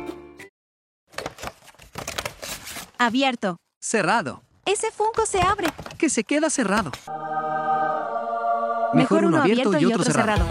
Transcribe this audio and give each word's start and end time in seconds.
Abierto. 2.98 3.56
Cerrado. 3.80 4.42
Ese 4.66 4.90
Funko 4.90 5.24
se 5.24 5.40
abre. 5.40 5.68
Que 5.96 6.10
se 6.10 6.24
queda 6.24 6.50
cerrado. 6.50 6.90
Mejor 8.92 9.24
uno 9.24 9.40
abierto 9.40 9.78
y 9.78 9.84
otro 9.86 10.02
cerrado. 10.02 10.44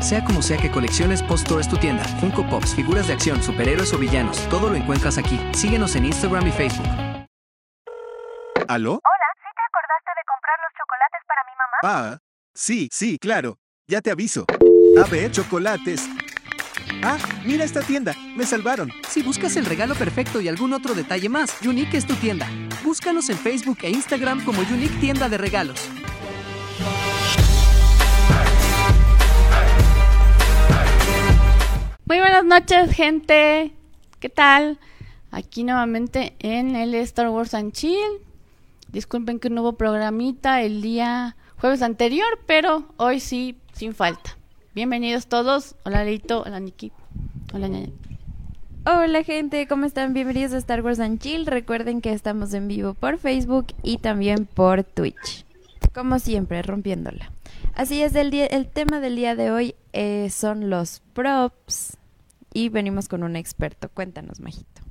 Sea 0.00 0.22
como 0.22 0.42
sea 0.42 0.58
que 0.58 0.70
colecciones, 0.70 1.22
Post 1.22 1.50
es 1.52 1.68
tu 1.68 1.78
tienda. 1.78 2.04
Funko 2.20 2.46
Pops, 2.46 2.74
figuras 2.74 3.06
de 3.06 3.14
acción, 3.14 3.42
superhéroes 3.42 3.94
o 3.94 3.98
villanos, 3.98 4.38
todo 4.50 4.68
lo 4.68 4.76
encuentras 4.76 5.16
aquí. 5.16 5.40
Síguenos 5.54 5.96
en 5.96 6.04
Instagram 6.04 6.46
y 6.46 6.52
Facebook. 6.52 6.86
¿Aló? 8.68 8.92
Hola, 8.92 9.28
¿sí 9.36 9.48
te 9.56 9.62
acordaste 9.62 10.10
de 10.14 10.24
comprar 10.28 10.58
los 10.60 10.72
chocolates 10.76 11.22
para 11.26 11.42
mi 11.44 11.52
mamá? 11.56 11.76
Ah, 12.12 12.18
sí, 12.54 12.88
sí, 12.92 13.18
claro. 13.18 13.56
Ya 13.86 14.00
te 14.00 14.10
aviso. 14.10 14.46
A 14.98 15.06
ver, 15.10 15.30
chocolates. 15.30 16.08
Ah, 17.02 17.18
mira 17.44 17.64
esta 17.64 17.82
tienda. 17.82 18.14
Me 18.34 18.46
salvaron. 18.46 18.90
Si 19.10 19.22
buscas 19.22 19.56
el 19.56 19.66
regalo 19.66 19.94
perfecto 19.94 20.40
y 20.40 20.48
algún 20.48 20.72
otro 20.72 20.94
detalle 20.94 21.28
más, 21.28 21.60
Unique 21.60 21.98
es 21.98 22.06
tu 22.06 22.14
tienda. 22.14 22.48
Búscanos 22.82 23.28
en 23.28 23.36
Facebook 23.36 23.76
e 23.82 23.90
Instagram 23.90 24.42
como 24.46 24.62
Unique 24.62 24.94
Tienda 25.00 25.28
de 25.28 25.36
Regalos. 25.36 25.78
Muy 32.06 32.20
buenas 32.20 32.44
noches, 32.46 32.90
gente. 32.90 33.74
¿Qué 34.18 34.30
tal? 34.30 34.78
Aquí 35.30 35.62
nuevamente 35.62 36.36
en 36.38 36.74
el 36.74 36.94
Star 36.94 37.28
Wars 37.28 37.52
and 37.52 37.72
Chill. 37.72 38.22
Disculpen 38.88 39.38
que 39.38 39.50
no 39.50 39.60
hubo 39.60 39.74
programita 39.74 40.62
el 40.62 40.80
día 40.80 41.36
jueves 41.58 41.82
anterior, 41.82 42.40
pero 42.46 42.88
hoy 42.96 43.20
sí, 43.20 43.58
sin 43.74 43.94
falta. 43.94 44.36
Bienvenidos 44.74 45.26
todos. 45.26 45.76
Hola 45.84 46.04
Leito, 46.04 46.42
hola 46.42 46.60
Niki. 46.60 46.92
Hola 47.52 47.68
Ñaña. 47.68 47.90
Hola 48.86 49.22
gente, 49.24 49.66
¿cómo 49.66 49.86
están? 49.86 50.12
Bienvenidos 50.14 50.52
a 50.52 50.58
Star 50.58 50.82
Wars 50.82 51.00
and 51.00 51.18
Chill. 51.18 51.46
Recuerden 51.46 52.00
que 52.00 52.12
estamos 52.12 52.54
en 52.54 52.68
vivo 52.68 52.94
por 52.94 53.18
Facebook 53.18 53.66
y 53.82 53.98
también 53.98 54.46
por 54.46 54.84
Twitch. 54.84 55.44
Como 55.94 56.18
siempre, 56.18 56.62
rompiéndola. 56.62 57.32
Así 57.74 58.02
es, 58.02 58.14
el, 58.14 58.30
día, 58.30 58.46
el 58.46 58.68
tema 58.68 59.00
del 59.00 59.16
día 59.16 59.34
de 59.34 59.50
hoy 59.50 59.74
eh, 59.92 60.28
son 60.30 60.70
los 60.70 61.02
props 61.12 61.96
y 62.52 62.68
venimos 62.68 63.08
con 63.08 63.22
un 63.22 63.36
experto. 63.36 63.88
Cuéntanos, 63.88 64.40
Majito. 64.40 64.82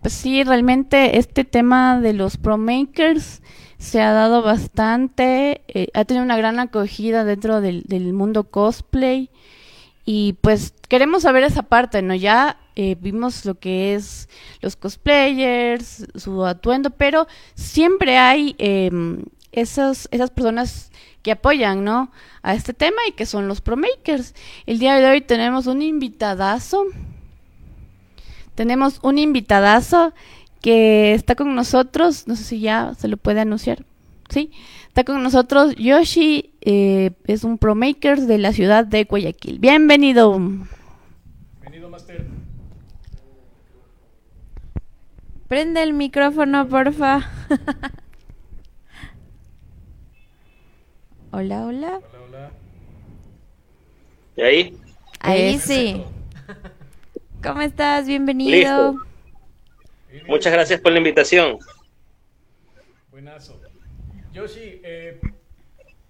Pues 0.00 0.14
sí, 0.14 0.42
realmente 0.42 1.18
este 1.18 1.44
tema 1.44 2.00
de 2.00 2.12
los 2.12 2.36
pro 2.36 2.58
makers 2.58 3.42
se 3.78 4.00
ha 4.00 4.12
dado 4.12 4.42
bastante, 4.42 5.62
eh, 5.68 5.88
ha 5.94 6.04
tenido 6.04 6.24
una 6.24 6.36
gran 6.36 6.58
acogida 6.58 7.24
dentro 7.24 7.60
del, 7.60 7.82
del, 7.84 8.12
mundo 8.12 8.44
cosplay 8.44 9.30
y 10.04 10.34
pues 10.40 10.74
queremos 10.88 11.22
saber 11.22 11.44
esa 11.44 11.62
parte, 11.62 12.02
¿no? 12.02 12.14
Ya 12.14 12.58
eh, 12.76 12.96
vimos 13.00 13.44
lo 13.44 13.54
que 13.58 13.94
es 13.94 14.28
los 14.60 14.76
cosplayers, 14.76 16.06
su 16.14 16.44
atuendo, 16.44 16.90
pero 16.90 17.26
siempre 17.54 18.18
hay 18.18 18.54
eh, 18.58 18.90
esas, 19.52 20.08
esas 20.10 20.30
personas 20.30 20.90
que 21.22 21.32
apoyan, 21.32 21.84
¿no? 21.84 22.10
A 22.42 22.54
este 22.54 22.74
tema 22.74 22.98
y 23.08 23.12
que 23.12 23.26
son 23.26 23.48
los 23.48 23.60
pro 23.60 23.76
makers. 23.76 24.34
El 24.66 24.78
día 24.78 24.96
de 24.96 25.06
hoy 25.06 25.20
tenemos 25.22 25.66
un 25.66 25.80
invitadazo. 25.80 26.84
Tenemos 28.54 28.98
un 29.02 29.18
invitadazo 29.18 30.12
que 30.64 31.12
está 31.12 31.34
con 31.34 31.54
nosotros, 31.54 32.26
no 32.26 32.36
sé 32.36 32.42
si 32.42 32.58
ya 32.58 32.94
se 32.94 33.06
lo 33.06 33.18
puede 33.18 33.38
anunciar, 33.40 33.84
¿sí? 34.30 34.50
Está 34.88 35.04
con 35.04 35.22
nosotros 35.22 35.74
Yoshi, 35.76 36.54
eh, 36.62 37.10
es 37.26 37.44
un 37.44 37.58
pro 37.58 37.74
maker 37.74 38.22
de 38.22 38.38
la 38.38 38.54
ciudad 38.54 38.86
de 38.86 39.04
Guayaquil. 39.04 39.58
Bienvenido. 39.58 40.38
Bienvenido, 41.60 41.90
Master. 41.90 42.24
Prende 45.48 45.82
el 45.82 45.92
micrófono, 45.92 46.66
porfa. 46.66 47.30
hola, 51.30 51.66
hola. 51.66 52.00
Hola, 52.10 52.22
hola. 52.26 52.50
¿Y 54.34 54.40
ahí? 54.40 54.78
Ahí 55.20 55.58
sí. 55.58 56.02
¿Cómo 57.42 57.60
estás? 57.60 58.06
Bienvenido. 58.06 58.92
Listo. 58.92 59.13
Muchas 60.26 60.52
gracias 60.52 60.80
por 60.80 60.92
la 60.92 60.98
invitación. 60.98 61.58
Buenazo. 63.10 63.60
Yoshi, 64.32 64.80
eh, 64.82 65.20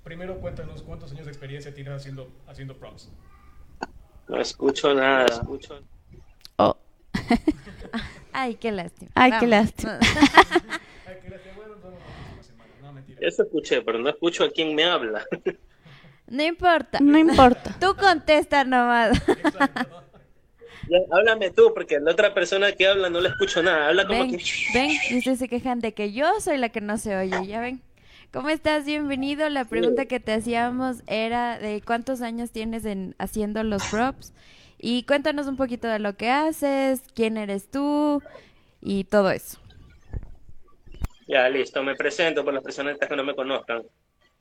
primero 0.03 0.39
cuéntanos 0.41 0.83
cuántos 0.83 1.13
años 1.13 1.27
de 1.27 1.33
experiencia 1.33 1.75
tienes 1.75 1.95
haciendo, 1.95 2.31
haciendo 2.47 2.77
props. 2.77 3.11
No 4.29 4.41
escucho 4.41 4.95
nada. 4.95 5.27
No 5.27 5.35
escucho. 5.35 5.81
Oh. 6.57 6.77
Ay, 8.33 8.55
qué 8.57 8.73
lástima. 8.73 9.11
Ay, 9.15 9.33
qué 9.39 9.47
lástima. 9.47 9.99
Ay, 11.07 11.19
qué 11.23 11.31
lástima. 11.31 11.55
Bueno, 11.57 11.75
no, 11.83 12.87
no, 12.87 12.93
mentira. 12.93 13.19
Eso 13.21 13.43
escuché, 13.43 13.83
pero 13.83 13.99
no 13.99 14.09
escucho 14.09 14.45
a 14.45 14.51
quién 14.51 14.75
me 14.75 14.85
habla. 14.85 15.25
No 16.27 16.43
importa. 16.43 17.01
No 17.01 17.19
importa. 17.19 17.77
Tú 17.79 17.95
contesta 17.97 18.65
nomás. 18.65 19.17
Exacto. 19.29 20.04
Ya, 20.89 20.99
háblame 21.11 21.51
tú, 21.51 21.73
porque 21.75 21.99
la 22.01 22.13
otra 22.13 22.35
persona 22.35 22.73
que 22.73 22.87
habla 22.87 23.11
no 23.11 23.21
le 23.21 23.29
escucho 23.29 23.63
nada. 23.63 23.89
Habla 23.89 24.07
como 24.07 24.21
Ven, 24.21 24.31
que... 24.31 24.45
ven, 24.75 24.91
y 25.11 25.19
ustedes 25.19 25.39
se 25.39 25.49
quejan 25.49 25.81
de 25.81 25.95
que 25.95 26.13
yo 26.13 26.41
soy 26.41 26.59
la 26.59 26.69
que 26.69 26.81
no 26.81 26.99
se 26.99 27.17
oye, 27.17 27.47
ya 27.47 27.61
ven. 27.61 27.81
¿Cómo 28.33 28.49
estás? 28.49 28.85
Bienvenido. 28.85 29.49
La 29.49 29.65
pregunta 29.65 30.07
que 30.07 30.21
te 30.21 30.33
hacíamos 30.33 31.03
era 31.07 31.59
de 31.59 31.81
cuántos 31.83 32.21
años 32.21 32.51
tienes 32.51 32.85
en 32.85 33.15
haciendo 33.19 33.63
los 33.63 33.85
props 33.85 34.33
y 34.79 35.05
cuéntanos 35.05 35.47
un 35.47 35.57
poquito 35.57 35.89
de 35.89 36.01
lo 36.01 36.17
que 36.17 36.31
haces, 36.31 37.03
quién 37.15 37.37
eres 37.37 37.71
tú 37.71 38.23
y 38.81 39.05
todo 39.05 39.31
eso. 39.31 39.59
Ya, 41.29 41.49
listo. 41.49 41.83
Me 41.83 41.95
presento 41.95 42.45
por 42.45 42.53
las 42.53 42.63
personas 42.63 42.99
que 42.99 43.17
no 43.17 43.25
me 43.25 43.35
conozcan. 43.35 43.83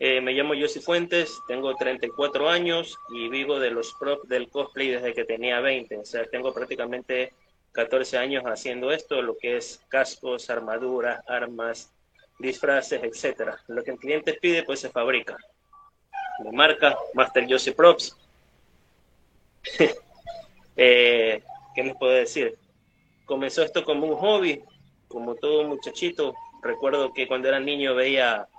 Eh, 0.05 0.19
me 0.19 0.33
llamo 0.33 0.53
Yossi 0.53 0.81
Fuentes, 0.81 1.39
tengo 1.47 1.73
34 1.75 2.49
años 2.49 2.99
y 3.13 3.29
vivo 3.29 3.57
de 3.57 3.71
los 3.71 3.93
props 3.93 4.27
del 4.27 4.49
cosplay 4.49 4.89
desde 4.89 5.13
que 5.13 5.23
tenía 5.23 5.61
20. 5.61 5.97
O 5.97 6.03
sea, 6.03 6.25
tengo 6.25 6.53
prácticamente 6.53 7.31
14 7.71 8.17
años 8.17 8.43
haciendo 8.45 8.91
esto, 8.91 9.21
lo 9.21 9.37
que 9.37 9.55
es 9.55 9.79
cascos, 9.87 10.49
armaduras, 10.49 11.23
armas, 11.25 11.89
disfraces, 12.37 13.01
etcétera. 13.01 13.57
Lo 13.69 13.81
que 13.81 13.91
el 13.91 13.97
cliente 13.97 14.33
pide, 14.33 14.63
pues 14.63 14.81
se 14.81 14.89
fabrica. 14.89 15.37
Mi 16.43 16.51
marca, 16.51 16.97
Master 17.13 17.47
Yossi 17.47 17.71
Props. 17.71 18.17
eh, 20.75 21.41
¿Qué 21.73 21.81
les 21.81 21.95
puedo 21.95 22.11
decir? 22.11 22.57
Comenzó 23.23 23.63
esto 23.63 23.85
como 23.85 24.07
un 24.07 24.17
hobby, 24.17 24.61
como 25.07 25.35
todo 25.35 25.63
muchachito. 25.63 26.35
Recuerdo 26.61 27.13
que 27.13 27.25
cuando 27.25 27.47
era 27.47 27.61
niño 27.61 27.95
veía 27.95 28.49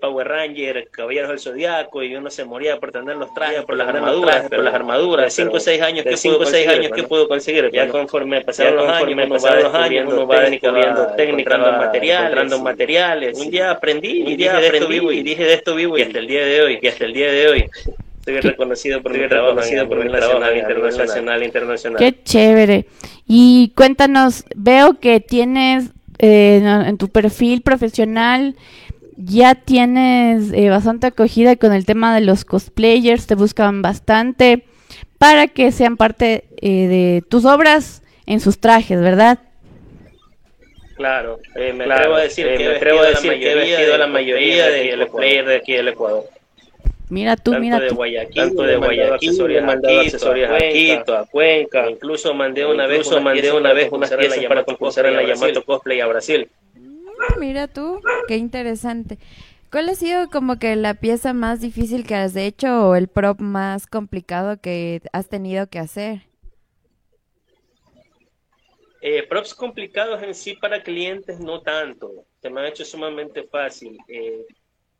Power 0.00 0.26
Ranger, 0.26 0.88
Caballeros 0.90 1.30
del 1.30 1.38
Zodiaco, 1.38 2.02
y 2.02 2.14
uno 2.14 2.30
se 2.30 2.44
moría 2.44 2.78
por 2.78 2.90
tener 2.92 3.16
los 3.16 3.32
trajes, 3.34 3.64
por 3.64 3.76
las 3.76 3.88
armaduras, 3.88 4.48
por 4.48 4.58
las 4.58 4.74
armaduras, 4.74 5.26
de 5.26 5.30
5 5.30 5.56
o 5.56 5.60
6 5.60 5.82
años, 5.82 6.04
de 6.04 6.16
5 6.16 6.38
o 6.38 6.46
6 6.46 6.68
años 6.68 6.92
que 6.92 7.02
puedo 7.04 7.28
conseguir, 7.28 7.70
ya 7.72 7.88
conforme 7.88 8.40
pasaron 8.40 8.76
los 8.76 8.88
años, 8.88 9.26
uno 9.26 9.38
va 9.38 9.56
los 9.56 9.74
años, 9.74 10.12
uno 10.12 10.26
va 10.26 10.40
descubriendo 10.40 11.06
técnicas, 11.16 11.58
materiales, 11.58 12.60
materiales, 12.60 13.38
un 13.38 13.50
día 13.50 13.70
aprendí, 13.70 14.22
y 14.26 14.36
dije 14.36 14.56
de 14.56 14.66
esto 14.66 14.88
vivo, 14.88 15.12
y 15.12 15.22
dije 15.22 15.44
de 15.44 15.54
esto 15.54 15.74
vivo, 15.74 15.98
y 15.98 16.02
hasta 16.02 16.18
el 16.18 16.26
día 16.26 16.44
de 16.44 16.62
hoy, 16.62 16.78
y 16.80 16.86
hasta 16.86 17.04
el 17.04 17.12
día 17.12 17.30
de 17.30 17.48
hoy, 17.48 17.70
estoy 18.18 18.40
reconocido 18.40 19.02
por 19.02 19.12
mi 19.12 19.28
trabajo, 19.28 19.50
reconocido 19.50 19.88
por 19.88 20.04
mi 20.04 20.10
trabajo 20.10 20.54
internacional, 20.54 21.42
internacional. 21.42 21.98
Qué 21.98 22.22
chévere. 22.22 22.86
Y 23.26 23.72
cuéntanos, 23.76 24.44
veo 24.54 24.98
que 24.98 25.20
tienes 25.20 25.90
eh, 26.18 26.60
en 26.62 26.98
tu 26.98 27.08
perfil 27.08 27.62
profesional 27.62 28.54
ya 29.22 29.54
tienes 29.54 30.52
eh, 30.52 30.70
bastante 30.70 31.08
acogida 31.08 31.56
con 31.56 31.72
el 31.72 31.84
tema 31.84 32.14
de 32.14 32.22
los 32.22 32.44
cosplayers, 32.44 33.26
te 33.26 33.34
buscan 33.34 33.82
bastante 33.82 34.64
para 35.18 35.46
que 35.48 35.72
sean 35.72 35.96
parte 35.96 36.44
eh, 36.56 36.86
de 36.88 37.22
tus 37.28 37.44
obras 37.44 38.02
en 38.26 38.40
sus 38.40 38.58
trajes, 38.58 39.00
¿verdad? 39.00 39.38
Claro, 40.96 41.38
eh, 41.54 41.72
me 41.72 41.84
atrevo 41.84 42.14
a 42.14 42.20
decir, 42.20 42.46
que, 42.46 42.58
me 42.58 42.76
atrevo 42.76 43.00
a 43.00 43.08
decir 43.08 43.32
que 43.38 43.52
he 43.52 43.54
vestido 43.54 43.94
a 43.94 43.98
la 43.98 44.06
mayoría 44.06 44.68
de, 44.68 44.96
de 44.96 45.06
cosplayers 45.06 45.48
de 45.48 45.56
aquí 45.56 45.72
del 45.72 45.88
Ecuador. 45.88 46.24
Mira 47.10 47.36
tú, 47.36 47.50
tanto 47.50 47.60
mira 47.60 47.80
de 47.80 47.88
tú. 47.88 47.96
Guayaquil, 47.96 48.42
Tanto 48.42 48.62
de 48.62 48.76
Guayaquil, 48.76 49.50
he 49.50 49.60
mandado 49.60 50.00
accesorios 50.00 50.50
a 50.50 50.58
Quito, 50.58 51.16
a 51.16 51.26
Cuenca, 51.26 51.90
incluso 51.90 52.32
mandé 52.34 52.64
una 52.64 52.86
vez 52.86 52.98
incluso 52.98 53.20
mandé 53.20 53.52
una 53.52 53.72
vez 53.72 53.90
unas 53.90 54.12
piezas 54.12 54.44
para 54.44 54.62
concursar 54.62 55.06
en 55.06 55.16
la 55.16 55.24
Yamato 55.24 55.64
Cosplay 55.64 56.00
a 56.00 56.06
Brasil. 56.06 56.48
Mira 57.38 57.68
tú, 57.68 58.00
qué 58.28 58.36
interesante. 58.36 59.18
¿Cuál 59.70 59.88
ha 59.88 59.94
sido 59.94 60.28
como 60.30 60.58
que 60.58 60.74
la 60.74 60.94
pieza 60.94 61.32
más 61.32 61.60
difícil 61.60 62.04
que 62.04 62.16
has 62.16 62.34
hecho 62.34 62.88
o 62.88 62.96
el 62.96 63.08
prop 63.08 63.40
más 63.40 63.86
complicado 63.86 64.60
que 64.60 65.00
has 65.12 65.28
tenido 65.28 65.68
que 65.68 65.78
hacer? 65.78 66.22
Eh, 69.02 69.26
props 69.28 69.54
complicados 69.54 70.22
en 70.22 70.34
sí 70.34 70.54
para 70.56 70.82
clientes 70.82 71.40
no 71.40 71.62
tanto, 71.62 72.26
se 72.42 72.50
me 72.50 72.60
ha 72.60 72.68
hecho 72.68 72.84
sumamente 72.84 73.44
fácil. 73.44 73.96
Eh, 74.08 74.44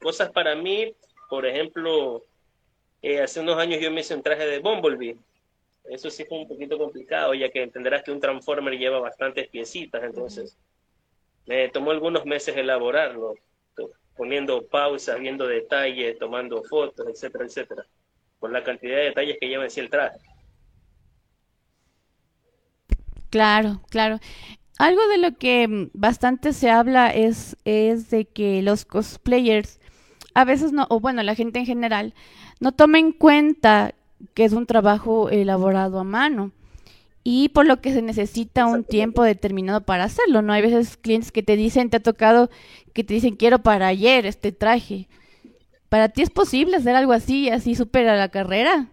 cosas 0.01 0.31
para 0.31 0.55
mí, 0.55 0.95
por 1.29 1.45
ejemplo, 1.45 2.25
eh, 3.03 3.21
hace 3.21 3.41
unos 3.41 3.59
años 3.59 3.81
yo 3.81 3.91
me 3.91 4.01
hice 4.01 4.15
un 4.15 4.23
traje 4.23 4.47
de 4.47 4.61
Bumblebee. 4.61 5.17
Eso 5.85 6.09
sí 6.11 6.25
fue 6.25 6.39
un 6.39 6.49
poquito 6.49 6.79
complicado, 6.79 7.35
ya 7.35 7.51
que 7.51 7.63
entenderás 7.63 8.03
que 8.03 8.13
un 8.13 8.21
Transformer 8.21 8.79
lleva 8.79 9.01
bastantes 9.01 9.49
piecitas, 9.49 10.03
entonces 10.05 10.57
me 11.47 11.69
tomó 11.69 11.91
algunos 11.91 12.25
meses 12.27 12.57
elaborarlo, 12.57 13.35
poniendo 14.17 14.67
pausas, 14.67 15.19
viendo 15.19 15.47
detalles, 15.47 16.19
tomando 16.19 16.63
fotos, 16.65 17.07
etcétera, 17.09 17.47
etcétera, 17.47 17.87
por 18.39 18.53
la 18.53 18.63
cantidad 18.63 18.97
de 18.97 19.05
detalles 19.05 19.37
que 19.41 19.49
lleva 19.49 19.65
en 19.65 19.71
el 19.75 19.91
traje. 19.91 20.19
Claro, 23.31 23.81
claro. 23.89 24.19
Algo 24.79 25.07
de 25.09 25.19
lo 25.19 25.37
que 25.37 25.91
bastante 25.93 26.53
se 26.53 26.71
habla 26.71 27.11
es, 27.11 27.57
es 27.65 28.11
de 28.11 28.25
que 28.25 28.63
los 28.63 28.85
cosplayers 28.85 29.81
a 30.35 30.45
veces 30.45 30.73
no, 30.73 30.87
o 30.91 31.01
bueno, 31.01 31.23
la 31.23 31.35
gente 31.35 31.59
en 31.59 31.67
general, 31.67 32.15
no 32.61 32.73
toma 32.73 32.99
en 32.99 33.13
cuenta 33.13 33.95
que 34.35 34.45
es 34.45 34.53
un 34.53 34.67
trabajo 34.67 35.31
elaborado 35.31 35.99
a 35.99 36.05
mano 36.05 36.53
y 37.23 37.51
por 37.51 37.67
lo 37.67 37.81
que 37.81 37.93
se 37.93 38.03
necesita 38.03 38.67
un 38.67 38.85
tiempo 38.85 39.23
determinado 39.23 39.83
para 39.83 40.05
hacerlo, 40.05 40.43
¿no? 40.43 40.53
Hay 40.53 40.63
veces 40.63 40.97
clientes 40.97 41.33
que 41.33 41.43
te 41.43 41.57
dicen, 41.57 41.91
te 41.91 41.99
ha 41.99 42.03
tocado 42.03 42.51
que 42.95 43.05
te 43.05 43.15
dicen, 43.15 43.37
quiero 43.37 43.61
para 43.61 43.89
ayer 43.89 44.27
este 44.27 44.53
traje. 44.53 45.09
¿Para 45.89 46.09
ti 46.09 46.23
es 46.23 46.31
posible 46.31 46.77
hacer 46.77 46.97
algo 46.97 47.13
así, 47.13 47.51
así 47.51 47.75
supera 47.75 48.17
la 48.17 48.31
carrera? 48.31 48.89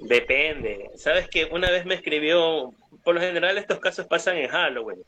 Depende. 0.00 0.90
Sabes 0.96 1.28
que 1.28 1.44
una 1.46 1.70
vez 1.70 1.84
me 1.84 1.94
escribió, 1.94 2.72
por 3.04 3.14
lo 3.14 3.20
general 3.20 3.58
estos 3.58 3.78
casos 3.78 4.06
pasan 4.06 4.36
en 4.36 4.48
Halloween. 4.48 5.02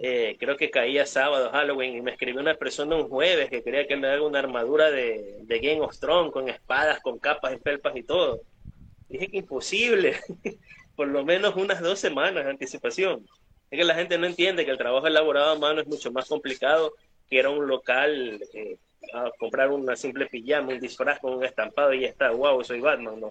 Eh, 0.00 0.36
creo 0.38 0.56
que 0.56 0.70
caía 0.70 1.06
sábado 1.06 1.50
Halloween 1.50 1.96
y 1.96 2.02
me 2.02 2.12
escribió 2.12 2.40
una 2.40 2.54
persona 2.54 2.94
un 2.94 3.08
jueves 3.08 3.50
que 3.50 3.64
quería 3.64 3.88
que 3.88 3.96
me 3.96 4.06
haga 4.06 4.22
una 4.22 4.38
armadura 4.38 4.92
de, 4.92 5.38
de 5.42 5.58
Game 5.58 5.80
of 5.80 5.98
Thrones 5.98 6.32
con 6.32 6.48
espadas, 6.48 7.00
con 7.00 7.18
capas 7.18 7.54
y 7.54 7.58
felpas 7.58 7.96
y 7.96 8.04
todo. 8.04 8.42
Dije 9.08 9.28
que 9.28 9.38
imposible, 9.38 10.20
por 10.96 11.08
lo 11.08 11.24
menos 11.24 11.56
unas 11.56 11.80
dos 11.80 11.98
semanas 11.98 12.44
de 12.44 12.50
anticipación. 12.50 13.26
Es 13.70 13.78
que 13.78 13.84
la 13.84 13.94
gente 13.94 14.16
no 14.18 14.26
entiende 14.26 14.64
que 14.64 14.70
el 14.70 14.78
trabajo 14.78 15.06
elaborado 15.06 15.52
a 15.52 15.58
mano 15.58 15.80
es 15.80 15.86
mucho 15.86 16.10
más 16.12 16.26
complicado 16.28 16.94
que 17.28 17.36
ir 17.36 17.44
a 17.46 17.50
un 17.50 17.66
local 17.66 18.40
eh, 18.54 18.76
a 19.12 19.30
comprar 19.38 19.70
una 19.70 19.96
simple 19.96 20.26
pijama, 20.26 20.72
un 20.72 20.80
disfraz 20.80 21.20
con 21.20 21.34
un 21.34 21.44
estampado 21.44 21.92
y 21.92 22.00
ya 22.00 22.08
está, 22.08 22.30
wow, 22.30 22.62
soy 22.64 22.80
Batman, 22.80 23.20
no. 23.20 23.30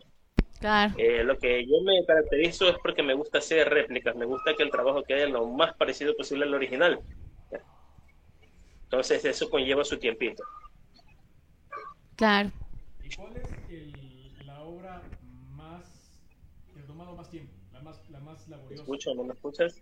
Claro. 0.59 0.93
Eh, 0.97 1.23
lo 1.23 1.37
que 1.37 1.65
yo 1.67 1.81
me 1.83 2.03
caracterizo 2.05 2.69
es 2.69 2.77
porque 2.81 3.03
me 3.03 3.13
gusta 3.13 3.37
hacer 3.39 3.69
réplicas, 3.69 4.15
me 4.15 4.25
gusta 4.25 4.55
que 4.55 4.63
el 4.63 4.71
trabajo 4.71 5.03
quede 5.03 5.27
lo 5.27 5.45
más 5.47 5.75
parecido 5.75 6.15
posible 6.15 6.45
al 6.45 6.53
original. 6.53 6.99
Entonces 8.83 9.25
eso 9.25 9.49
conlleva 9.49 9.83
su 9.83 9.97
tiempito. 9.97 10.43
Claro. 12.15 12.51
¿Y 13.03 13.13
cuál 13.15 13.35
es 13.37 13.53
el- 13.69 14.45
la 14.47 14.61
obra 14.61 15.03
más 15.51 16.13
que 16.73 16.79
ha 16.79 16.85
tomado 16.85 17.15
más 17.15 17.29
tiempo? 17.29 17.53
La 18.09 18.16
más, 18.27 18.47
la 18.47 18.57
más 18.57 18.69
¿Me 18.69 18.75
laboriosa. 18.75 18.83
escuchas 18.83 19.07
o 19.13 19.15
no 19.15 19.23
me 19.23 19.33
escuchas? 19.33 19.81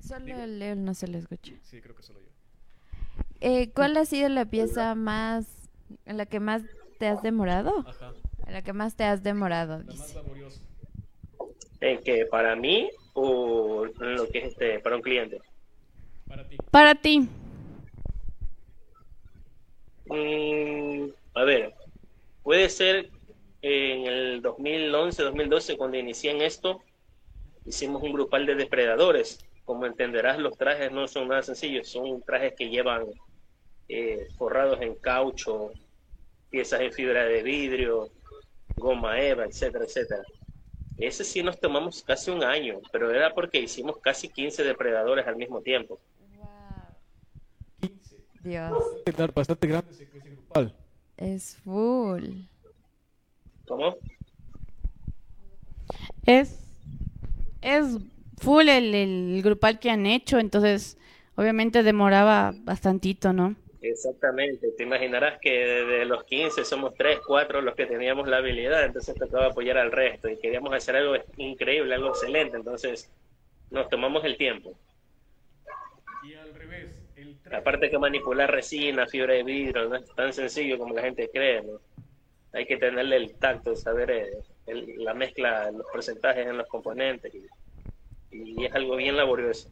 Solo 0.00 0.34
el 0.42 0.58
León 0.58 0.84
no 0.84 0.94
se 0.94 1.06
le 1.08 1.18
escucha. 1.18 1.52
Sí, 1.62 1.80
creo 1.80 1.94
que 1.94 2.02
solo 2.02 2.20
yo. 2.20 2.26
Eh, 3.40 3.70
¿Cuál 3.72 3.96
ha 3.96 4.04
sido 4.04 4.28
la 4.28 4.44
pieza 4.46 4.94
más, 4.94 5.46
en 6.04 6.16
la 6.16 6.26
que 6.26 6.40
más 6.40 6.62
te 6.98 7.06
has 7.06 7.22
demorado? 7.22 7.72
Ajá, 7.86 8.12
En 8.46 8.52
la 8.52 8.62
que 8.62 8.72
más 8.72 8.96
te 8.96 9.04
has 9.04 9.22
demorado, 9.22 9.78
la 9.78 9.84
más 9.84 9.96
dice. 9.98 10.14
laboriosa. 10.14 10.60
¿En 11.80 12.02
que 12.02 12.26
para 12.26 12.56
mí 12.56 12.90
o 13.14 13.86
en 13.86 14.16
lo 14.16 14.28
que 14.28 14.38
es 14.38 14.44
este 14.52 14.80
para 14.80 14.96
un 14.96 15.02
cliente? 15.02 15.38
Para 16.26 16.48
ti. 16.48 16.56
Para 16.70 16.94
ti, 16.94 17.28
Mm, 20.06 21.10
a 21.34 21.44
ver, 21.44 21.72
puede 22.42 22.68
ser 22.68 23.10
en 23.62 24.06
el 24.06 24.42
2011, 24.42 25.22
2012, 25.22 25.76
cuando 25.76 25.98
inicié 25.98 26.30
en 26.30 26.42
esto, 26.42 26.82
hicimos 27.66 28.02
un 28.02 28.12
grupal 28.12 28.46
de 28.46 28.54
depredadores. 28.54 29.38
Como 29.64 29.86
entenderás, 29.86 30.38
los 30.38 30.56
trajes 30.56 30.90
no 30.90 31.06
son 31.06 31.28
nada 31.28 31.42
sencillos, 31.42 31.88
son 31.88 32.22
trajes 32.22 32.54
que 32.56 32.70
llevan 32.70 33.06
eh, 33.88 34.28
forrados 34.38 34.80
en 34.80 34.94
caucho, 34.96 35.72
piezas 36.48 36.80
en 36.80 36.92
fibra 36.92 37.24
de 37.24 37.42
vidrio, 37.42 38.10
goma 38.76 39.20
eva, 39.20 39.44
etcétera, 39.44 39.84
etcétera. 39.84 40.22
Ese 40.96 41.24
sí 41.24 41.42
nos 41.42 41.58
tomamos 41.60 42.02
casi 42.02 42.30
un 42.30 42.42
año, 42.42 42.80
pero 42.92 43.10
era 43.10 43.32
porque 43.32 43.60
hicimos 43.60 43.98
casi 43.98 44.28
15 44.28 44.64
depredadores 44.64 45.26
al 45.26 45.36
mismo 45.36 45.60
tiempo. 45.60 46.00
15. 47.80 48.16
Dios, 48.42 48.72
bastante 49.34 49.66
grande 49.66 49.92
ese, 49.92 50.04
ese 50.04 50.30
grupal. 50.30 50.74
es 51.16 51.56
full. 51.56 52.24
¿Cómo? 53.70 53.96
es, 56.26 56.58
es 57.62 57.98
full 58.38 58.68
el, 58.68 58.92
el 58.96 59.42
grupal 59.44 59.78
que 59.78 59.90
han 59.90 60.06
hecho, 60.06 60.40
entonces 60.40 60.98
obviamente 61.36 61.84
demoraba 61.84 62.52
bastantito, 62.64 63.32
¿no? 63.32 63.54
Exactamente, 63.80 64.72
te 64.76 64.82
imaginarás 64.82 65.38
que 65.40 65.50
de 65.50 66.04
los 66.04 66.24
15 66.24 66.64
somos 66.64 66.94
3, 66.96 67.20
4 67.24 67.62
los 67.62 67.76
que 67.76 67.86
teníamos 67.86 68.26
la 68.26 68.38
habilidad, 68.38 68.84
entonces 68.84 69.14
tocaba 69.14 69.46
apoyar 69.46 69.78
al 69.78 69.92
resto 69.92 70.28
y 70.28 70.36
queríamos 70.36 70.74
hacer 70.74 70.96
algo 70.96 71.14
increíble, 71.36 71.94
algo 71.94 72.08
excelente, 72.08 72.56
entonces 72.56 73.08
nos 73.70 73.88
tomamos 73.88 74.24
el 74.24 74.36
tiempo. 74.36 74.74
Y 76.24 76.34
al 76.34 76.52
revés, 76.54 76.90
el. 77.14 77.38
Aparte 77.52 77.88
que 77.88 77.98
manipular 77.98 78.50
resina, 78.50 79.06
fibra 79.06 79.34
de 79.34 79.44
vidrio, 79.44 79.88
no 79.88 79.96
es 79.96 80.14
tan 80.14 80.32
sencillo 80.32 80.76
como 80.76 80.92
la 80.92 81.02
gente 81.02 81.30
cree, 81.32 81.62
¿no? 81.62 81.80
Hay 82.52 82.66
que 82.66 82.76
tenerle 82.76 83.16
el 83.16 83.34
tacto, 83.36 83.76
saber 83.76 84.10
eh, 84.10 84.26
el- 84.66 85.04
la 85.04 85.14
mezcla, 85.14 85.70
los 85.70 85.86
porcentajes 85.92 86.46
en 86.46 86.56
los 86.56 86.66
componentes 86.68 87.32
y, 87.34 87.46
y 88.60 88.64
es 88.64 88.74
algo 88.74 88.96
bien 88.96 89.16
laborioso. 89.16 89.68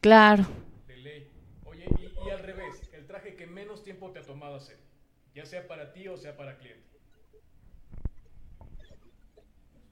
Claro. 0.00 0.44
De 0.86 0.96
ley. 0.96 1.28
Oye, 1.66 1.84
y, 2.00 2.26
y 2.26 2.30
al 2.30 2.38
revés, 2.40 2.80
el 2.92 3.06
traje 3.06 3.34
que 3.36 3.46
menos 3.46 3.82
tiempo 3.82 4.10
te 4.10 4.20
ha 4.20 4.22
tomado 4.22 4.56
hacer. 4.56 4.78
Ya 5.34 5.44
sea 5.44 5.66
para 5.68 5.92
ti 5.92 6.08
o 6.08 6.16
sea 6.16 6.36
para 6.36 6.56
cliente. 6.58 6.82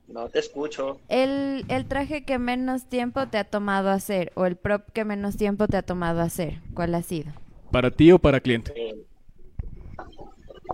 No 0.09 0.29
te 0.29 0.39
escucho. 0.39 1.01
El, 1.09 1.65
el 1.69 1.87
traje 1.87 2.25
que 2.25 2.39
menos 2.39 2.89
tiempo 2.89 3.27
te 3.29 3.39
ha 3.39 3.45
tomado 3.45 3.91
hacer 3.91 4.33
o 4.37 4.47
el 4.47 4.57
prop 4.57 4.89
que 4.93 5.05
menos 5.05 5.37
tiempo 5.37 5.67
te 5.67 5.77
ha 5.77 5.83
tomado 5.83 6.21
hacer, 6.21 6.61
¿cuál 6.75 6.95
ha 6.95 7.03
sido? 7.03 7.33
¿Para 7.73 7.91
ti 7.91 8.13
o 8.13 8.19
para 8.19 8.41
cliente? 8.41 8.73
Eh, 8.77 8.95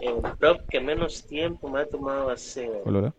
el 0.02 0.20
prop 0.38 0.60
que 0.68 0.80
menos 0.80 1.26
tiempo 1.26 1.68
me 1.70 1.80
ha 1.80 1.86
tomado 1.86 2.28
hacer. 2.30 2.70
Hola. 2.84 3.14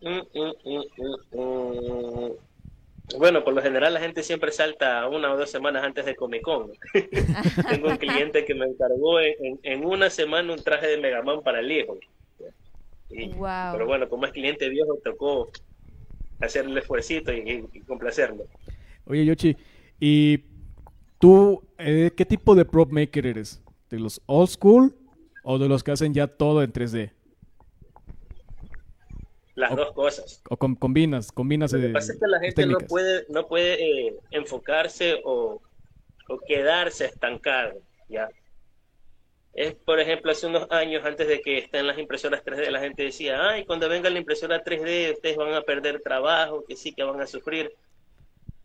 Mm, 0.00 0.18
mm, 0.34 0.52
mm, 0.64 0.84
mm, 1.32 1.40
mm. 1.40 2.32
Bueno, 3.18 3.42
por 3.42 3.54
lo 3.54 3.62
general 3.62 3.94
la 3.94 4.00
gente 4.00 4.22
siempre 4.22 4.52
salta 4.52 5.08
una 5.08 5.32
o 5.32 5.36
dos 5.38 5.50
semanas 5.50 5.82
antes 5.82 6.04
de 6.04 6.14
Comic 6.14 6.42
Con. 6.42 6.70
Tengo 7.68 7.88
un 7.88 7.96
cliente 7.96 8.44
que 8.44 8.54
me 8.54 8.66
encargó 8.66 9.18
en, 9.20 9.34
en- 9.40 9.60
en 9.62 9.84
una 9.84 10.10
semana 10.10 10.52
un 10.52 10.62
traje 10.62 10.88
de 10.88 10.98
Mega 10.98 11.22
Man 11.22 11.40
para 11.42 11.60
el 11.60 11.72
hijo. 11.72 11.98
Y- 13.08 13.28
Wow. 13.32 13.72
Pero 13.72 13.86
bueno, 13.86 14.08
como 14.10 14.26
es 14.26 14.32
cliente 14.32 14.68
viejo, 14.68 14.98
tocó 15.02 15.48
hacerle 16.40 16.72
el 16.72 16.78
esfuercito 16.78 17.32
y, 17.32 17.66
y 17.72 17.80
complacerlo. 17.80 18.44
Oye, 19.06 19.24
Yoshi, 19.24 19.56
¿y 19.98 20.44
tú 21.18 21.62
eh, 21.78 22.10
qué 22.14 22.26
tipo 22.26 22.54
de 22.54 22.66
prop 22.66 22.92
maker 22.92 23.26
eres? 23.26 23.62
¿De 23.90 23.98
los 23.98 24.20
old 24.26 24.48
school 24.48 24.94
o 25.42 25.58
de 25.58 25.68
los 25.68 25.82
que 25.82 25.92
hacen 25.92 26.12
ya 26.14 26.26
todo 26.26 26.62
en 26.62 26.72
3D? 26.72 27.12
Las 29.54 29.74
dos 29.74 29.92
cosas. 29.92 30.42
¿O 30.50 30.56
com- 30.56 30.76
combinas? 30.76 31.32
combinas 31.32 31.72
Lo 31.72 31.80
que 31.80 31.86
eh, 31.86 31.92
pasa 31.92 32.12
es 32.12 32.20
que 32.20 32.26
la 32.28 32.38
gente 32.38 32.66
no 32.66 32.78
puede, 32.78 33.26
no 33.28 33.46
puede 33.48 34.08
eh, 34.08 34.16
enfocarse 34.30 35.20
o, 35.24 35.60
o 36.28 36.38
quedarse 36.46 37.06
estancado, 37.06 37.80
¿ya? 38.08 38.28
Es, 39.54 39.74
por 39.74 39.98
ejemplo, 39.98 40.30
hace 40.30 40.46
unos 40.46 40.70
años, 40.70 41.04
antes 41.04 41.26
de 41.26 41.40
que 41.40 41.58
estén 41.58 41.88
las 41.88 41.98
impresoras 41.98 42.44
3D, 42.44 42.70
la 42.70 42.78
gente 42.78 43.02
decía, 43.02 43.48
ay, 43.48 43.64
cuando 43.64 43.88
venga 43.88 44.08
la 44.10 44.18
impresora 44.20 44.62
3D, 44.62 45.14
ustedes 45.14 45.36
van 45.36 45.52
a 45.54 45.62
perder 45.62 46.00
trabajo, 46.02 46.64
que 46.68 46.76
sí, 46.76 46.92
que 46.92 47.02
van 47.02 47.20
a 47.20 47.26
sufrir. 47.26 47.72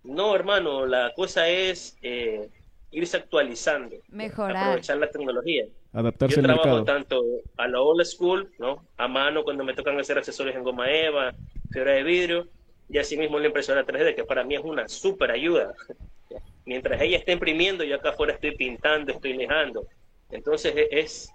No, 0.04 0.36
hermano, 0.36 0.86
la 0.86 1.12
cosa 1.16 1.48
es 1.50 1.98
eh, 2.04 2.50
irse 2.94 3.18
actualizando, 3.18 3.96
Mejorar. 4.10 4.56
aprovechar 4.58 4.98
la 4.98 5.10
tecnología. 5.10 5.66
Adaptarse 5.92 6.36
Yo 6.36 6.40
al 6.42 6.46
trabajo 6.46 6.68
mercado. 6.78 6.86
tanto 6.86 7.24
a 7.58 7.68
la 7.68 7.82
old 7.82 8.04
school, 8.06 8.50
¿no? 8.60 8.86
A 8.98 9.08
mano 9.08 9.44
cuando 9.44 9.64
me 9.64 9.74
tocan 9.74 10.00
hacer 10.00 10.18
accesorios 10.18 10.56
en 10.56 10.64
goma 10.64 10.90
eva, 10.92 11.34
fibra 11.72 11.94
de 11.94 12.04
vidrio, 12.04 12.48
y 12.90 12.98
asimismo 12.98 13.40
la 13.40 13.48
impresora 13.48 13.86
3D, 13.86 14.16
que 14.16 14.24
para 14.24 14.44
mí 14.44 14.56
es 14.56 14.62
una 14.64 14.88
súper 14.88 15.32
ayuda. 15.32 15.74
Mientras 16.66 17.02
ella 17.02 17.18
está 17.18 17.32
imprimiendo, 17.32 17.84
yo 17.84 17.96
acá 17.96 18.10
afuera 18.10 18.34
estoy 18.34 18.56
pintando, 18.56 19.12
estoy 19.12 19.34
lijando. 19.34 19.86
Entonces 20.32 20.74
e- 20.76 20.88
es, 20.92 21.32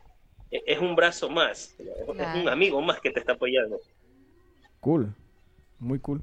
es 0.51 0.79
un 0.79 0.97
brazo 0.97 1.29
más, 1.29 1.75
es 1.79 1.87
Claro. 2.15 2.41
un 2.41 2.49
amigo 2.49 2.81
más 2.81 3.01
que 3.01 3.11
te 3.11 3.21
está 3.21 3.33
apoyando. 3.33 3.79
Cool. 4.81 5.13
Muy 5.79 5.99
cool. 6.01 6.23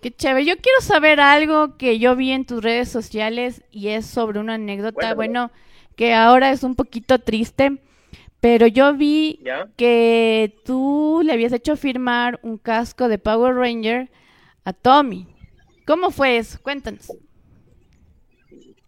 Qué 0.00 0.10
chévere. 0.10 0.46
Yo 0.46 0.56
quiero 0.56 0.80
saber 0.80 1.20
algo 1.20 1.76
que 1.76 1.98
yo 1.98 2.16
vi 2.16 2.30
en 2.32 2.46
tus 2.46 2.62
redes 2.62 2.88
sociales 2.88 3.62
y 3.70 3.88
es 3.88 4.06
sobre 4.06 4.38
una 4.38 4.54
anécdota, 4.54 5.14
bueno, 5.14 5.50
que 5.94 6.14
ahora 6.14 6.50
es 6.52 6.62
un 6.62 6.74
poquito 6.74 7.18
triste, 7.18 7.82
pero 8.40 8.66
yo 8.66 8.94
vi 8.94 9.40
¿Ya? 9.44 9.68
que 9.76 10.56
tú 10.64 11.20
le 11.22 11.32
habías 11.34 11.52
hecho 11.52 11.76
firmar 11.76 12.40
un 12.42 12.56
casco 12.56 13.08
de 13.08 13.18
Power 13.18 13.54
Ranger 13.54 14.10
a 14.64 14.72
Tommy. 14.72 15.26
¿Cómo 15.86 16.10
fue 16.10 16.38
eso? 16.38 16.58
Cuéntanos. 16.62 17.12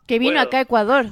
Que 0.07 0.19
vino 0.19 0.33
Bueno. 0.33 0.41
acá 0.43 0.59
a 0.59 0.63
Ecuador. 0.63 1.07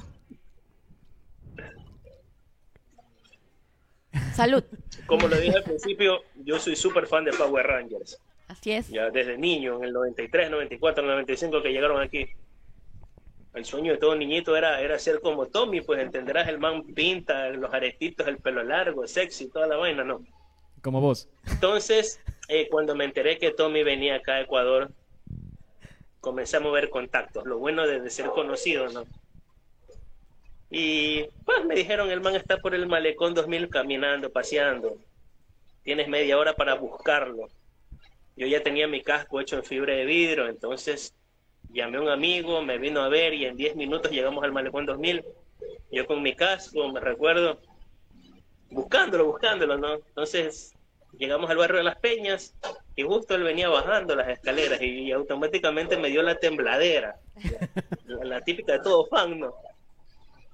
Salud. 4.35 4.65
Como 5.07 5.29
lo 5.29 5.37
dije 5.39 5.57
al 5.59 5.65
principio, 5.65 6.21
yo 6.37 6.59
soy 6.59 6.77
súper 6.77 7.07
fan 7.07 7.25
de 7.25 7.33
Power 7.33 7.67
Rangers. 7.67 8.19
Así 8.51 8.73
es. 8.73 8.89
ya 8.89 9.11
desde 9.11 9.39
niño, 9.39 9.77
en 9.77 9.85
el 9.85 9.93
93, 9.93 10.51
94, 10.51 11.07
95 11.07 11.63
que 11.63 11.73
llegaron 11.73 12.03
aquí. 12.03 12.29
El 13.55 13.65
sueño 13.65 13.93
de 13.93 13.99
todo 13.99 14.17
niñito 14.17 14.57
era, 14.57 14.81
era 14.81 14.99
ser 14.99 15.21
como 15.21 15.47
Tommy, 15.47 15.83
pues 15.83 16.01
entenderás, 16.01 16.49
el 16.49 16.59
man 16.59 16.83
pinta, 16.83 17.49
los 17.51 17.73
aretitos, 17.73 18.27
el 18.27 18.39
pelo 18.39 18.65
largo, 18.65 19.07
sexy, 19.07 19.49
toda 19.49 19.69
la 19.69 19.77
vaina, 19.77 20.03
¿no? 20.03 20.25
Como 20.83 21.01
vos. 21.01 21.29
Entonces, 21.49 22.21
eh, 22.49 22.69
cuando 22.69 22.97
me 22.97 23.05
enteré 23.05 23.39
que 23.39 23.53
Tommy 23.53 23.85
venía 23.85 24.17
acá 24.17 24.35
a 24.35 24.41
Ecuador, 24.41 24.91
comencé 26.21 26.57
a 26.57 26.61
mover 26.61 26.91
contactos, 26.91 27.45
lo 27.45 27.59
bueno 27.59 27.87
de, 27.87 28.01
de 28.01 28.11
ser 28.11 28.27
conocido, 28.31 28.89
¿no? 28.89 29.05
Y 30.71 31.23
pues 31.45 31.65
me 31.67 31.77
dijeron, 31.77 32.11
el 32.11 32.21
man 32.21 32.35
está 32.35 32.57
por 32.57 32.75
el 32.75 32.89
malecón 32.89 33.33
2000 33.33 33.69
caminando, 33.69 34.33
paseando. 34.33 34.97
Tienes 35.85 36.09
media 36.09 36.37
hora 36.37 36.55
para 36.55 36.75
buscarlo. 36.75 37.49
Yo 38.37 38.47
ya 38.47 38.63
tenía 38.63 38.87
mi 38.87 39.03
casco 39.03 39.41
hecho 39.41 39.57
en 39.57 39.65
fibra 39.65 39.95
de 39.95 40.05
vidrio, 40.05 40.49
entonces 40.49 41.15
llamé 41.73 41.99
a 41.99 42.01
un 42.03 42.09
amigo, 42.09 42.63
me 42.63 42.79
vino 42.79 43.01
a 43.01 43.09
ver 43.09 43.35
y 43.35 43.45
en 43.45 43.57
10 43.57 43.77
minutos 43.77 44.11
llegamos 44.11 44.45
al 44.45 44.53
malecón 44.53 44.87
2000. 44.87 45.25
Yo 45.93 46.07
con 46.07 46.23
mi 46.23 46.35
casco, 46.35 46.89
me 46.91 47.01
recuerdo, 47.01 47.61
buscándolo, 48.71 49.27
buscándolo, 49.27 49.77
¿no? 49.77 49.95
Entonces 49.95 50.75
llegamos 51.19 51.51
al 51.51 51.57
barrio 51.57 51.79
de 51.79 51.85
las 51.85 51.97
Peñas 51.97 52.55
y 52.97 53.03
justo 53.03 53.35
él 53.35 53.43
venía 53.43 53.69
bajando 53.69 54.15
las 54.15 54.29
escaleras 54.29 54.81
y, 54.81 55.11
automáticamente 55.13 55.97
me 55.97 56.09
dio 56.09 56.23
la 56.23 56.37
tembladera, 56.37 57.17
la, 58.07 58.41
típica 58.41 58.75
de 58.75 58.81
todo 58.81 59.07
fan, 59.07 59.39
¿no? 59.39 59.55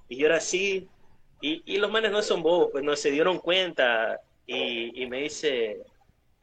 Y 0.09 0.17
yo 0.17 0.27
era 0.27 0.37
así, 0.37 0.89
y, 1.41 1.63
y 1.67 1.79
los 1.79 1.91
manes 1.91 2.11
no 2.11 2.23
son 2.23 2.43
bobos, 2.43 2.71
pues 2.73 2.85
no 2.85 2.97
se 2.97 3.11
dieron 3.11 3.39
cuenta 3.39 4.21
y, 4.47 5.03
y 5.03 5.07
me 5.07 5.23
dice, 5.23 5.83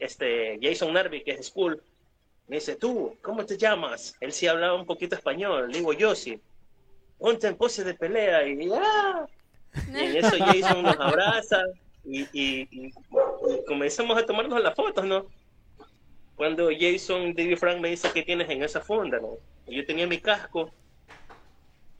este, 0.03 0.57
Jason 0.61 0.93
Narby, 0.93 1.23
que 1.23 1.31
es 1.31 1.47
School, 1.47 1.81
me 2.47 2.57
dice, 2.57 2.75
tú, 2.75 3.17
¿cómo 3.21 3.45
te 3.45 3.57
llamas? 3.57 4.15
Él 4.19 4.31
sí 4.33 4.47
hablaba 4.47 4.75
un 4.75 4.85
poquito 4.85 5.15
español, 5.15 5.69
le 5.71 5.77
digo, 5.79 5.93
yo 5.93 6.13
sí. 6.15 6.39
Ponte 7.17 7.47
en 7.47 7.55
pose 7.55 7.83
de 7.83 7.93
pelea 7.93 8.45
y, 8.47 8.69
¡ah! 8.73 9.25
y 9.87 9.97
en 9.97 10.17
eso 10.17 10.35
Jason 10.37 10.83
nos 10.83 10.99
abraza 10.99 11.63
y- 12.03 12.23
y- 12.33 12.67
y 12.71 12.93
comenzamos 13.65 14.17
a 14.17 14.25
tomarnos 14.25 14.61
las 14.61 14.75
fotos, 14.75 15.05
¿no? 15.05 15.25
Cuando 16.35 16.69
Jason 16.77 17.33
David 17.33 17.57
Frank 17.57 17.79
me 17.79 17.89
dice, 17.91 18.09
¿qué 18.13 18.23
tienes 18.23 18.49
en 18.49 18.63
esa 18.63 18.81
funda, 18.81 19.19
no? 19.19 19.37
Y 19.67 19.77
yo 19.77 19.85
tenía 19.85 20.07
mi 20.07 20.19
casco, 20.19 20.69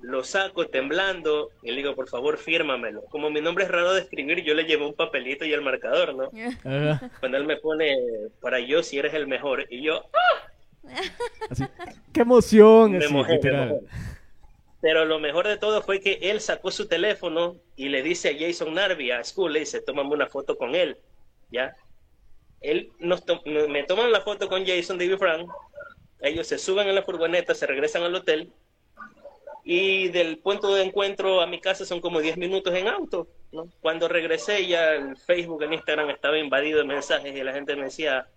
lo 0.04 0.24
saco 0.24 0.68
temblando 0.68 1.50
y 1.64 1.72
le 1.72 1.78
digo, 1.78 1.96
por 1.96 2.08
favor, 2.10 2.38
fírmamelo. 2.38 3.02
Como 3.06 3.30
mi 3.30 3.42
nombre 3.42 3.64
es 3.64 3.72
raro 3.72 3.94
de 3.94 4.02
escribir, 4.02 4.44
yo 4.44 4.54
le 4.54 4.66
llevé 4.66 4.86
un 4.86 4.94
papelito 4.94 5.46
y 5.46 5.54
el 5.54 5.62
marcador, 5.62 6.14
¿no? 6.14 6.30
Cuando 7.20 7.38
él 7.38 7.46
me 7.46 7.58
pone, 7.58 7.98
para 8.42 8.60
yo, 8.60 8.84
si 8.84 9.00
eres 9.00 9.14
el 9.14 9.28
mejor, 9.28 9.66
y 9.70 9.82
yo, 9.82 10.04
Así. 11.50 11.64
¡Qué 12.14 12.22
emoción! 12.22 12.92
Me 12.92 13.06
Así, 13.06 13.14
mojé, 13.14 13.40
me. 13.42 13.80
Pero 14.82 15.06
lo 15.06 15.18
mejor 15.20 15.48
de 15.48 15.58
todo 15.58 15.82
fue 15.82 16.02
que 16.02 16.20
él 16.22 16.42
sacó 16.42 16.70
su 16.70 16.88
teléfono 16.90 17.56
y 17.78 17.88
le 17.88 18.04
dice 18.04 18.30
a 18.30 18.38
Jason 18.38 18.74
Narby, 18.74 19.12
a 19.12 19.24
School, 19.24 19.54
le 19.54 19.60
dice, 19.62 19.80
tómame 19.82 20.10
una 20.10 20.28
foto 20.28 20.58
con 20.58 20.76
él, 20.76 20.98
¿ya? 21.50 21.74
Él 22.60 22.92
nos 23.00 23.26
to- 23.26 23.42
me 23.46 23.84
toman 23.84 24.12
la 24.12 24.20
foto 24.22 24.50
con 24.50 24.66
Jason 24.66 24.98
David 24.98 25.18
Frank, 25.18 25.50
ellos 26.20 26.48
se 26.48 26.58
suben 26.58 26.90
en 26.90 26.96
la 26.96 27.04
furgoneta, 27.04 27.56
se 27.56 27.66
regresan 27.66 28.04
al 28.04 28.16
hotel, 28.16 28.52
y 29.64 30.10
del 30.10 30.40
punto 30.40 30.74
de 30.74 30.84
encuentro 30.84 31.42
a 31.42 31.48
mi 31.48 31.60
casa 31.62 31.86
son 31.86 32.02
como 32.02 32.20
10 32.20 32.38
minutos 32.38 32.74
en 32.76 32.88
auto, 32.88 33.28
¿no? 33.52 33.68
Cuando 33.82 34.08
regresé 34.08 34.68
ya 34.68 34.92
el 34.94 35.16
Facebook, 35.16 35.64
el 35.64 35.74
Instagram 35.74 36.10
estaba 36.10 36.38
invadido 36.38 36.80
de 36.80 36.86
mensajes 36.86 37.34
y 37.36 37.44
la 37.44 37.54
gente 37.54 37.76
me 37.76 37.86
decía, 37.86 38.28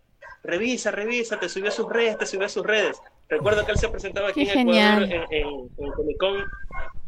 revisa, 0.45 0.91
revisa, 0.93 1.41
te 1.41 1.49
subió 1.49 1.69
a 1.69 1.73
sus 1.73 1.89
redes, 1.89 2.17
te 2.19 2.27
subió 2.27 2.47
a 2.47 2.51
sus 2.51 2.65
redes. 2.65 3.01
Recuerdo 3.29 3.67
que 3.67 3.73
él 3.73 3.79
se 3.79 3.89
presentaba 3.89 4.29
aquí 4.29 4.45
Qué 4.45 4.53
en 4.53 4.61
Ecuador 4.61 5.09
genial. 5.09 5.13
en, 5.13 5.25
en, 5.31 5.71
en 5.79 5.91
Comic 5.93 6.17
Con 6.19 6.45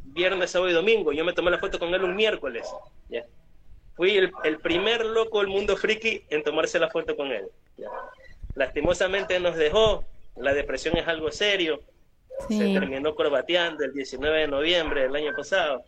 viernes, 0.02 0.50
sábado 0.50 0.70
y 0.70 0.74
domingo. 0.74 1.12
Yo 1.12 1.24
me 1.24 1.32
tomé 1.32 1.50
la 1.52 1.58
foto 1.58 1.78
con 1.78 1.94
él 1.94 2.02
un 2.02 2.16
miércoles. 2.16 2.66
¿ya? 3.08 3.24
Fui 3.94 4.16
el, 4.16 4.32
el 4.42 4.58
primer 4.58 5.04
loco 5.04 5.38
del 5.38 5.46
mundo 5.48 5.76
friki 5.76 6.24
en 6.30 6.42
tomarse 6.42 6.80
la 6.80 6.90
foto 6.90 7.14
con 7.16 7.30
él. 7.30 7.46
¿ya? 7.76 7.86
Lastimosamente 8.54 9.38
nos 9.38 9.54
dejó. 9.54 10.04
La 10.34 10.54
depresión 10.54 10.96
es 10.96 11.06
algo 11.06 11.30
serio. 11.30 11.82
Se 12.46 12.54
Sí. 12.66 12.72
terminó 12.74 13.14
corbateando 13.14 13.84
el 13.84 13.92
19 13.92 14.40
de 14.40 14.48
noviembre 14.48 15.02
del 15.02 15.16
año 15.16 15.32
pasado. 15.34 15.82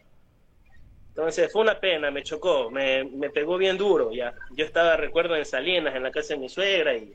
Entonces 1.08 1.52
fue 1.52 1.62
una 1.62 1.78
pena, 1.78 2.10
me 2.10 2.22
chocó, 2.22 2.70
me, 2.70 3.04
me 3.04 3.30
pegó 3.30 3.56
bien 3.56 3.76
duro. 3.76 4.10
ya 4.12 4.34
Yo 4.52 4.64
estaba, 4.64 4.96
recuerdo, 4.96 5.36
en 5.36 5.44
Salinas, 5.44 5.94
en 5.94 6.02
la 6.02 6.10
casa 6.10 6.34
de 6.34 6.40
mi 6.40 6.48
suegra, 6.48 6.94
y 6.96 7.12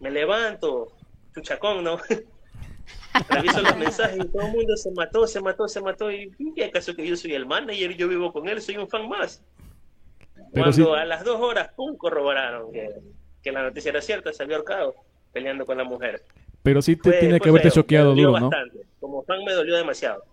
me 0.00 0.10
levanto, 0.10 0.92
chuchacón, 1.34 1.82
¿no? 1.84 1.98
Reviso 3.28 3.62
los 3.62 3.76
mensajes 3.76 4.16
y 4.24 4.28
todo 4.28 4.46
el 4.46 4.52
mundo 4.52 4.76
se 4.76 4.90
mató, 4.90 5.26
se 5.26 5.40
mató, 5.40 5.68
se 5.68 5.80
mató. 5.80 6.10
¿Y 6.10 6.30
qué 6.54 6.64
acaso 6.66 6.94
que 6.94 7.06
yo 7.06 7.16
soy 7.16 7.34
el 7.34 7.46
manager 7.46 7.96
yo 7.96 8.08
vivo 8.08 8.32
con 8.32 8.48
él? 8.48 8.60
Soy 8.60 8.76
un 8.76 8.88
fan 8.88 9.08
más. 9.08 9.42
Pero 10.34 10.48
Cuando 10.52 10.72
sí- 10.72 11.00
a 11.00 11.04
las 11.04 11.24
dos 11.24 11.40
horas, 11.40 11.70
pum, 11.76 11.96
corroboraron 11.96 12.72
que, 12.72 12.88
que 13.42 13.52
la 13.52 13.62
noticia 13.62 13.90
era 13.90 14.00
cierta, 14.02 14.32
se 14.32 14.42
había 14.42 14.56
ahorcado 14.56 14.94
peleando 15.32 15.64
con 15.64 15.78
la 15.78 15.84
mujer. 15.84 16.22
Pero 16.64 16.82
sí 16.82 16.96
te 16.96 17.10
Fue- 17.10 17.18
tiene 17.20 17.34
fue 17.38 17.40
que 17.44 17.48
haberte 17.50 17.70
feo, 17.70 17.82
choqueado 17.82 18.06
me 18.06 18.10
dolió 18.22 18.26
duro, 18.28 18.40
¿no? 18.40 18.50
bastante. 18.50 18.78
Como 18.98 19.22
fan 19.22 19.44
me 19.44 19.52
dolió 19.52 19.76
demasiado. 19.76 20.24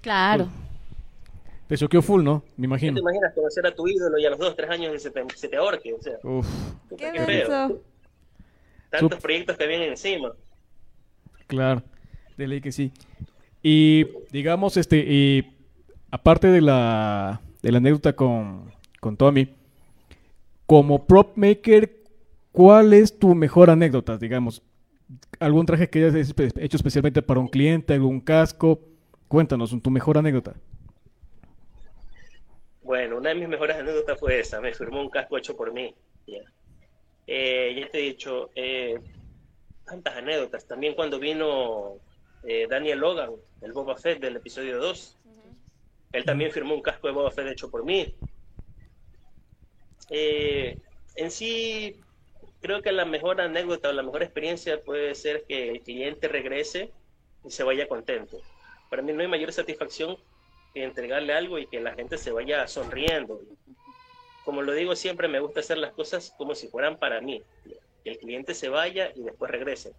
Claro. 0.00 0.48
Te 1.68 1.76
choqueó 1.76 2.02
full, 2.02 2.22
¿no? 2.22 2.42
Me 2.56 2.62
¿Qué 2.62 2.64
imagino. 2.66 2.94
te 2.94 3.00
imaginas 3.00 3.32
conocer 3.34 3.66
a 3.66 3.74
tu 3.74 3.86
ídolo 3.88 4.18
y 4.18 4.26
a 4.26 4.30
los 4.30 4.38
dos, 4.38 4.54
tres 4.56 4.68
años 4.70 5.00
se 5.02 5.10
te, 5.10 5.24
se 5.34 5.48
te 5.48 5.56
ahorque? 5.56 5.94
O 5.94 6.02
sea, 6.02 6.18
Uf, 6.22 6.46
¡Qué 6.90 7.10
qué 7.12 7.20
feo. 7.24 7.80
Tantos 8.90 9.18
Sup- 9.18 9.22
proyectos 9.22 9.56
que 9.56 9.66
vienen 9.66 9.90
encima. 9.90 10.32
claro. 11.46 11.82
De 12.36 12.46
ley 12.48 12.60
que 12.60 12.72
sí. 12.72 12.92
Y 13.62 14.06
digamos, 14.30 14.76
este, 14.76 14.96
y 14.98 15.54
aparte 16.10 16.48
de 16.48 16.60
la, 16.60 17.40
de 17.62 17.72
la 17.72 17.78
anécdota 17.78 18.14
con, 18.14 18.72
con 19.00 19.16
Tommy, 19.16 19.54
como 20.66 21.06
prop 21.06 21.36
maker, 21.36 22.01
¿cuál 22.52 22.92
es 22.92 23.18
tu 23.18 23.34
mejor 23.34 23.70
anécdota, 23.70 24.16
digamos? 24.18 24.62
¿Algún 25.40 25.66
traje 25.66 25.90
que 25.90 26.04
hayas 26.04 26.14
hecho 26.56 26.76
especialmente 26.76 27.22
para 27.22 27.40
un 27.40 27.48
cliente, 27.48 27.94
algún 27.94 28.20
casco? 28.20 28.80
Cuéntanos, 29.28 29.74
tu 29.82 29.90
mejor 29.90 30.18
anécdota. 30.18 30.54
Bueno, 32.82 33.18
una 33.18 33.30
de 33.30 33.36
mis 33.36 33.48
mejores 33.48 33.76
anécdotas 33.76 34.18
fue 34.18 34.40
esa. 34.40 34.60
Me 34.60 34.74
firmó 34.74 35.00
un 35.00 35.10
casco 35.10 35.38
hecho 35.38 35.56
por 35.56 35.72
mí. 35.72 35.94
Ya, 36.26 36.40
Eh, 37.26 37.74
ya 37.78 37.88
te 37.88 37.98
he 37.98 38.02
dicho, 38.02 38.50
eh, 38.54 39.00
tantas 39.84 40.16
anécdotas. 40.16 40.66
También 40.66 40.94
cuando 40.94 41.18
vino 41.18 41.94
eh, 42.44 42.66
Daniel 42.68 42.98
Logan, 42.98 43.30
el 43.60 43.72
Boba 43.72 43.96
Fett 43.96 44.20
del 44.20 44.36
episodio 44.36 44.78
2. 44.78 45.18
Él 46.12 46.24
también 46.24 46.50
firmó 46.52 46.74
un 46.74 46.82
casco 46.82 47.06
de 47.06 47.14
Boba 47.14 47.30
Fett 47.30 47.46
hecho 47.48 47.70
por 47.70 47.84
mí. 47.84 48.14
Eh, 50.10 50.76
en 51.16 51.30
sí, 51.30 51.96
creo 52.62 52.80
que 52.80 52.92
la 52.92 53.04
mejor 53.04 53.40
anécdota 53.40 53.90
o 53.90 53.92
la 53.92 54.02
mejor 54.02 54.22
experiencia 54.22 54.80
puede 54.80 55.14
ser 55.14 55.44
que 55.46 55.70
el 55.70 55.82
cliente 55.82 56.28
regrese 56.28 56.90
y 57.44 57.50
se 57.50 57.64
vaya 57.64 57.88
contento. 57.88 58.40
Para 58.88 59.02
mí 59.02 59.12
no 59.12 59.20
hay 59.20 59.28
mayor 59.28 59.52
satisfacción 59.52 60.16
que 60.72 60.84
entregarle 60.84 61.34
algo 61.34 61.58
y 61.58 61.66
que 61.66 61.80
la 61.80 61.94
gente 61.94 62.16
se 62.16 62.30
vaya 62.30 62.66
sonriendo. 62.68 63.40
Como 64.44 64.62
lo 64.62 64.72
digo 64.72 64.96
siempre, 64.96 65.28
me 65.28 65.40
gusta 65.40 65.60
hacer 65.60 65.78
las 65.78 65.92
cosas 65.92 66.32
como 66.38 66.54
si 66.54 66.68
fueran 66.68 66.98
para 66.98 67.20
mí. 67.20 67.42
Que 68.04 68.10
el 68.10 68.18
cliente 68.18 68.54
se 68.54 68.68
vaya 68.68 69.12
y 69.14 69.22
después 69.22 69.50
regrese. 69.50 69.92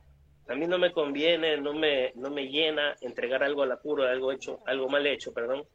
A 0.48 0.56
mí 0.56 0.66
no 0.66 0.78
me 0.78 0.92
conviene, 0.92 1.58
no 1.58 1.74
me, 1.74 2.12
no 2.16 2.30
me 2.30 2.48
llena 2.48 2.96
entregar 3.02 3.44
algo 3.44 3.64
al 3.64 3.72
apuro, 3.72 4.04
algo 4.04 4.32
hecho, 4.32 4.60
algo 4.66 4.90
mal 4.90 5.06
hecho, 5.08 5.34
perdón, 5.34 5.66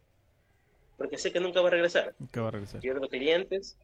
porque 0.99 1.17
sé 1.17 1.33
que 1.33 1.41
nunca 1.41 1.63
va 1.63 1.69
a 1.69 1.71
regresar. 1.71 2.15
Nunca 2.19 2.43
va 2.43 2.49
a 2.49 2.51
regresar. 2.51 2.81
Pierdo 2.83 3.09
clientes, 3.09 3.79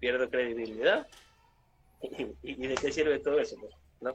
pierdo 0.00 0.28
credibilidad, 0.28 1.06
y, 2.02 2.54
de 2.54 2.74
qué 2.74 2.92
sirve 2.92 3.18
todo 3.18 3.38
eso, 3.40 3.56
pues, 3.60 3.72
¿no? 4.00 4.14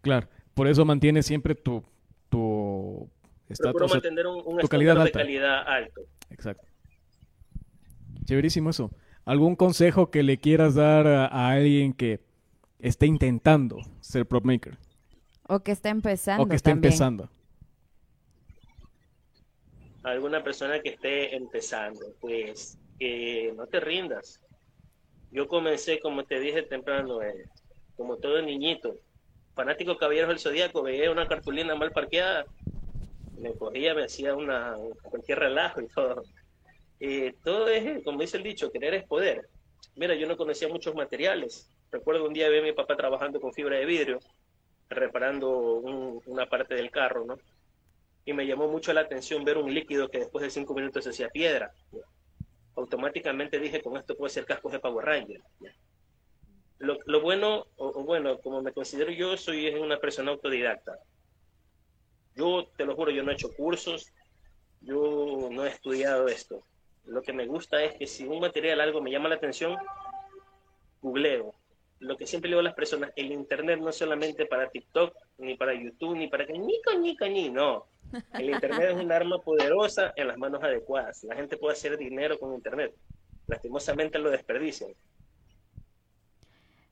Claro, 0.00 0.28
por 0.54 0.68
eso 0.68 0.84
mantiene 0.84 1.22
siempre 1.22 1.54
tu, 1.54 1.82
tu 2.28 3.08
estatus, 3.48 3.92
mantener 3.92 4.26
un, 4.26 4.42
un 4.44 4.58
calidad 4.68 5.02
de 5.04 5.10
calidad 5.10 5.66
alto. 5.66 6.02
Exacto. 6.30 6.66
Chéverísimo 8.24 8.70
eso. 8.70 8.90
¿Algún 9.24 9.56
consejo 9.56 10.10
que 10.10 10.22
le 10.22 10.38
quieras 10.38 10.74
dar 10.74 11.06
a, 11.06 11.48
alguien 11.50 11.92
que 11.92 12.20
esté 12.78 13.06
intentando 13.06 13.78
ser 14.00 14.26
prop 14.26 14.44
maker? 14.44 14.78
O 15.48 15.60
que 15.60 15.72
esté 15.72 15.88
empezando. 15.88 16.44
O 16.44 16.48
que 16.48 16.56
esté 16.56 16.70
empezando. 16.70 17.28
Alguna 20.04 20.44
persona 20.44 20.80
que 20.80 20.90
esté 20.90 21.34
empezando, 21.34 22.00
pues 22.20 22.78
que 22.98 23.52
no 23.56 23.66
te 23.66 23.80
rindas. 23.80 24.40
Yo 25.36 25.46
comencé, 25.48 26.00
como 26.00 26.24
te 26.24 26.40
dije 26.40 26.62
temprano, 26.62 27.20
eh, 27.20 27.46
como 27.94 28.16
todo 28.16 28.40
niñito, 28.40 28.96
fanático 29.54 29.98
Caballeros 29.98 30.30
del 30.30 30.38
Zodíaco, 30.38 30.82
veía 30.82 31.10
una 31.10 31.28
cartulina 31.28 31.74
mal 31.74 31.92
parqueada, 31.92 32.46
me 33.36 33.54
cogía, 33.54 33.94
me 33.94 34.04
hacía 34.04 34.34
una 34.34 34.74
cualquier 35.02 35.40
relajo 35.40 35.82
y 35.82 35.88
todo. 35.88 36.22
Eh, 37.00 37.34
todo 37.44 37.68
es, 37.68 38.02
como 38.02 38.22
dice 38.22 38.38
el 38.38 38.44
dicho, 38.44 38.72
querer 38.72 38.94
es 38.94 39.04
poder. 39.04 39.46
Mira, 39.94 40.14
yo 40.14 40.26
no 40.26 40.38
conocía 40.38 40.68
muchos 40.68 40.94
materiales. 40.94 41.68
Recuerdo 41.92 42.26
un 42.26 42.32
día 42.32 42.48
ver 42.48 42.62
a 42.62 42.68
mi 42.68 42.72
papá 42.72 42.96
trabajando 42.96 43.38
con 43.38 43.52
fibra 43.52 43.76
de 43.76 43.84
vidrio, 43.84 44.18
reparando 44.88 45.50
una 45.50 46.46
parte 46.46 46.76
del 46.76 46.90
carro, 46.90 47.26
¿no? 47.26 47.36
Y 48.24 48.32
me 48.32 48.46
llamó 48.46 48.68
mucho 48.68 48.90
la 48.94 49.02
atención 49.02 49.44
ver 49.44 49.58
un 49.58 49.74
líquido 49.74 50.08
que 50.08 50.20
después 50.20 50.42
de 50.42 50.48
cinco 50.48 50.72
minutos 50.72 51.04
se 51.04 51.10
hacía 51.10 51.28
piedra. 51.28 51.74
Automáticamente 52.76 53.58
dije, 53.58 53.82
con 53.82 53.96
esto 53.96 54.16
puede 54.16 54.30
ser 54.30 54.44
cascos 54.44 54.72
de 54.72 54.80
Power 54.80 55.04
Ranger. 55.04 55.40
Lo, 56.78 57.20
bueno, 57.20 57.66
o, 57.76 58.04
bueno, 58.04 58.38
como 58.40 58.62
me 58.62 58.72
considero 58.72 59.10
yo, 59.10 59.36
soy 59.36 59.68
una 59.68 59.98
persona 59.98 60.30
autodidacta. 60.30 60.98
Yo, 62.34 62.68
te 62.76 62.84
lo 62.84 62.94
juro, 62.94 63.10
yo 63.10 63.22
no 63.22 63.30
he 63.30 63.34
hecho 63.34 63.52
cursos, 63.56 64.12
yo 64.82 65.48
no 65.50 65.64
he 65.64 65.70
estudiado 65.70 66.28
esto. 66.28 66.62
Lo 67.04 67.22
que 67.22 67.32
me 67.32 67.46
gusta 67.46 67.82
es 67.82 67.94
que 67.94 68.06
si 68.06 68.26
un 68.26 68.40
material, 68.40 68.80
algo 68.80 69.00
me 69.00 69.10
llama 69.10 69.30
la 69.30 69.36
atención, 69.36 69.76
googleo. 71.00 71.54
Lo 71.98 72.16
que 72.16 72.26
siempre 72.26 72.50
le 72.50 72.54
digo 72.54 72.60
a 72.60 72.64
las 72.64 72.74
personas, 72.74 73.10
el 73.16 73.32
Internet 73.32 73.80
no 73.80 73.88
es 73.88 73.96
solamente 73.96 74.46
para 74.46 74.68
TikTok, 74.68 75.14
ni 75.38 75.56
para 75.56 75.74
YouTube, 75.74 76.16
ni 76.16 76.28
para 76.28 76.46
que 76.46 76.52
ni 76.52 76.78
ni 77.00 77.16
ni, 77.30 77.50
no. 77.50 77.86
El 78.34 78.50
Internet 78.50 78.90
es 78.90 78.96
un 79.02 79.10
arma 79.12 79.38
poderosa 79.38 80.12
en 80.16 80.28
las 80.28 80.36
manos 80.36 80.62
adecuadas. 80.62 81.24
La 81.24 81.34
gente 81.34 81.56
puede 81.56 81.72
hacer 81.72 81.96
dinero 81.96 82.38
con 82.38 82.54
Internet. 82.54 82.94
Lastimosamente 83.46 84.18
lo 84.18 84.30
desperdician. 84.30 84.90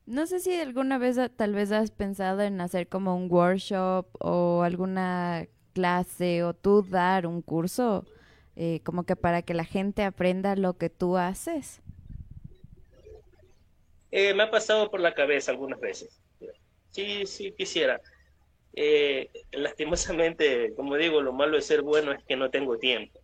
No 0.06 0.26
sé 0.26 0.40
si 0.40 0.54
alguna 0.54 0.99
vez 0.99 1.18
tal 1.37 1.54
vez 1.54 1.73
has 1.73 1.90
pensado 1.90 2.42
en 2.42 2.61
hacer 2.61 2.88
como 2.88 3.16
un 3.16 3.30
workshop 3.30 4.06
o 4.20 4.62
alguna 4.62 5.46
clase 5.73 6.44
o 6.44 6.54
tú 6.54 6.82
dar 6.82 7.26
un 7.26 7.42
curso 7.42 8.04
eh, 8.56 8.80
como 8.84 9.04
que 9.04 9.16
para 9.16 9.42
que 9.42 9.54
la 9.54 9.64
gente 9.64 10.04
aprenda 10.04 10.54
lo 10.56 10.78
que 10.78 10.90
tú 10.90 11.16
haces? 11.16 11.82
Eh, 14.16 14.33
me 14.33 14.44
ha 14.44 14.50
pasado 14.50 14.92
por 14.92 15.00
la 15.00 15.12
cabeza 15.12 15.50
algunas 15.50 15.80
veces. 15.80 16.21
Sí, 16.90 17.26
sí, 17.26 17.52
quisiera. 17.59 18.00
Eh, 18.73 19.28
lastimosamente, 19.50 20.73
como 20.76 20.94
digo, 20.94 21.21
lo 21.21 21.33
malo 21.33 21.56
de 21.56 21.62
ser 21.62 21.83
bueno 21.83 22.12
es 22.12 22.23
que 22.23 22.37
no 22.37 22.49
tengo 22.49 22.78
tiempo. 22.78 23.18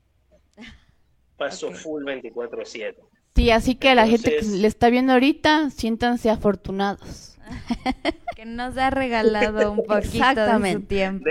Paso 1.36 1.70
full 1.70 2.02
24/7. 2.02 2.96
Sí, 3.36 3.52
así 3.52 3.76
que 3.76 3.94
la 3.94 4.08
gente 4.08 4.38
que 4.38 4.44
le 4.44 4.66
está 4.66 4.90
viendo 4.90 5.12
ahorita, 5.12 5.70
siéntanse 5.70 6.28
afortunados. 6.28 7.38
que 8.34 8.44
nos 8.44 8.76
ha 8.76 8.90
regalado 8.90 9.70
un 9.70 9.84
poquito 9.84 10.58
de 10.58 10.72
su 10.72 10.80
tiempo. 10.82 11.24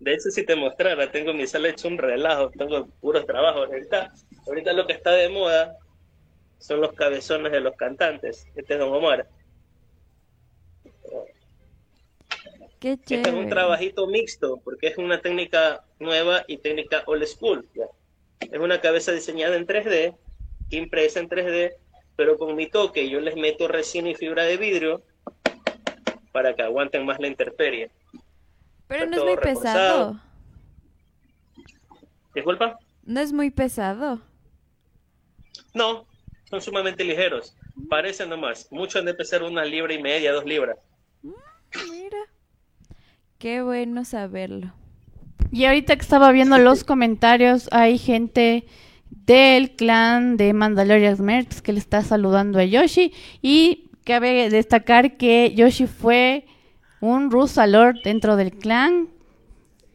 De 0.00 0.12
hecho, 0.12 0.30
si 0.30 0.44
te 0.44 0.54
mostrara, 0.54 1.10
tengo 1.10 1.32
mi 1.32 1.46
sala 1.46 1.70
hecho 1.70 1.88
un 1.88 1.96
relajo, 1.96 2.50
tengo 2.50 2.88
puros 3.00 3.24
trabajos. 3.24 3.68
Ahorita, 3.68 4.12
ahorita 4.46 4.74
lo 4.74 4.86
que 4.86 4.92
está 4.92 5.12
de 5.12 5.30
moda 5.30 5.78
son 6.62 6.80
los 6.80 6.92
cabezones 6.92 7.50
de 7.50 7.60
los 7.60 7.74
cantantes. 7.76 8.46
Este 8.54 8.74
es 8.74 8.78
Don 8.78 8.94
Omar. 8.94 9.28
Qué 12.78 12.92
Este 12.92 13.20
es 13.20 13.34
un 13.34 13.48
trabajito 13.48 14.06
mixto, 14.06 14.60
porque 14.62 14.88
es 14.88 14.98
una 14.98 15.20
técnica 15.20 15.84
nueva 15.98 16.44
y 16.46 16.58
técnica 16.58 17.02
old 17.06 17.26
school. 17.26 17.68
Es 18.40 18.58
una 18.58 18.80
cabeza 18.80 19.12
diseñada 19.12 19.56
en 19.56 19.66
3D, 19.66 20.16
impresa 20.70 21.20
en 21.20 21.28
3D, 21.28 21.74
pero 22.16 22.38
con 22.38 22.54
mi 22.54 22.68
toque 22.68 23.08
yo 23.08 23.20
les 23.20 23.36
meto 23.36 23.66
resina 23.66 24.10
y 24.10 24.14
fibra 24.14 24.44
de 24.44 24.56
vidrio 24.56 25.02
para 26.30 26.54
que 26.54 26.62
aguanten 26.62 27.04
más 27.04 27.18
la 27.18 27.26
intemperie. 27.26 27.90
Pero 28.86 29.06
no 29.06 29.16
es 29.16 29.24
muy 29.24 29.36
pesado. 29.36 30.20
¿Disculpa? 32.34 32.78
No 33.04 33.20
es 33.20 33.32
muy 33.32 33.50
pesado. 33.50 34.20
No, 35.74 36.06
son 36.52 36.60
sumamente 36.60 37.02
ligeros. 37.02 37.56
Parecen 37.88 38.28
nomás. 38.28 38.68
Muchos 38.70 38.96
han 38.96 39.06
de 39.06 39.14
pesar 39.14 39.42
una 39.42 39.64
libra 39.64 39.94
y 39.94 40.02
media, 40.02 40.32
dos 40.32 40.44
libras. 40.44 40.76
Mm, 41.22 41.30
mira. 41.90 42.18
Qué 43.38 43.62
bueno 43.62 44.04
saberlo. 44.04 44.70
Y 45.50 45.64
ahorita 45.64 45.96
que 45.96 46.02
estaba 46.02 46.30
viendo 46.30 46.58
los 46.58 46.84
comentarios, 46.92 47.70
hay 47.72 47.96
gente 47.96 48.66
del 49.08 49.76
clan 49.76 50.36
de 50.36 50.52
Mandalorian 50.52 51.24
Mercs 51.24 51.62
que 51.62 51.72
le 51.72 51.78
está 51.78 52.02
saludando 52.02 52.58
a 52.58 52.64
Yoshi. 52.64 53.14
Y 53.40 53.90
cabe 54.04 54.50
destacar 54.50 55.16
que 55.16 55.54
Yoshi 55.54 55.86
fue 55.86 56.44
un 57.00 57.30
Rusalor 57.30 58.02
dentro 58.02 58.36
del 58.36 58.52
clan, 58.52 59.08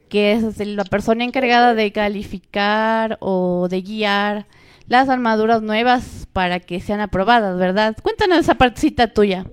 que 0.10 0.32
es 0.32 0.58
la 0.66 0.86
persona 0.86 1.24
encargada 1.24 1.76
de 1.76 1.92
calificar 1.92 3.20
o 3.22 3.68
de 3.70 3.84
guiar 3.84 4.48
las 4.88 5.10
armaduras 5.10 5.62
nuevas 5.62 6.28
para 6.34 6.60
que 6.60 6.80
sean 6.80 7.02
aprobadas, 7.02 7.58
¿verdad? 7.58 7.96
Cuéntanos 8.02 8.40
esa 8.40 8.56
partecita 8.56 9.14
tuya. 9.14 9.46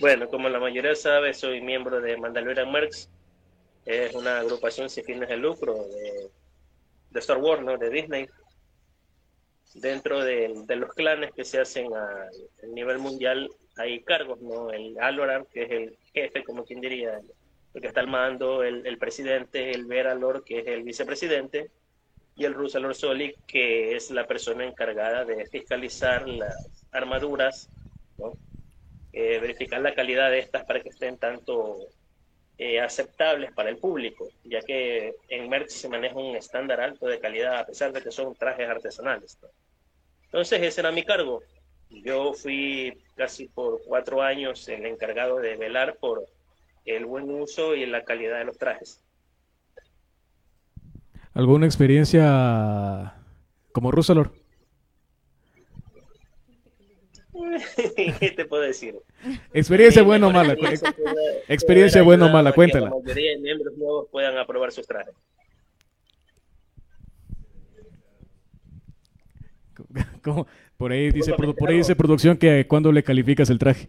Bueno, 0.00 0.28
como 0.28 0.48
la 0.48 0.60
mayoría 0.60 0.94
sabe, 0.94 1.34
soy 1.34 1.60
miembro 1.60 2.00
de 2.00 2.16
Mandalorian 2.16 2.70
Mercs. 2.70 3.10
Es 3.84 4.14
una 4.14 4.38
agrupación 4.38 4.88
sin 4.88 5.04
fines 5.04 5.28
de 5.28 5.36
lucro 5.36 5.74
de, 5.74 7.18
Star 7.18 7.38
Wars, 7.38 7.62
¿no? 7.62 7.76
De 7.78 7.90
Disney. 7.90 8.28
Dentro 9.74 10.22
de, 10.22 10.64
los 10.76 10.92
clanes 10.94 11.32
que 11.32 11.44
se 11.44 11.60
hacen 11.60 11.92
a, 11.94 12.28
nivel 12.68 12.98
mundial 12.98 13.50
hay 13.76 14.02
cargos, 14.02 14.40
¿no? 14.40 14.70
El 14.70 14.98
Aloran, 15.00 15.46
que 15.52 15.62
es 15.62 15.70
el 15.70 15.98
jefe, 16.12 16.44
como 16.44 16.64
quien 16.64 16.80
diría, 16.80 17.20
el 17.74 17.80
que 17.80 17.88
está 17.88 18.00
al 18.00 18.08
mando, 18.08 18.62
el, 18.62 18.98
presidente, 18.98 19.70
el 19.72 19.86
Veralor, 19.86 20.44
que 20.44 20.60
es 20.60 20.66
el 20.66 20.82
vicepresidente, 20.82 21.70
y 22.38 22.44
el 22.44 22.54
Rusalor 22.54 22.94
Solik, 22.94 23.36
que 23.46 23.96
es 23.96 24.12
la 24.12 24.24
persona 24.24 24.64
encargada 24.64 25.24
de 25.24 25.44
fiscalizar 25.46 26.28
las 26.28 26.86
armaduras, 26.92 27.68
¿no? 28.16 28.32
Eh, 29.12 29.40
verificar 29.40 29.80
la 29.80 29.92
calidad 29.92 30.30
de 30.30 30.38
estas 30.38 30.64
para 30.64 30.80
que 30.80 30.90
estén 30.90 31.18
tanto 31.18 31.76
eh, 32.56 32.80
aceptables 32.80 33.52
para 33.52 33.70
el 33.70 33.78
público, 33.78 34.28
ya 34.44 34.60
que 34.60 35.14
en 35.28 35.48
Merck 35.48 35.68
se 35.68 35.88
maneja 35.88 36.14
un 36.14 36.36
estándar 36.36 36.80
alto 36.80 37.06
de 37.06 37.18
calidad, 37.18 37.58
a 37.58 37.66
pesar 37.66 37.92
de 37.92 38.02
que 38.02 38.12
son 38.12 38.34
trajes 38.36 38.68
artesanales. 38.68 39.36
Entonces, 40.26 40.62
ese 40.62 40.80
era 40.80 40.92
mi 40.92 41.02
cargo, 41.02 41.42
yo 41.90 42.34
fui 42.34 43.02
casi 43.16 43.48
por 43.48 43.82
cuatro 43.84 44.22
años 44.22 44.68
el 44.68 44.86
encargado 44.86 45.38
de 45.38 45.56
velar 45.56 45.96
por 45.96 46.24
el 46.84 47.04
buen 47.04 47.28
uso 47.30 47.74
y 47.74 47.84
la 47.84 48.04
calidad 48.04 48.38
de 48.38 48.44
los 48.44 48.58
trajes. 48.58 49.02
¿Alguna 51.38 51.66
experiencia 51.66 53.14
como 53.70 53.92
Rusalor? 53.92 54.32
¿Qué 57.96 58.34
te 58.34 58.44
puedo 58.44 58.64
decir? 58.64 58.96
Experiencia 59.52 60.02
buena 60.02 60.26
o 60.26 60.32
mala. 60.32 60.56
Experiencia 61.46 62.02
buena 62.02 62.26
o 62.26 62.28
mala, 62.28 62.50
cuéntala. 62.52 62.88
Que 62.88 62.96
la 62.96 63.02
mayoría 63.02 63.30
de 63.30 63.38
miembros 63.38 63.76
nuevos 63.76 64.08
puedan 64.10 64.36
aprobar 64.36 64.72
sus 64.72 64.84
trajes. 64.84 65.14
¿Cómo? 70.24 70.48
Por 70.76 70.90
ahí 70.90 71.12
dice, 71.12 71.34
por 71.34 71.70
ahí 71.70 71.76
dice 71.76 71.94
producción 71.94 72.36
que 72.36 72.66
cuando 72.66 72.90
le 72.90 73.04
calificas 73.04 73.48
el 73.48 73.60
traje. 73.60 73.88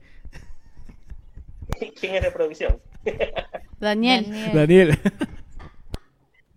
¿Quién 1.99 2.13
es 2.13 2.21
de 2.21 2.29
producción? 2.29 2.79
Daniel. 3.79 4.27
Daniel. 4.53 4.99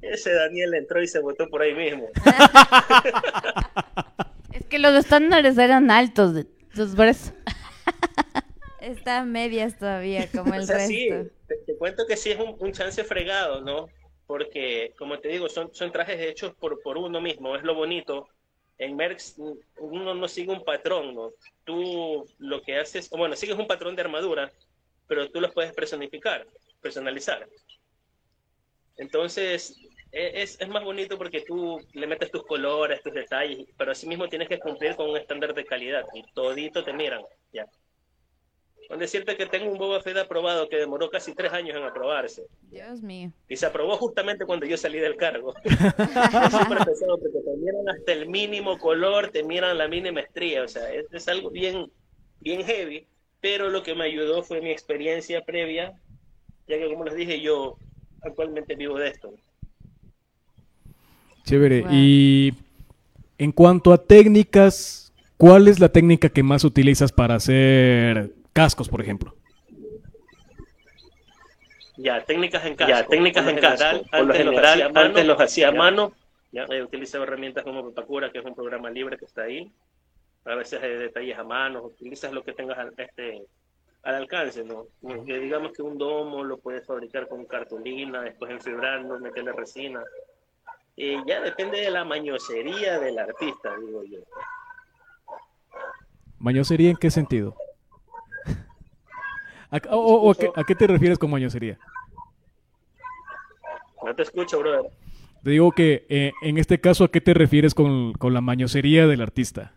Ese 0.02 0.34
Daniel 0.34 0.74
entró 0.74 1.02
y 1.02 1.06
se 1.06 1.20
votó 1.20 1.48
por 1.48 1.62
ahí 1.62 1.74
mismo. 1.74 2.08
es 4.52 4.66
que 4.66 4.78
los 4.78 4.94
estándares 4.94 5.56
eran 5.58 5.90
altos, 5.90 6.34
de, 6.34 6.46
por 6.96 7.06
Está 8.80 9.20
a 9.20 9.24
medias 9.24 9.78
todavía, 9.78 10.28
como 10.32 10.54
el 10.54 10.62
O 10.62 10.66
sea, 10.66 10.76
resto. 10.76 10.88
sí, 10.88 11.08
te, 11.46 11.56
te 11.66 11.76
cuento 11.76 12.04
que 12.06 12.16
sí 12.16 12.32
es 12.32 12.40
un, 12.40 12.56
un 12.58 12.72
chance 12.72 13.04
fregado, 13.04 13.60
¿no? 13.60 13.88
Porque, 14.26 14.92
como 14.98 15.20
te 15.20 15.28
digo, 15.28 15.48
son, 15.48 15.72
son 15.72 15.92
trajes 15.92 16.20
hechos 16.20 16.52
por, 16.54 16.82
por 16.82 16.98
uno 16.98 17.20
mismo, 17.20 17.54
es 17.54 17.62
lo 17.62 17.74
bonito. 17.74 18.28
En 18.78 18.96
Merckx 18.96 19.36
uno 19.78 20.14
no 20.14 20.26
sigue 20.26 20.50
un 20.50 20.64
patrón, 20.64 21.14
¿no? 21.14 21.30
Tú 21.64 22.26
lo 22.38 22.60
que 22.62 22.76
haces, 22.76 23.08
o 23.12 23.18
bueno, 23.18 23.36
sigues 23.36 23.56
un 23.56 23.68
patrón 23.68 23.94
de 23.94 24.02
armadura, 24.02 24.50
pero 25.06 25.30
tú 25.30 25.40
los 25.40 25.52
puedes 25.52 25.72
personificar, 25.72 26.46
personalizar. 26.80 27.46
Entonces, 28.96 29.76
es, 30.12 30.60
es 30.60 30.68
más 30.68 30.84
bonito 30.84 31.16
porque 31.16 31.40
tú 31.40 31.80
le 31.94 32.06
metes 32.06 32.30
tus 32.30 32.44
colores, 32.44 33.02
tus 33.02 33.14
detalles, 33.14 33.66
pero 33.78 33.92
asimismo 33.92 34.28
tienes 34.28 34.48
que 34.48 34.58
cumplir 34.58 34.94
con 34.94 35.10
un 35.10 35.16
estándar 35.16 35.54
de 35.54 35.64
calidad 35.64 36.04
y 36.14 36.22
todito 36.34 36.84
te 36.84 36.92
miran, 36.92 37.22
ya. 37.52 37.66
Con 38.88 38.98
decirte 38.98 39.36
que 39.38 39.46
tengo 39.46 39.70
un 39.70 39.78
Boba 39.78 40.02
Fett 40.02 40.18
aprobado 40.18 40.68
que 40.68 40.76
demoró 40.76 41.08
casi 41.08 41.34
tres 41.34 41.50
años 41.52 41.76
en 41.78 41.84
aprobarse. 41.84 42.44
Dios 42.62 43.00
mío. 43.00 43.32
Y 43.48 43.56
se 43.56 43.64
aprobó 43.64 43.96
justamente 43.96 44.44
cuando 44.44 44.66
yo 44.66 44.76
salí 44.76 44.98
del 44.98 45.16
cargo. 45.16 45.54
es 45.64 46.52
súper 46.52 46.84
pesado 46.84 47.16
porque 47.18 47.38
te 47.42 47.56
miran 47.56 47.88
hasta 47.88 48.12
el 48.12 48.28
mínimo 48.28 48.76
color, 48.76 49.30
te 49.30 49.44
miran 49.44 49.78
la 49.78 49.88
mínima 49.88 50.20
estría. 50.20 50.62
O 50.62 50.68
sea, 50.68 50.92
es, 50.92 51.06
es 51.10 51.26
algo 51.28 51.48
bien, 51.48 51.90
bien 52.40 52.62
heavy. 52.64 53.06
Pero 53.40 53.70
lo 53.70 53.82
que 53.82 53.94
me 53.94 54.04
ayudó 54.04 54.42
fue 54.42 54.60
mi 54.60 54.70
experiencia 54.70 55.42
previa, 55.42 55.94
ya 56.66 56.76
que 56.76 56.88
como 56.88 57.04
les 57.04 57.14
dije, 57.14 57.40
yo 57.40 57.78
actualmente 58.20 58.74
vivo 58.74 58.98
de 58.98 59.08
esto. 59.08 59.32
Chévere. 61.44 61.82
Wow. 61.82 61.90
Y 61.92 62.54
en 63.38 63.52
cuanto 63.52 63.92
a 63.92 63.98
técnicas, 63.98 65.12
¿cuál 65.36 65.68
es 65.68 65.80
la 65.80 65.88
técnica 65.88 66.28
que 66.28 66.42
más 66.42 66.64
utilizas 66.64 67.12
para 67.12 67.34
hacer 67.34 68.32
cascos, 68.52 68.88
por 68.88 69.00
ejemplo? 69.00 69.34
Ya, 71.96 72.24
técnicas 72.24 72.64
en 72.64 72.74
casco. 72.74 72.90
Ya, 72.90 73.06
técnicas 73.06 73.46
en 73.48 73.58
casco. 73.58 74.04
Por 74.10 74.26
lo 74.26 74.34
general, 74.34 74.92
antes 74.94 75.26
los 75.26 75.40
hacía 75.40 75.68
a 75.68 75.72
mano. 75.72 76.12
Ya, 76.50 76.66
he 76.68 76.82
utilizado 76.82 77.24
herramientas 77.24 77.64
como 77.64 77.82
Papakura, 77.90 78.30
que 78.30 78.38
es 78.38 78.44
un 78.44 78.54
programa 78.54 78.90
libre 78.90 79.16
que 79.16 79.24
está 79.24 79.42
ahí. 79.42 79.70
A 80.44 80.54
veces 80.54 80.82
hay 80.82 80.96
detalles 80.96 81.38
a 81.38 81.44
mano, 81.44 81.82
utilizas 81.82 82.32
lo 82.32 82.42
que 82.42 82.52
tengas 82.52 82.76
al, 82.78 82.92
este, 82.96 83.44
al 84.02 84.14
alcance, 84.16 84.64
¿no? 84.64 84.86
Digamos 85.24 85.72
que 85.72 85.82
un 85.82 85.96
domo 85.96 86.42
lo 86.42 86.58
puedes 86.58 86.84
fabricar 86.84 87.28
con 87.28 87.44
cartulina, 87.46 88.22
después 88.22 88.50
enfibrando, 88.50 89.18
meterle 89.20 89.52
resina. 89.52 90.02
Y 90.96 91.16
ya 91.26 91.40
depende 91.40 91.80
de 91.80 91.90
la 91.90 92.04
mañosería 92.04 92.98
del 93.00 93.18
artista, 93.18 93.74
digo 93.78 94.02
yo. 94.04 94.20
¿Mañosería 96.38 96.90
en 96.90 96.96
qué 96.96 97.10
sentido? 97.10 97.56
¿A, 99.70 99.78
o- 99.90 99.96
o- 99.98 100.22
o 100.28 100.30
a 100.32 100.34
qué, 100.34 100.50
a 100.54 100.64
qué 100.64 100.74
te 100.74 100.86
refieres 100.86 101.18
con 101.18 101.30
mañosería? 101.30 101.78
No 104.04 104.14
te 104.14 104.22
escucho, 104.22 104.58
brother. 104.58 104.90
Te 105.42 105.50
digo 105.50 105.72
que 105.72 106.04
eh, 106.08 106.32
en 106.42 106.58
este 106.58 106.80
caso, 106.80 107.04
¿a 107.04 107.10
qué 107.10 107.20
te 107.20 107.32
refieres 107.34 107.74
con, 107.74 108.12
con 108.12 108.34
la 108.34 108.40
mañosería 108.40 109.06
del 109.06 109.22
artista? 109.22 109.74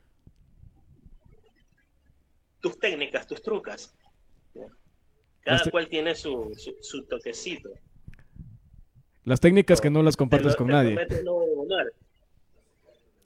Tus 2.59 2.77
técnicas, 2.79 3.25
tus 3.27 3.41
trucas. 3.41 3.95
¿ya? 4.53 4.65
Cada 5.41 5.57
Este- 5.57 5.71
cual 5.71 5.87
tiene 5.87 6.13
su, 6.15 6.51
su, 6.57 6.75
su 6.81 7.05
toquecito. 7.05 7.69
Las 9.25 9.39
técnicas 9.41 9.81
que 9.81 9.89
no 9.89 10.01
las 10.03 10.15
Te 10.15 10.19
compartes 10.19 10.51
lo- 10.53 10.57
con 10.57 10.67
te 10.67 10.73
nadie. 10.73 10.95
no 11.23 11.33
voy 11.33 11.49
a 11.51 11.55
volar. 11.55 11.85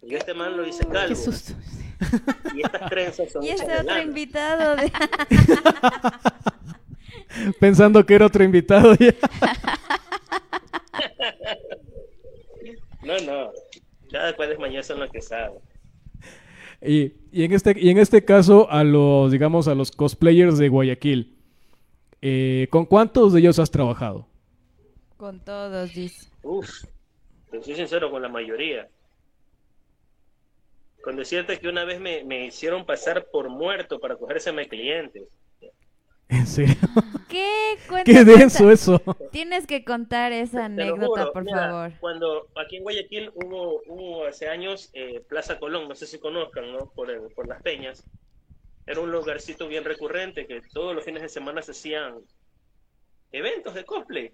Y 0.02 0.16
este 0.16 0.34
man 0.34 0.56
lo 0.58 0.66
hice 0.68 0.86
calvo. 0.88 1.10
Qué 1.10 1.16
susto. 1.16 1.54
Y 2.56 2.62
estas 2.62 2.90
trenzas 2.90 3.32
son 3.32 3.44
Y 3.44 3.50
este 3.50 3.72
otro 3.74 3.84
lana. 3.84 4.02
invitado 4.02 4.76
de... 4.78 4.90
Pensando 7.60 8.06
que 8.06 8.16
era 8.16 8.26
otro 8.26 8.44
invitado 8.44 8.96
ya. 8.96 9.14
No, 13.02 13.18
no. 13.26 13.52
Cada 14.12 14.36
cual 14.36 14.52
es 14.52 14.60
mañoso 14.60 14.94
en 14.94 15.00
lo 15.00 15.10
que 15.10 15.22
sabe. 15.22 15.58
Y, 16.82 17.14
y 17.32 17.44
en 17.44 17.54
este, 17.54 17.76
y 17.80 17.90
en 17.90 17.98
este 17.98 18.24
caso, 18.24 18.70
a 18.70 18.84
los, 18.84 19.32
digamos, 19.32 19.68
a 19.68 19.76
los 19.76 19.92
cosplayers 19.92 20.58
de 20.58 20.70
Guayaquil, 20.70 21.36
eh, 22.22 22.68
¿con 22.70 22.86
cuántos 22.86 23.34
de 23.34 23.40
ellos 23.40 23.60
has 23.60 23.72
trabajado? 23.72 24.28
Con 25.20 25.44
todos, 25.44 25.94
dice. 25.94 26.30
Uf, 26.44 26.70
te 27.52 27.62
soy 27.62 27.76
sincero 27.76 28.10
con 28.10 28.22
la 28.22 28.30
mayoría. 28.30 28.88
Con 31.04 31.18
decirte 31.18 31.60
que 31.60 31.68
una 31.68 31.84
vez 31.84 32.00
me, 32.00 32.24
me 32.24 32.46
hicieron 32.46 32.86
pasar 32.86 33.28
por 33.30 33.50
muerto 33.50 34.00
para 34.00 34.16
cogérseme 34.16 34.70
clientes. 34.70 35.24
¿En 36.30 36.48
serio? 36.48 36.76
¿Qué? 37.28 37.78
Cuenta, 37.90 38.10
¡Qué 38.10 38.24
denso 38.24 38.72
eso! 38.72 39.02
Tienes 39.34 39.68
que 39.68 39.84
contar 39.84 40.32
esa 40.32 40.66
anécdota, 40.66 41.22
juro, 41.24 41.34
por 41.34 41.44
mira, 41.44 41.70
favor. 41.70 41.92
Cuando 42.00 42.48
aquí 42.56 42.78
en 42.78 42.84
Guayaquil 42.84 43.32
hubo, 43.36 43.82
hubo 43.88 44.26
hace 44.26 44.48
años 44.48 44.90
eh, 44.94 45.20
Plaza 45.28 45.60
Colón, 45.60 45.90
no 45.90 45.96
sé 45.96 46.08
si 46.08 46.18
conozcan, 46.20 46.72
¿no? 46.72 46.92
Por, 46.96 47.12
el- 47.12 47.30
por 47.36 47.46
las 47.46 47.62
peñas. 47.62 48.06
Era 48.86 49.02
un 49.02 49.12
lugarcito 49.12 49.68
bien 49.68 49.84
recurrente 49.84 50.48
que 50.48 50.62
todos 50.74 50.96
los 50.96 51.04
fines 51.04 51.22
de 51.24 51.30
semana 51.30 51.62
se 51.62 51.72
hacían 51.72 52.20
eventos 53.34 53.74
de 53.74 53.84
cosplay. 53.84 54.32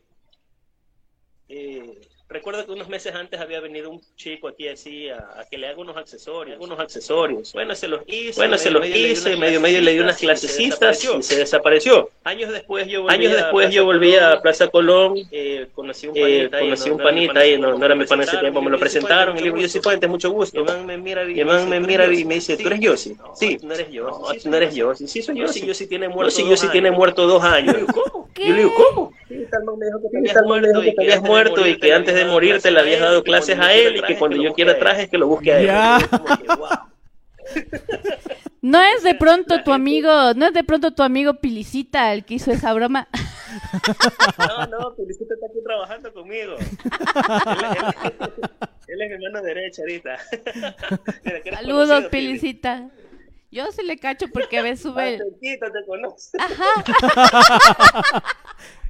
Eh, 1.47 2.14
recuerdo 2.27 2.65
que 2.65 2.71
unos 2.71 2.89
meses 2.89 3.13
antes 3.13 3.39
había 3.39 3.59
venido 3.59 3.89
un 3.89 4.01
chico 4.15 4.47
aquí 4.47 4.67
así 4.67 5.09
a, 5.09 5.17
a 5.39 5.45
que 5.49 5.57
le 5.57 5.67
haga 5.67 5.79
unos 5.79 5.95
accesorios, 5.97 6.53
algunos 6.53 6.79
accesorios. 6.79 7.53
Bueno, 7.53 7.75
se 7.75 7.87
los 7.87 8.01
hice, 8.07 8.39
bueno, 8.39 8.57
se 8.57 8.71
los 8.71 8.85
hice, 8.87 9.37
medio 9.37 9.61
medio 9.61 9.81
le 9.81 9.93
di 9.93 9.99
unas 9.99 10.17
clasecitas 10.17 11.03
y 11.03 11.21
se 11.21 11.35
desapareció. 11.37 12.09
Años 12.23 12.51
después 12.51 12.87
yo 12.87 13.03
volví, 13.03 13.13
Años 13.15 13.33
a 13.33 13.35
después 13.35 13.65
Plaza 13.67 13.75
yo 13.75 13.85
volví 13.85 14.15
a 14.15 14.19
Colón, 14.27 14.41
Plaza 14.41 14.67
Colón, 14.69 15.17
eh, 15.31 15.67
conocí 15.73 16.07
un 16.07 16.17
eh, 16.17 16.21
panita, 16.49 16.57
ahí, 16.57 16.63
conocí 16.63 16.89
no- 16.89 16.95
un 16.95 17.01
no 17.01 17.05
era 17.09 17.15
mi 17.15 17.27
panita 17.27 17.39
ahí, 17.39 17.57
no, 17.59 17.77
no 17.77 17.85
era 17.85 17.95
mi 17.95 18.05
pan 18.05 18.21
ese 18.21 18.37
tiempo, 18.37 18.61
me 18.61 18.69
lo 18.71 18.79
presentaron 18.79 19.35
y 19.37 19.39
le 19.39 19.45
digo, 19.45 19.57
yo 19.57 19.69
soy 19.69 19.81
Puente, 19.81 20.07
mucho 20.07 20.31
gusto. 20.31 20.57
Y 20.57 20.59
el 20.61 20.65
man 20.65 20.85
me 20.85 20.97
mira 20.97 21.23
y 21.23 21.43
man 21.43 21.69
me 21.69 21.79
mira 21.79 22.11
y 22.11 22.25
me 22.25 22.35
dice, 22.35 22.57
¿tú 22.57 22.67
eres 22.67 22.79
Yossi? 22.79 23.15
Sí. 23.35 23.57
no 23.61 23.73
eres 23.73 23.91
yo. 23.91 24.09
No, 24.09 24.33
tú 24.41 24.49
no 24.49 24.57
eres 24.57 24.73
yo. 24.73 24.95
Sí, 24.95 25.21
soy 25.21 25.37
yo. 25.39 25.47
Sí, 25.47 25.65
yo 25.65 25.73
sí 25.73 25.87
tiene 25.87 26.09
muerto 26.09 26.31
sí, 26.31 26.41
dos 26.41 26.49
yo 26.51 26.57
sí 26.57 26.67
tiene 26.69 26.87
años. 26.87 26.97
muerto 26.97 27.27
dos 27.27 27.43
años. 27.43 27.73
Yo 27.75 27.79
le 27.79 27.79
digo, 27.85 27.93
¿cómo? 27.93 28.29
Yo 28.35 28.43
le 28.53 28.55
digo, 28.57 28.73
¿cómo? 28.75 29.13
Sí, 29.27 29.35
tal 29.51 29.63
man 29.65 29.79
me 29.79 29.85
dijo 29.87 29.99
que 30.01 30.91
te 30.91 31.01
habías 31.01 31.21
muerto 31.21 31.67
y 31.67 31.77
que 31.79 31.87
te 31.87 32.13
antes 32.15 32.25
de 32.27 32.31
morirte 32.31 32.71
le 32.71 32.79
habías 32.79 33.01
dado 33.01 33.23
clases 33.23 33.59
a 33.59 33.73
él 33.73 33.97
y 33.97 34.01
que 34.01 34.17
cuando 34.17 34.37
yo 34.41 34.53
quiera 34.53 34.77
trajes 34.79 35.09
que 35.09 35.17
lo 35.17 35.27
busque 35.27 35.51
a 35.53 35.59
él. 35.59 35.65
Ya. 35.67 35.97
No 38.61 38.81
es 38.81 39.03
de 39.03 39.13
pronto 39.15 39.61
tu 39.63 39.71
amigo, 39.73 40.33
no 40.35 40.47
es 40.47 40.53
de 40.53 40.63
pronto 40.63 40.91
tu 40.91 41.03
amigo 41.03 41.35
Pilicita 41.35 42.13
el 42.13 42.25
que 42.25 42.35
hizo 42.35 42.51
esa 42.51 42.73
broma. 42.73 43.07
No, 44.39 44.65
no, 44.67 44.95
Felicito 44.95 45.33
está 45.33 45.45
aquí 45.45 45.61
trabajando 45.63 46.11
conmigo. 46.13 46.55
Él, 48.87 49.01
él- 49.01 49.01
él 49.01 49.01
es 49.01 49.19
mi 49.19 49.25
mano 49.25 49.41
derecha 49.43 49.81
ahorita. 49.81 50.17
Mira, 51.23 51.57
Saludos, 51.57 51.87
conocido, 51.87 52.09
Pili. 52.09 52.27
Pilicita. 52.27 52.89
Yo 53.51 53.71
se 53.71 53.83
le 53.83 53.97
cacho 53.97 54.27
porque 54.33 54.59
a 54.59 54.63
veces 54.63 54.81
sube. 54.81 55.17
Bastantito 55.17 55.65
te 55.71 55.85
conoce. 55.85 56.37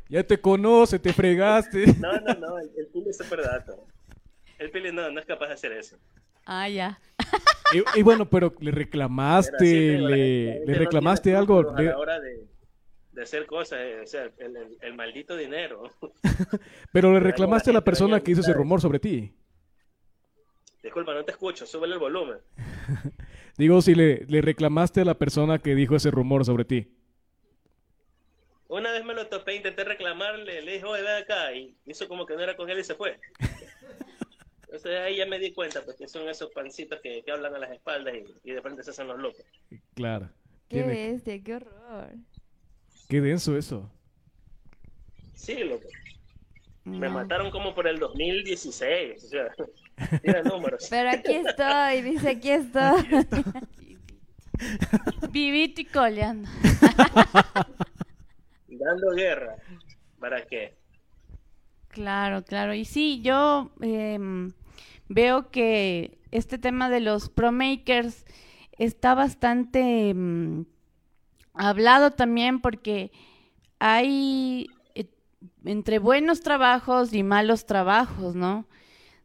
Ya 0.07 0.23
te 0.23 0.39
conoce, 0.39 0.99
te 0.99 1.11
fregaste. 1.13 1.87
No, 1.99 2.11
no, 2.21 2.33
no, 2.35 2.59
el, 2.59 2.69
el 2.77 2.85
Súper 3.13 3.41
dato. 3.43 3.85
El 4.57 4.71
Pili 4.71 4.91
no, 4.91 5.09
no 5.11 5.19
es 5.19 5.25
capaz 5.25 5.47
de 5.47 5.53
hacer 5.53 5.71
eso. 5.73 5.97
Ah, 6.45 6.69
ya. 6.69 6.99
Y, 7.73 7.99
y 7.99 8.03
bueno, 8.03 8.29
pero 8.29 8.53
le 8.59 8.71
Pero 8.71 8.77
reclamaste, 8.77 9.97
la 9.97 10.09
le, 10.09 10.59
le 10.65 10.73
no 10.73 10.79
reclamaste 10.79 11.23
tiene 11.23 11.37
algo. 11.39 11.71
A 11.75 11.81
la 11.81 11.97
hora 11.97 12.19
de, 12.19 12.47
de 13.11 13.21
hacer 13.23 13.45
cosas, 13.47 13.79
eh, 13.81 13.99
o 14.03 14.07
sea, 14.07 14.23
el, 14.37 14.55
el- 14.55 14.77
el 14.81 14.93
maldito 14.93 15.35
dinero. 15.35 15.89
pero 16.93 17.09
le 17.11 17.19
Pero 17.19 17.19
reclamaste 17.19 17.71
a 17.71 17.73
la 17.73 17.83
persona 17.83 18.19
que 18.21 18.31
hizo 18.31 18.41
ese 18.41 18.53
rumor 18.53 18.81
sobre 18.81 18.99
ti. 18.99 19.35
Disculpa, 20.83 21.13
no 21.15 21.25
te 21.25 21.31
escucho, 21.31 21.65
súbele 21.65 21.95
el 21.95 21.99
volumen. 21.99 22.37
Digo, 23.57 23.81
si 23.81 23.95
le, 23.95 24.25
le 24.27 24.41
reclamaste 24.41 25.01
a 25.01 25.05
la 25.05 25.17
persona 25.17 25.57
que 25.57 25.73
dijo 25.73 25.95
ese 25.95 26.11
rumor 26.11 26.45
sobre 26.45 26.65
ti. 26.65 26.94
Una 28.67 28.91
vez 28.91 29.05
me 29.05 29.13
lo 29.13 29.27
topé, 29.27 29.55
intenté 29.55 29.83
reclamarle, 29.83 30.61
le 30.61 30.73
dije, 30.73 30.85
oye, 30.85 31.03
ven 31.03 31.23
acá, 31.23 31.53
y 31.53 31.75
hizo 31.85 32.07
como 32.07 32.25
que 32.25 32.35
no 32.35 32.41
era 32.41 32.55
con 32.55 32.69
él 32.69 32.79
y 32.79 32.83
se 32.83 32.95
fue. 32.95 33.19
Entonces 34.63 34.99
ahí 34.99 35.17
ya 35.17 35.25
me 35.25 35.39
di 35.39 35.53
cuenta, 35.53 35.83
pues 35.83 35.95
que 35.97 36.07
son 36.07 36.27
esos 36.27 36.51
pancitos 36.51 36.99
que, 37.01 37.23
que 37.23 37.31
hablan 37.31 37.55
a 37.55 37.59
las 37.59 37.71
espaldas 37.71 38.13
y, 38.15 38.49
y 38.49 38.53
de 38.53 38.61
frente 38.61 38.83
se 38.83 38.89
hacen 38.89 39.07
los 39.07 39.19
locos. 39.19 39.45
Claro. 39.93 40.29
Qué 40.67 40.83
bestia, 40.83 41.41
qué 41.41 41.55
horror. 41.55 42.13
Qué 43.07 43.21
denso 43.21 43.55
eso. 43.55 43.89
Sí, 45.35 45.63
loco. 45.63 45.87
Me 46.85 47.09
mataron 47.09 47.51
como 47.51 47.73
por 47.73 47.87
el 47.87 47.97
2016, 47.99 49.23
o 49.23 49.27
sea, 49.27 49.55
tira 50.21 50.43
números. 50.43 50.87
Pero 50.89 51.09
aquí 51.09 51.33
estoy, 51.33 52.01
dice, 52.01 52.29
aquí 52.29 52.49
estoy. 52.51 53.25
Vivito 55.31 55.81
y 55.81 55.85
coleando. 55.85 56.49
Dando 58.85 59.09
guerra. 59.15 59.55
¿Para 60.19 60.45
qué? 60.45 60.75
Claro, 61.89 62.43
claro. 62.43 62.73
Y 62.73 62.85
sí, 62.85 63.21
yo 63.21 63.71
em, 63.81 64.51
veo 65.09 65.49
que 65.49 66.19
este 66.31 66.57
tema 66.57 66.89
de 66.89 66.99
los 66.99 67.29
pro 67.29 67.51
makers 67.51 68.25
está 68.77 69.15
bastante 69.15 70.09
em, 70.09 70.65
hablado 71.53 72.11
también 72.11 72.59
porque 72.59 73.11
hay 73.79 74.67
eh, 74.95 75.05
entre 75.63 75.99
buenos 75.99 76.41
trabajos 76.41 77.13
y 77.13 77.23
malos 77.23 77.65
trabajos, 77.65 78.35
¿no? 78.35 78.67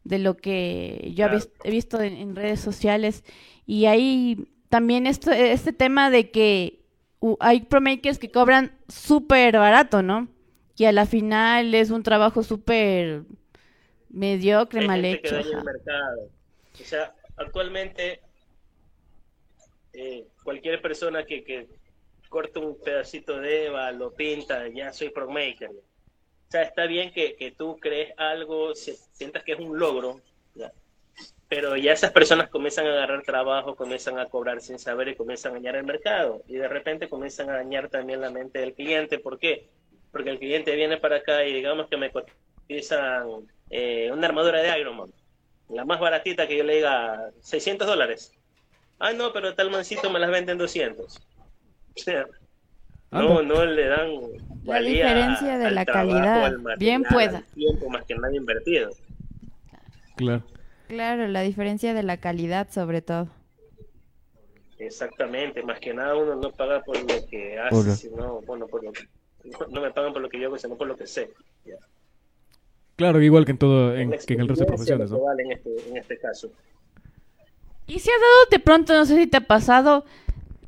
De 0.03 0.17
lo 0.17 0.37
que 0.37 1.11
yo 1.15 1.25
he 1.25 1.29
Claro. 1.29 1.35
vis- 1.37 1.49
he 1.63 1.71
visto 1.71 2.01
en, 2.01 2.13
en 2.15 2.35
redes 2.35 2.59
sociales. 2.61 3.23
Y 3.65 3.85
hay 3.85 4.47
también 4.69 5.05
esto, 5.07 5.31
este 5.31 5.73
tema 5.73 6.09
de 6.09 6.31
que 6.31 6.80
hay 7.39 7.61
promakers 7.61 8.19
que 8.19 8.31
cobran 8.31 8.77
súper 8.87 9.57
barato, 9.57 10.01
¿no? 10.01 10.27
Y 10.77 10.85
a 10.85 10.91
la 10.91 11.05
final 11.05 11.73
es 11.75 11.91
un 11.91 12.03
trabajo 12.03 12.43
súper 12.43 13.23
mediocre, 14.09 14.81
Hay 14.81 14.87
mal 14.87 15.01
gente 15.01 15.21
que 15.21 15.27
hecho. 15.27 15.35
daña 15.35 15.59
el 15.59 15.63
mercado. 15.65 16.29
O 16.73 16.83
sea, 16.85 17.15
actualmente 17.37 18.21
eh, 19.93 20.27
cualquier 20.43 20.81
persona 20.81 21.25
que, 21.25 21.43
que 21.43 21.67
corta 22.29 22.59
un 22.59 22.79
pedacito 22.79 23.39
de 23.39 23.65
Eva, 23.67 23.91
lo 23.91 24.13
pinta, 24.13 24.67
ya 24.69 24.91
soy 24.93 25.09
pro 25.09 25.29
maker. 25.29 25.69
O 25.69 26.51
sea, 26.51 26.63
está 26.63 26.85
bien 26.85 27.11
que, 27.13 27.35
que 27.35 27.51
tú 27.51 27.77
crees 27.79 28.13
algo, 28.17 28.73
si- 28.75 28.95
sientas 29.11 29.43
que 29.43 29.53
es 29.53 29.59
un 29.59 29.77
logro, 29.77 30.21
ya. 30.55 30.71
Pero 31.51 31.75
ya 31.75 31.91
esas 31.91 32.11
personas 32.13 32.47
comienzan 32.49 32.87
a 32.87 32.91
agarrar 32.93 33.23
trabajo, 33.23 33.75
comienzan 33.75 34.17
a 34.17 34.27
cobrar 34.27 34.61
sin 34.61 34.79
saber 34.79 35.09
y 35.09 35.15
comienzan 35.17 35.51
a 35.51 35.55
dañar 35.55 35.75
el 35.75 35.83
mercado. 35.83 36.41
Y 36.47 36.53
de 36.55 36.69
repente 36.69 37.09
comienzan 37.09 37.49
a 37.49 37.55
dañar 37.57 37.89
también 37.89 38.21
la 38.21 38.29
mente 38.29 38.59
del 38.59 38.73
cliente. 38.73 39.19
¿Por 39.19 39.37
qué? 39.37 39.67
Porque 40.13 40.29
el 40.29 40.39
cliente 40.39 40.73
viene 40.77 40.95
para 40.95 41.17
acá 41.17 41.43
y 41.43 41.51
digamos 41.51 41.89
que 41.89 41.97
me 41.97 42.09
cotizan 42.09 43.27
eh, 43.69 44.09
una 44.13 44.27
armadura 44.27 44.61
de 44.61 44.79
Iron 44.79 44.95
Man, 44.95 45.09
la 45.67 45.83
más 45.83 45.99
baratita 45.99 46.47
que 46.47 46.55
yo 46.55 46.63
le 46.63 46.75
diga 46.75 47.19
600 47.41 47.85
dólares. 47.85 48.31
Ah, 48.97 49.11
no, 49.11 49.33
pero 49.33 49.53
tal 49.53 49.71
mancito 49.71 50.09
me 50.09 50.19
las 50.19 50.31
venden 50.31 50.57
200. 50.57 51.17
O 51.17 51.99
sea, 51.99 52.25
no, 53.11 53.39
Anda. 53.39 53.41
no 53.55 53.65
le 53.65 53.87
dan 53.87 54.09
La 54.63 54.79
diferencia 54.79 55.57
de 55.57 55.65
al 55.65 55.75
la 55.75 55.83
trabajo, 55.83 56.11
calidad. 56.11 56.51
material, 56.59 56.77
Bien 56.79 57.03
pueda. 57.03 57.37
al 57.39 57.45
tiempo 57.47 57.89
más 57.89 58.05
que 58.05 58.15
nada 58.15 58.33
invertido. 58.33 58.89
Claro. 60.15 60.43
Claro, 60.91 61.25
la 61.29 61.39
diferencia 61.39 61.93
de 61.93 62.03
la 62.03 62.17
calidad 62.17 62.69
sobre 62.69 63.01
todo. 63.01 63.29
Exactamente, 64.77 65.63
más 65.63 65.79
que 65.79 65.93
nada 65.93 66.17
uno 66.17 66.35
no 66.35 66.51
paga 66.51 66.83
por 66.83 66.99
lo 66.99 67.25
que 67.29 67.57
hace, 67.57 67.75
Hola. 67.75 67.95
sino, 67.95 68.41
bueno, 68.41 68.67
por 68.67 68.83
lo 68.83 68.91
que, 68.91 69.07
no, 69.45 69.67
no 69.69 69.81
me 69.81 69.91
pagan 69.91 70.11
por 70.11 70.21
lo 70.21 70.27
que 70.27 70.37
yo 70.37 70.47
hago, 70.47 70.57
sino 70.57 70.75
por 70.75 70.87
lo 70.87 70.97
que 70.97 71.07
sé. 71.07 71.31
Ya. 71.63 71.75
Claro, 72.97 73.21
igual 73.21 73.45
que 73.45 73.51
en 73.51 73.57
todo, 73.57 73.95
en, 73.95 74.11
que 74.11 74.33
en 74.33 74.41
el 74.41 74.49
resto 74.49 74.65
de 74.65 74.67
profesiones, 74.67 75.09
¿no? 75.11 75.21
vale 75.21 75.43
en 75.43 75.51
este, 75.53 75.69
en 75.87 75.95
este 75.95 76.19
caso. 76.19 76.51
Y 77.87 77.99
se 77.99 78.11
ha 78.11 78.19
dado 78.19 78.45
de 78.51 78.59
pronto, 78.59 78.93
no 78.93 79.05
sé 79.05 79.15
si 79.15 79.27
te 79.27 79.37
ha 79.37 79.47
pasado, 79.47 80.03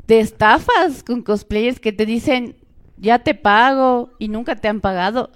de 0.07 0.21
estafas 0.21 1.03
con 1.03 1.21
cosplayers 1.21 1.81
que 1.81 1.91
te 1.91 2.05
dicen, 2.05 2.55
ya 2.95 3.19
te 3.19 3.35
pago 3.35 4.11
y 4.19 4.29
nunca 4.29 4.55
te 4.55 4.69
han 4.69 4.79
pagado. 4.79 5.31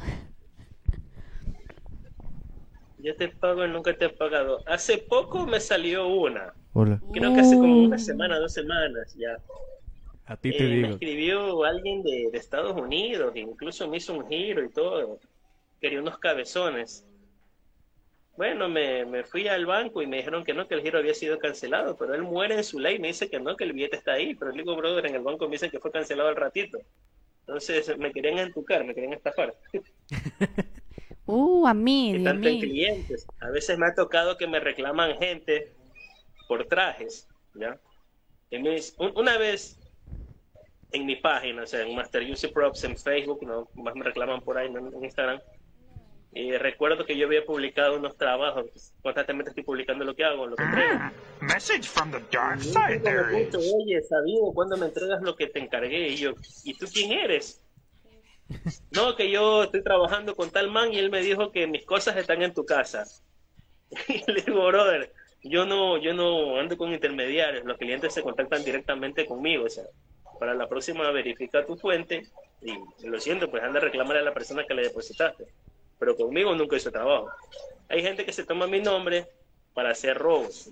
Yo 3.07 3.15
te 3.15 3.29
pago 3.29 3.65
y 3.65 3.69
nunca 3.69 3.97
te 3.97 4.05
he 4.05 4.09
pagado. 4.09 4.63
Hace 4.67 4.97
poco 4.99 5.45
me 5.47 5.59
salió 5.59 6.07
una, 6.07 6.53
Hola. 6.73 7.03
creo 7.11 7.33
que 7.33 7.39
hace 7.41 7.57
como 7.59 7.81
una 7.83 7.95
Uh. 7.95 7.99
semana, 7.99 8.39
dos 8.39 8.53
semanas 8.53 9.15
ya. 9.15 9.37
A 10.25 10.37
ti 10.37 10.53
te 10.53 10.67
Eh, 10.67 10.75
me 10.75 10.87
digo. 10.87 10.89
escribió 10.89 11.63
alguien 11.63 12.03
de, 12.03 12.29
de 12.31 12.37
Estados 12.37 12.73
Unidos, 12.75 13.33
incluso 13.35 13.87
me 13.87 13.97
hizo 13.97 14.13
un 14.13 14.27
giro 14.27 14.63
y 14.63 14.71
todo. 14.71 15.19
Quería 15.81 16.01
unos 16.01 16.19
cabezones. 16.19 17.05
Bueno, 18.37 18.69
me, 18.69 19.05
me 19.05 19.23
fui 19.23 19.47
al 19.47 19.65
banco 19.65 20.01
y 20.01 20.07
me 20.07 20.17
dijeron 20.17 20.43
que 20.43 20.53
no, 20.53 20.67
que 20.67 20.75
el 20.75 20.81
giro 20.81 20.99
había 20.99 21.13
sido 21.15 21.39
cancelado, 21.39 21.97
pero 21.97 22.13
él 22.13 22.21
muere 22.23 22.55
en 22.55 22.63
su 22.63 22.79
ley 22.79 22.95
y 22.97 22.99
me 22.99 23.07
dice 23.07 23.29
que 23.29 23.39
no, 23.39 23.55
que 23.57 23.63
el 23.63 23.73
billete 23.73 23.97
está 23.97 24.13
ahí, 24.13 24.35
pero 24.35 24.51
le 24.51 24.59
digo, 24.63 24.75
brother, 24.75 25.07
en 25.07 25.15
el 25.15 25.23
banco 25.23 25.45
me 25.47 25.53
dicen 25.53 25.71
que 25.71 25.79
fue 25.79 25.91
cancelado 25.91 26.29
al 26.29 26.35
ratito. 26.35 26.77
Entonces 27.47 27.97
me 27.97 28.11
querían 28.13 28.37
entucar, 28.39 28.85
me 28.85 28.93
querían 28.93 29.13
estafar. 29.13 29.55
Uh, 31.27 31.67
a 31.67 31.73
mí, 31.73 32.15
a 32.21 32.23
tanto 32.23 32.47
en 32.47 32.59
clientes. 32.59 33.27
A 33.41 33.49
veces 33.51 33.77
me 33.77 33.85
ha 33.87 33.93
tocado 33.93 34.37
que 34.37 34.47
me 34.47 34.59
reclaman 34.59 35.17
gente 35.17 35.71
por 36.47 36.65
trajes, 36.65 37.27
¿ya? 37.53 37.77
Y 38.49 38.59
me 38.59 38.71
dice- 38.71 38.93
un- 38.97 39.11
una 39.17 39.37
vez 39.37 39.77
en 40.93 41.05
mi 41.05 41.17
página, 41.17 41.63
o 41.63 41.67
sea, 41.67 41.81
en 41.81 41.93
Master 41.95 42.23
Use 42.31 42.47
Props 42.47 42.85
en 42.85 42.95
Facebook, 42.97 43.43
no 43.45 43.67
más 43.75 43.93
me 43.95 44.05
reclaman 44.05 44.39
por 44.41 44.57
ahí 44.57 44.69
¿no? 44.71 44.79
en 44.79 45.03
Instagram. 45.03 45.41
Y 46.33 46.51
recuerdo 46.53 47.05
que 47.05 47.17
yo 47.17 47.25
había 47.25 47.45
publicado 47.45 47.97
unos 47.97 48.15
trabajos, 48.17 48.93
constantemente 49.01 49.49
estoy 49.49 49.63
publicando 49.63 50.05
lo 50.05 50.15
que 50.15 50.23
hago, 50.23 50.45
lo 50.47 50.55
que 50.55 50.63
entrego. 50.63 50.99
Message 51.41 51.83
from 51.89 52.11
the 52.11 52.19
dark 52.31 52.61
side 52.61 53.01
there. 53.03 53.21
Oye, 53.33 54.01
Sabino, 54.03 54.51
¿cuándo 54.53 54.77
me 54.77 54.85
entregas 54.85 55.21
lo 55.21 55.35
que 55.35 55.47
te 55.47 55.59
encargué? 55.59 56.09
Y 56.09 56.15
yo, 56.17 56.31
¿y 56.63 56.73
tú 56.77 56.85
quién 56.93 57.11
eres? 57.11 57.63
No, 58.91 59.15
que 59.15 59.29
yo 59.29 59.63
estoy 59.63 59.83
trabajando 59.83 60.35
con 60.35 60.49
tal 60.49 60.69
man 60.71 60.93
y 60.93 60.99
él 60.99 61.09
me 61.09 61.21
dijo 61.21 61.51
que 61.51 61.67
mis 61.67 61.85
cosas 61.85 62.17
están 62.17 62.41
en 62.41 62.53
tu 62.53 62.65
casa. 62.65 63.05
Y 64.07 64.31
le 64.31 64.41
digo, 64.41 64.65
brother, 64.67 65.13
yo 65.43 65.65
no, 65.65 65.97
yo 65.97 66.13
no 66.13 66.57
ando 66.57 66.77
con 66.77 66.93
intermediarios, 66.93 67.63
los 67.65 67.77
clientes 67.77 68.13
se 68.13 68.21
contactan 68.21 68.63
directamente 68.63 69.25
conmigo, 69.25 69.65
o 69.65 69.69
sea, 69.69 69.85
para 70.39 70.53
la 70.53 70.67
próxima 70.67 71.09
verifica 71.11 71.65
tu 71.65 71.77
fuente 71.77 72.27
y 72.61 73.07
lo 73.07 73.19
siento, 73.19 73.49
pues 73.49 73.63
anda 73.63 73.79
a 73.79 73.83
reclamar 73.83 74.17
a 74.17 74.21
la 74.21 74.33
persona 74.33 74.65
que 74.65 74.73
le 74.73 74.83
depositaste. 74.83 75.45
Pero 75.99 76.15
conmigo 76.15 76.53
nunca 76.53 76.75
hizo 76.75 76.91
trabajo. 76.91 77.31
Hay 77.89 78.01
gente 78.03 78.25
que 78.25 78.33
se 78.33 78.43
toma 78.43 78.67
mi 78.67 78.81
nombre 78.81 79.25
para 79.73 79.91
hacer 79.91 80.17
robos. 80.17 80.69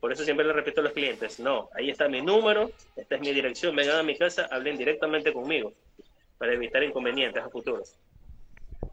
Por 0.00 0.12
eso 0.12 0.24
siempre 0.24 0.46
le 0.46 0.54
repito 0.54 0.80
a 0.80 0.84
los 0.84 0.92
clientes, 0.94 1.38
no, 1.38 1.68
ahí 1.74 1.90
está 1.90 2.08
mi 2.08 2.22
número, 2.22 2.70
esta 2.96 3.16
es 3.16 3.20
mi 3.20 3.32
dirección, 3.32 3.76
vengan 3.76 3.98
a 3.98 4.02
mi 4.02 4.16
casa, 4.16 4.48
hablen 4.50 4.78
directamente 4.78 5.32
conmigo 5.32 5.74
para 6.40 6.54
evitar 6.54 6.82
inconvenientes 6.82 7.42
a 7.42 7.50
futuro. 7.50 7.82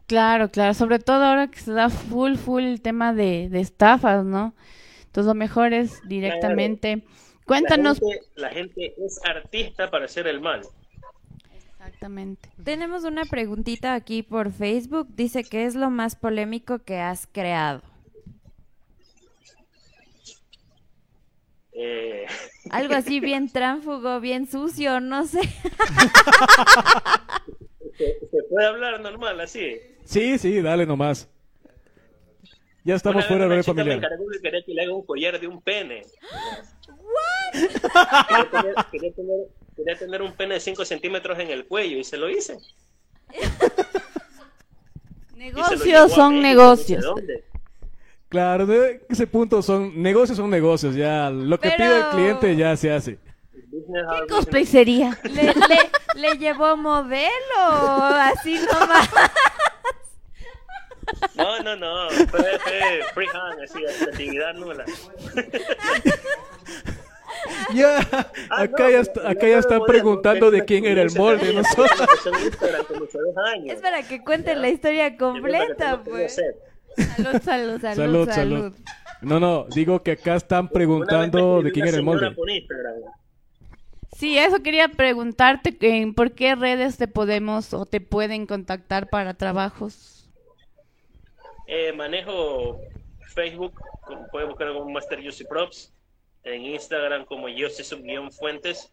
Claro, 0.06 0.50
claro, 0.50 0.74
sobre 0.74 0.98
todo 0.98 1.24
ahora 1.24 1.48
que 1.48 1.58
se 1.58 1.72
da 1.72 1.88
full, 1.88 2.34
full 2.34 2.62
el 2.62 2.82
tema 2.82 3.14
de, 3.14 3.48
de 3.48 3.60
estafas, 3.60 4.22
¿no? 4.22 4.54
Entonces 5.06 5.26
lo 5.26 5.34
mejor 5.34 5.72
es 5.72 6.06
directamente. 6.06 7.04
Cuéntanos. 7.46 8.02
La 8.02 8.10
gente, 8.10 8.30
la 8.34 8.50
gente 8.50 8.94
es 9.02 9.18
artista 9.24 9.90
para 9.90 10.04
hacer 10.04 10.26
el 10.26 10.42
mal. 10.42 10.60
Exactamente. 11.78 12.50
Tenemos 12.62 13.04
una 13.04 13.24
preguntita 13.24 13.94
aquí 13.94 14.22
por 14.22 14.52
Facebook. 14.52 15.08
Dice, 15.16 15.42
¿qué 15.42 15.64
es 15.64 15.74
lo 15.74 15.88
más 15.88 16.16
polémico 16.16 16.80
que 16.80 16.98
has 16.98 17.26
creado? 17.26 17.80
Eh, 21.80 22.26
Algo 22.70 22.94
así 22.94 23.20
bien 23.20 23.48
tránfugo, 23.48 24.20
bien 24.20 24.46
sucio, 24.46 25.00
no 25.00 25.26
sé. 25.26 25.40
¿se, 27.98 28.26
se 28.26 28.42
puede 28.48 28.66
hablar 28.66 29.00
normal 29.00 29.40
así? 29.40 29.76
Sí, 30.04 30.38
sí, 30.38 30.60
dale 30.62 30.86
nomás. 30.86 31.28
Ya 32.84 32.94
estamos 32.94 33.26
fuera 33.26 33.42
de 33.42 33.46
horario 33.48 33.62
chica 33.64 33.74
me 33.74 33.82
familiar. 33.82 33.98
encargó 34.12 34.24
que 34.30 34.40
quería 34.40 34.62
que 34.64 34.72
le 34.72 34.82
haga 34.82 34.94
un 34.94 35.04
collar 35.04 35.38
de 35.38 35.46
un 35.46 35.60
pene. 35.60 36.06
Quería 37.52 38.50
tener, 38.50 38.74
quería, 38.90 39.12
tener, 39.12 39.36
quería 39.76 39.98
tener 39.98 40.22
un 40.22 40.32
pene 40.32 40.54
de 40.54 40.60
5 40.60 40.84
centímetros 40.86 41.38
en 41.38 41.50
el 41.50 41.66
cuello 41.66 41.98
y 41.98 42.04
se 42.04 42.16
lo 42.16 42.30
hice. 42.30 42.56
Lo 45.32 45.36
Negocios 45.36 46.12
a 46.12 46.14
son 46.14 46.40
negocios. 46.40 47.04
dónde. 47.04 47.44
Claro, 48.28 48.66
de 48.66 49.00
ese 49.08 49.26
punto 49.26 49.62
son 49.62 50.02
negocios 50.02 50.36
son 50.36 50.50
negocios, 50.50 50.94
ya 50.94 51.30
lo 51.30 51.58
que 51.58 51.70
Pero- 51.70 51.76
pide 51.84 51.98
el 51.98 52.04
cliente 52.10 52.56
ya 52.56 52.76
se 52.76 52.90
hace. 52.92 53.18
¿Qué 53.70 54.26
cosplay 54.28 54.64
sería? 54.66 55.18
Le, 55.24 55.42
le- 55.54 55.90
le 56.14 56.38
llevó 56.38 56.76
modelo, 56.76 57.30
así 57.58 58.54
nomás. 58.54 59.08
No, 61.34 61.62
no, 61.62 61.76
no. 61.76 62.10
Fue, 62.10 62.26
fue 62.58 63.00
freehand, 63.14 63.60
así, 63.62 63.78
actividad 64.04 64.54
nula. 64.54 64.84
Ya, 67.72 67.98
Ah, 68.50 68.62
acá 68.62 68.84
no, 68.84 68.90
ya, 68.90 68.98
pero 68.98 69.00
está- 69.02 69.20
acá 69.30 69.42
no 69.42 69.48
ya 69.48 69.58
están 69.58 69.84
preguntando 69.84 70.50
de 70.50 70.64
quién 70.64 70.84
era 70.86 71.02
el 71.02 71.12
molde. 71.14 71.50
años. 73.52 73.76
Es 73.76 73.80
para 73.80 74.02
que 74.02 74.24
cuenten 74.24 74.60
la 74.60 74.68
historia 74.70 75.16
completa, 75.16 76.02
pues. 76.02 76.34
Salud, 76.96 77.40
salud, 77.42 77.80
salud, 77.80 77.96
Salud, 77.96 78.28
salud. 78.30 78.72
No, 79.20 79.38
no, 79.38 79.66
digo 79.72 80.02
que 80.02 80.12
acá 80.12 80.34
están 80.36 80.68
preguntando 80.68 81.62
de 81.62 81.70
quién 81.70 81.86
era 81.86 81.98
el 81.98 82.02
molde. 82.02 82.30
Por 82.32 82.50
Instagram. 82.50 82.94
Sí, 84.18 84.36
eso 84.36 84.64
quería 84.64 84.88
preguntarte, 84.88 85.76
en 85.80 86.12
¿por 86.12 86.32
qué 86.32 86.56
redes 86.56 86.96
te 86.96 87.06
podemos 87.06 87.72
o 87.72 87.86
te 87.86 88.00
pueden 88.00 88.46
contactar 88.46 89.08
para 89.08 89.34
trabajos? 89.34 90.28
Eh, 91.68 91.92
manejo 91.92 92.80
Facebook, 93.32 93.80
como 94.04 94.26
pueden 94.26 94.48
buscar 94.48 94.72
como 94.72 94.90
Master 94.90 95.20
Yossi 95.20 95.44
Props, 95.44 95.94
en 96.42 96.64
Instagram 96.64 97.26
como 97.26 97.48
Yossi 97.48 97.84
Fuentes 98.32 98.92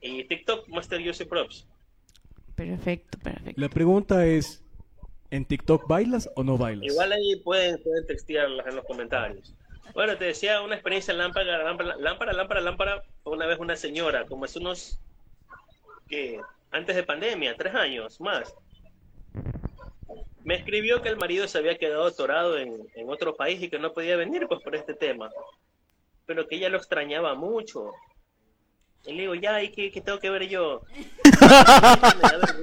y 0.00 0.24
TikTok 0.24 0.68
Master 0.68 1.02
Yossi 1.02 1.26
Props. 1.26 1.68
Perfecto, 2.54 3.18
perfecto. 3.18 3.60
La 3.60 3.68
pregunta 3.68 4.24
es, 4.24 4.64
¿en 5.30 5.44
TikTok 5.44 5.86
bailas 5.86 6.30
o 6.34 6.42
no 6.42 6.56
bailas? 6.56 6.90
Igual 6.90 7.12
ahí 7.12 7.36
pueden, 7.44 7.78
pueden 7.82 8.06
textearlas 8.06 8.66
en 8.68 8.76
los 8.76 8.86
comentarios. 8.86 9.54
Bueno, 9.92 10.16
te 10.16 10.24
decía 10.24 10.62
una 10.62 10.74
experiencia 10.74 11.14
lámpara, 11.14 11.62
lámpara, 11.62 11.96
lámpara, 11.96 12.32
lámpara, 12.32 12.60
lámpara. 12.60 13.02
Una 13.24 13.46
vez 13.46 13.58
una 13.58 13.76
señora, 13.76 14.24
como 14.26 14.44
hace 14.44 14.58
unos 14.58 14.98
que 16.08 16.40
antes 16.70 16.96
de 16.96 17.02
pandemia, 17.02 17.56
tres 17.56 17.74
años 17.74 18.20
más. 18.20 18.54
Me 20.42 20.56
escribió 20.56 21.00
que 21.02 21.08
el 21.08 21.16
marido 21.16 21.48
se 21.48 21.58
había 21.58 21.78
quedado 21.78 22.06
atorado 22.06 22.58
en, 22.58 22.86
en 22.94 23.08
otro 23.08 23.34
país 23.34 23.62
y 23.62 23.68
que 23.68 23.78
no 23.78 23.92
podía 23.92 24.16
venir 24.16 24.46
pues 24.46 24.62
por 24.62 24.74
este 24.74 24.94
tema, 24.94 25.30
pero 26.26 26.46
que 26.46 26.56
ella 26.56 26.68
lo 26.68 26.76
extrañaba 26.76 27.34
mucho. 27.34 27.92
Y 29.06 29.12
le 29.12 29.22
digo, 29.22 29.34
ya, 29.34 29.62
¿y 29.62 29.70
qué, 29.70 29.90
tengo 30.00 30.18
que 30.18 30.30
ver 30.30 30.48
yo? 30.48 30.82
me 31.40 31.48
da. 31.48 32.56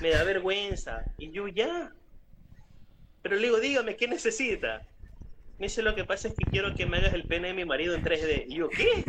Me 0.00 0.10
da 0.10 0.24
vergüenza. 0.24 1.04
Y 1.16 1.30
yo, 1.30 1.46
ya. 1.48 1.92
Pero 3.22 3.36
le 3.36 3.42
digo, 3.42 3.60
dígame, 3.60 3.96
¿qué 3.96 4.08
necesita? 4.08 4.82
Me 5.58 5.66
dice, 5.66 5.82
lo 5.82 5.94
que 5.94 6.04
pasa 6.04 6.28
es 6.28 6.34
que 6.34 6.44
quiero 6.50 6.74
que 6.74 6.86
me 6.86 6.98
hagas 6.98 7.14
el 7.14 7.24
pene 7.24 7.48
de 7.48 7.54
mi 7.54 7.64
marido 7.64 7.94
en 7.94 8.02
3D. 8.04 8.44
Y 8.48 8.56
yo, 8.56 8.68
¿qué? 8.68 9.04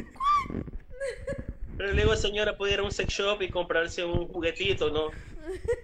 Pero 1.77 1.91
le 1.91 2.01
digo, 2.03 2.15
señora, 2.15 2.57
puede 2.57 2.73
ir 2.73 2.79
a 2.79 2.83
un 2.83 2.91
sex 2.91 3.13
shop 3.13 3.41
y 3.41 3.49
comprarse 3.49 4.03
un 4.05 4.27
juguetito, 4.27 4.89
¿no? 4.89 5.09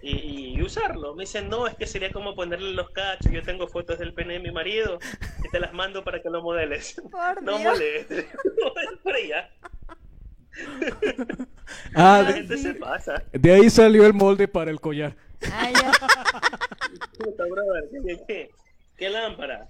Y, 0.02 0.56
y 0.56 0.62
usarlo. 0.62 1.14
Me 1.14 1.22
dice, 1.24 1.42
no, 1.42 1.66
es 1.66 1.74
que 1.76 1.86
sería 1.86 2.10
como 2.12 2.34
ponerle 2.34 2.72
los 2.72 2.90
cachos. 2.90 3.30
Yo 3.30 3.42
tengo 3.42 3.68
fotos 3.68 3.98
del 3.98 4.12
pene 4.14 4.34
de 4.34 4.40
mi 4.40 4.50
marido 4.50 4.98
y 5.44 5.48
te 5.50 5.60
las 5.60 5.72
mando 5.72 6.02
para 6.02 6.20
que 6.22 6.30
lo 6.30 6.42
modeles. 6.42 7.00
Por 7.10 7.42
no 7.42 7.58
Dios. 7.58 7.72
molestes. 7.74 8.26
Para 9.04 9.16
allá. 9.18 9.50
Ah, 11.94 12.20
La 12.22 12.28
de, 12.28 12.34
gente 12.34 12.58
se 12.58 12.74
pasa. 12.74 13.22
de 13.32 13.52
ahí 13.52 13.70
salió 13.70 14.04
el 14.06 14.12
molde 14.12 14.46
para 14.46 14.70
el 14.70 14.80
collar. 14.80 15.16
Ah, 15.50 15.70
ya. 15.72 15.90
Puta, 17.18 17.44
brother, 17.50 17.84
¿qué, 18.06 18.18
qué, 18.28 18.50
qué 18.98 19.10
lámpara? 19.10 19.66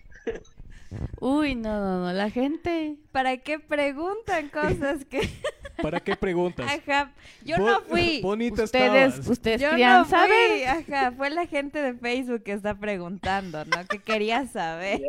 Uy, 1.21 1.55
no, 1.55 1.81
no, 1.81 2.01
no, 2.07 2.13
la 2.13 2.31
gente. 2.31 2.97
¿Para 3.13 3.37
qué 3.39 3.59
preguntan 3.59 4.49
cosas 4.49 5.05
que... 5.05 5.21
¿Para 5.83 5.99
qué 6.01 6.15
preguntas? 6.15 6.71
Ajá, 6.71 7.13
yo 7.45 7.57
Bo- 7.59 7.67
no 7.67 7.81
fui. 7.83 8.21
Bonita 8.23 8.63
Ustedes, 8.63 9.15
estabas. 9.15 9.29
ustedes 9.29 9.61
Yo 9.61 9.71
querían 9.71 9.99
no 9.99 10.05
fui, 10.05 10.11
saber. 10.19 10.69
ajá, 10.69 11.13
fue 11.13 11.31
la 11.31 11.47
gente 11.47 11.83
de 11.83 11.95
Facebook 11.95 12.45
que 12.45 12.53
está 12.53 12.75
preguntando, 12.79 13.65
¿no? 13.65 13.85
Que 13.89 13.99
quería 13.99 14.47
saber 14.47 15.01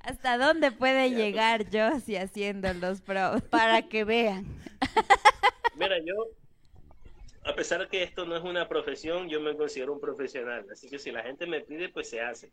hasta 0.00 0.36
dónde 0.36 0.72
puede 0.72 1.10
llegar 1.10 1.70
yo 1.70 2.00
si 2.00 2.16
haciendo 2.16 2.72
los 2.74 3.00
pros. 3.00 3.42
Para 3.50 3.82
que 3.82 4.02
vean. 4.04 4.44
Mira, 5.76 5.96
yo, 6.04 6.14
a 7.44 7.54
pesar 7.54 7.88
que 7.88 8.02
esto 8.02 8.26
no 8.26 8.36
es 8.36 8.42
una 8.42 8.68
profesión, 8.68 9.28
yo 9.28 9.40
me 9.40 9.56
considero 9.56 9.92
un 9.92 10.00
profesional. 10.00 10.66
Así 10.72 10.88
que 10.90 10.98
si 10.98 11.12
la 11.12 11.22
gente 11.22 11.46
me 11.46 11.60
pide, 11.60 11.88
pues 11.90 12.10
se 12.10 12.20
hace. 12.20 12.50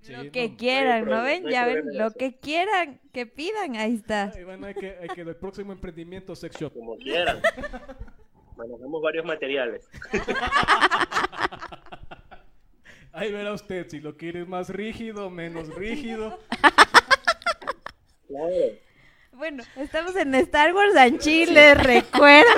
Sí, 0.00 0.12
Lo 0.12 0.24
no. 0.24 0.32
que 0.32 0.56
quieran, 0.56 1.04
¿no 1.06 1.22
ven? 1.22 1.44
Ya 1.48 1.66
ven, 1.66 1.78
en 1.90 1.98
lo 1.98 2.10
que 2.12 2.38
quieran, 2.38 3.00
que 3.12 3.26
pidan, 3.26 3.76
ahí 3.76 3.94
está. 3.94 4.32
Bueno, 4.44 4.66
hay 4.66 4.74
que, 4.74 4.96
hay 5.00 5.08
que 5.08 5.20
el 5.22 5.36
próximo 5.36 5.72
emprendimiento 5.72 6.34
sex 6.34 6.56
shop. 6.56 6.72
Como 6.72 6.96
quieran. 6.96 7.40
Manejamos 8.56 9.02
varios 9.02 9.24
materiales. 9.24 9.88
Ahí 13.12 13.32
verá 13.32 13.52
usted 13.52 13.88
si 13.88 14.00
lo 14.00 14.16
quiere 14.16 14.44
más 14.44 14.68
rígido, 14.70 15.30
menos 15.30 15.74
rígido. 15.74 16.38
Claro. 18.28 18.54
Bueno, 19.32 19.62
estamos 19.76 20.14
en 20.16 20.34
Star 20.34 20.74
Wars 20.74 20.96
and 20.96 21.18
Chile, 21.18 21.74
recuerdo. 21.74 22.48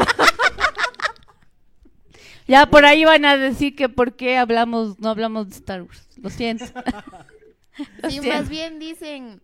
Ya 2.50 2.66
por 2.66 2.84
ahí 2.84 3.04
van 3.04 3.24
a 3.24 3.36
decir 3.36 3.76
que 3.76 3.88
por 3.88 4.14
qué 4.16 4.36
hablamos, 4.36 4.98
no 4.98 5.08
hablamos 5.10 5.48
de 5.48 5.54
Star 5.56 5.82
Wars. 5.82 6.08
Lo 6.20 6.28
siento. 6.30 6.64
Lo 8.02 8.10
Sí, 8.10 8.18
siento. 8.18 8.28
más 8.38 8.48
bien 8.48 8.78
dicen 8.78 9.40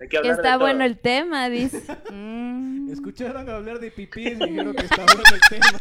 Hay 0.00 0.08
que 0.08 0.18
está 0.28 0.52
todo. 0.52 0.60
bueno 0.60 0.84
el 0.84 0.98
tema, 0.98 1.48
dice. 1.48 1.82
Mm. 2.12 2.92
Escucharon 2.92 3.48
hablar 3.48 3.80
de 3.80 3.90
pipí 3.90 4.28
y 4.28 4.34
dijeron 4.34 4.74
que 4.74 4.84
está 4.84 5.04
bueno 5.06 5.22
el 5.32 5.40
tema. 5.48 5.80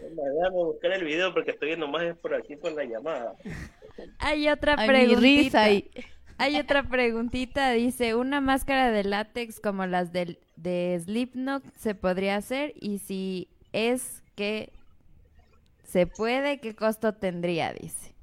Déjame 0.00 0.50
buscar 0.56 0.92
el 0.92 1.04
video 1.04 1.32
porque 1.34 1.50
estoy 1.52 1.76
nomás 1.76 2.02
es 2.04 2.16
por 2.16 2.34
aquí 2.34 2.56
por 2.56 2.72
la 2.72 2.84
llamada. 2.84 3.34
Hay 4.18 4.48
otra 4.48 4.74
Ay, 4.78 4.88
mi 4.88 4.94
preguntita. 4.94 5.20
risa 5.66 5.70
y- 5.70 5.90
Hay 6.38 6.56
otra 6.56 6.82
preguntita, 6.82 7.72
dice, 7.72 8.14
¿una 8.14 8.40
máscara 8.40 8.90
de 8.90 9.04
látex 9.04 9.58
como 9.58 9.86
las 9.86 10.12
del, 10.12 10.38
de 10.56 11.00
Slipknot 11.02 11.62
se 11.76 11.94
podría 11.94 12.36
hacer? 12.36 12.74
Y 12.78 12.98
si 12.98 13.48
es 13.72 14.22
que 14.34 14.70
se 15.84 16.06
puede, 16.06 16.60
¿qué 16.60 16.74
costo 16.74 17.14
tendría? 17.14 17.72
Dice. 17.72 18.14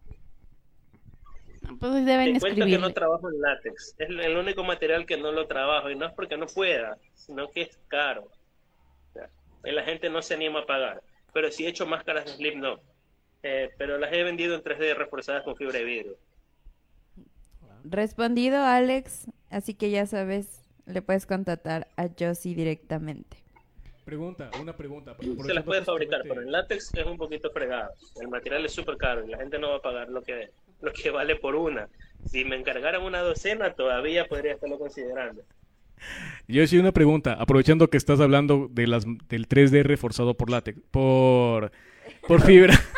Pues 1.80 2.06
deben 2.06 2.34
Te 2.34 2.40
cuento 2.40 2.66
que 2.66 2.78
no 2.78 2.94
trabajo 2.94 3.30
en 3.32 3.42
látex. 3.42 3.96
Es 3.98 4.10
el 4.10 4.38
único 4.38 4.64
material 4.64 5.06
que 5.06 5.18
no 5.18 5.32
lo 5.32 5.48
trabajo 5.48 5.90
y 5.90 5.96
no 5.96 6.06
es 6.06 6.14
porque 6.14 6.38
no 6.38 6.46
pueda, 6.46 6.98
sino 7.16 7.50
que 7.50 7.64
es 7.64 7.80
caro. 7.88 8.26
O 8.26 9.14
sea, 9.14 9.30
la 9.64 9.84
gente 9.84 10.10
no 10.10 10.22
se 10.22 10.36
anima 10.36 10.60
a 10.60 10.66
pagar. 10.66 11.02
Pero 11.34 11.50
sí 11.52 11.66
he 11.66 11.70
hecho 11.70 11.88
máscaras 11.88 12.26
de 12.26 12.32
Slipknot. 12.34 12.80
Eh, 13.42 13.72
pero 13.78 13.98
las 13.98 14.14
he 14.14 14.24
vendido 14.24 14.56
en 14.56 14.62
3D 14.62 14.96
reforzadas 14.96 15.44
con 15.44 15.56
fibra 15.56 15.80
de 15.80 15.84
vidrio. 15.84 16.18
Respondido, 17.84 18.64
Alex, 18.64 19.28
así 19.50 19.74
que 19.74 19.92
ya 19.92 20.06
sabes, 20.06 20.62
le 20.86 21.02
puedes 21.02 21.26
contactar 21.26 21.88
a 21.98 22.08
Josie 22.18 22.56
directamente. 22.56 23.38
Pregunta, 24.06 24.50
una 24.62 24.76
pregunta. 24.76 25.16
Se 25.46 25.54
las 25.54 25.64
puede 25.64 25.82
fabricar, 25.84 26.24
pero 26.28 26.42
en 26.42 26.52
látex 26.52 26.94
es 26.94 27.06
un 27.06 27.18
poquito 27.18 27.50
fregado. 27.52 27.92
El 28.20 28.28
material 28.28 28.66
es 28.66 28.74
súper 28.74 28.98
caro 28.98 29.26
y 29.26 29.30
la 29.30 29.38
gente 29.38 29.60
no 29.60 29.70
va 29.70 29.78
a 29.78 29.82
pagar 29.82 30.10
lo 30.10 30.22
que, 30.22 30.50
lo 30.82 30.92
que 30.92 31.10
vale 31.12 31.38
por 31.38 31.56
una. 31.56 31.88
Si 32.26 32.44
me 32.44 32.58
encargaran 32.58 33.02
una 33.02 33.22
docena, 33.22 33.74
todavía 33.74 34.28
podría 34.28 34.54
estarlo 34.54 34.78
considerando. 34.78 35.44
Yo 36.48 36.68
sí 36.68 36.78
una 36.78 36.92
pregunta, 36.92 37.34
aprovechando 37.40 37.90
que 37.90 37.96
estás 37.96 38.20
hablando 38.20 38.68
de 38.70 38.88
las 38.88 39.06
del 39.06 39.48
3D 39.48 39.84
reforzado 39.84 40.34
por 40.34 40.50
látex, 40.50 40.82
por 40.92 41.72
por 42.28 42.42
fibra. 42.42 42.80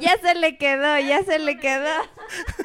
Ya 0.00 0.16
se 0.18 0.34
le 0.34 0.58
quedó, 0.58 0.98
ya 0.98 1.22
se 1.22 1.38
le 1.38 1.58
quedó. 1.60 1.86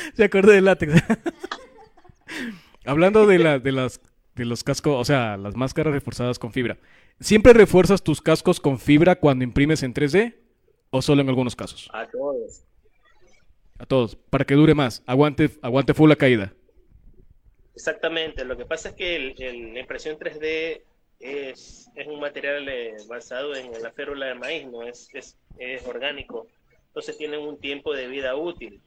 Se 0.14 0.24
acordé 0.24 0.54
del 0.54 0.64
látex. 0.66 0.92
Hablando 2.84 3.26
de 3.26 3.38
la 3.38 3.58
de 3.58 3.72
las 3.72 4.00
de 4.34 4.44
los 4.44 4.64
cascos, 4.64 4.94
o 4.98 5.04
sea, 5.04 5.36
las 5.36 5.54
máscaras 5.56 5.92
reforzadas 5.92 6.38
con 6.38 6.52
fibra. 6.52 6.78
¿Siempre 7.20 7.52
refuerzas 7.52 8.02
tus 8.02 8.22
cascos 8.22 8.60
con 8.60 8.78
fibra 8.78 9.16
cuando 9.16 9.44
imprimes 9.44 9.82
en 9.82 9.92
3D 9.92 10.36
o 10.90 11.02
solo 11.02 11.20
en 11.20 11.28
algunos 11.28 11.54
casos? 11.56 11.90
A 11.92 12.06
todos. 12.08 12.62
A 13.78 13.86
todos, 13.86 14.16
para 14.16 14.44
que 14.44 14.54
dure 14.54 14.74
más, 14.74 15.02
aguante 15.06 15.50
aguante 15.62 15.94
full 15.94 16.08
la 16.08 16.16
caída. 16.16 16.52
Exactamente, 17.74 18.44
lo 18.44 18.56
que 18.56 18.64
pasa 18.66 18.90
es 18.90 18.94
que 18.94 19.16
el- 19.16 19.34
el- 19.42 19.74
la 19.74 19.80
impresión 19.80 20.18
3D 20.18 20.82
es, 21.18 21.88
es 21.94 22.06
un 22.06 22.20
material 22.20 22.68
eh, 22.68 22.94
basado 23.08 23.54
en 23.54 23.70
la 23.82 23.90
férula 23.92 24.26
de 24.26 24.34
maíz, 24.34 24.66
no 24.66 24.82
es, 24.82 25.08
es, 25.14 25.36
es 25.58 25.86
orgánico, 25.86 26.46
entonces 26.88 27.16
tienen 27.16 27.40
un 27.40 27.58
tiempo 27.58 27.94
de 27.94 28.06
vida 28.08 28.36
útil. 28.36 28.80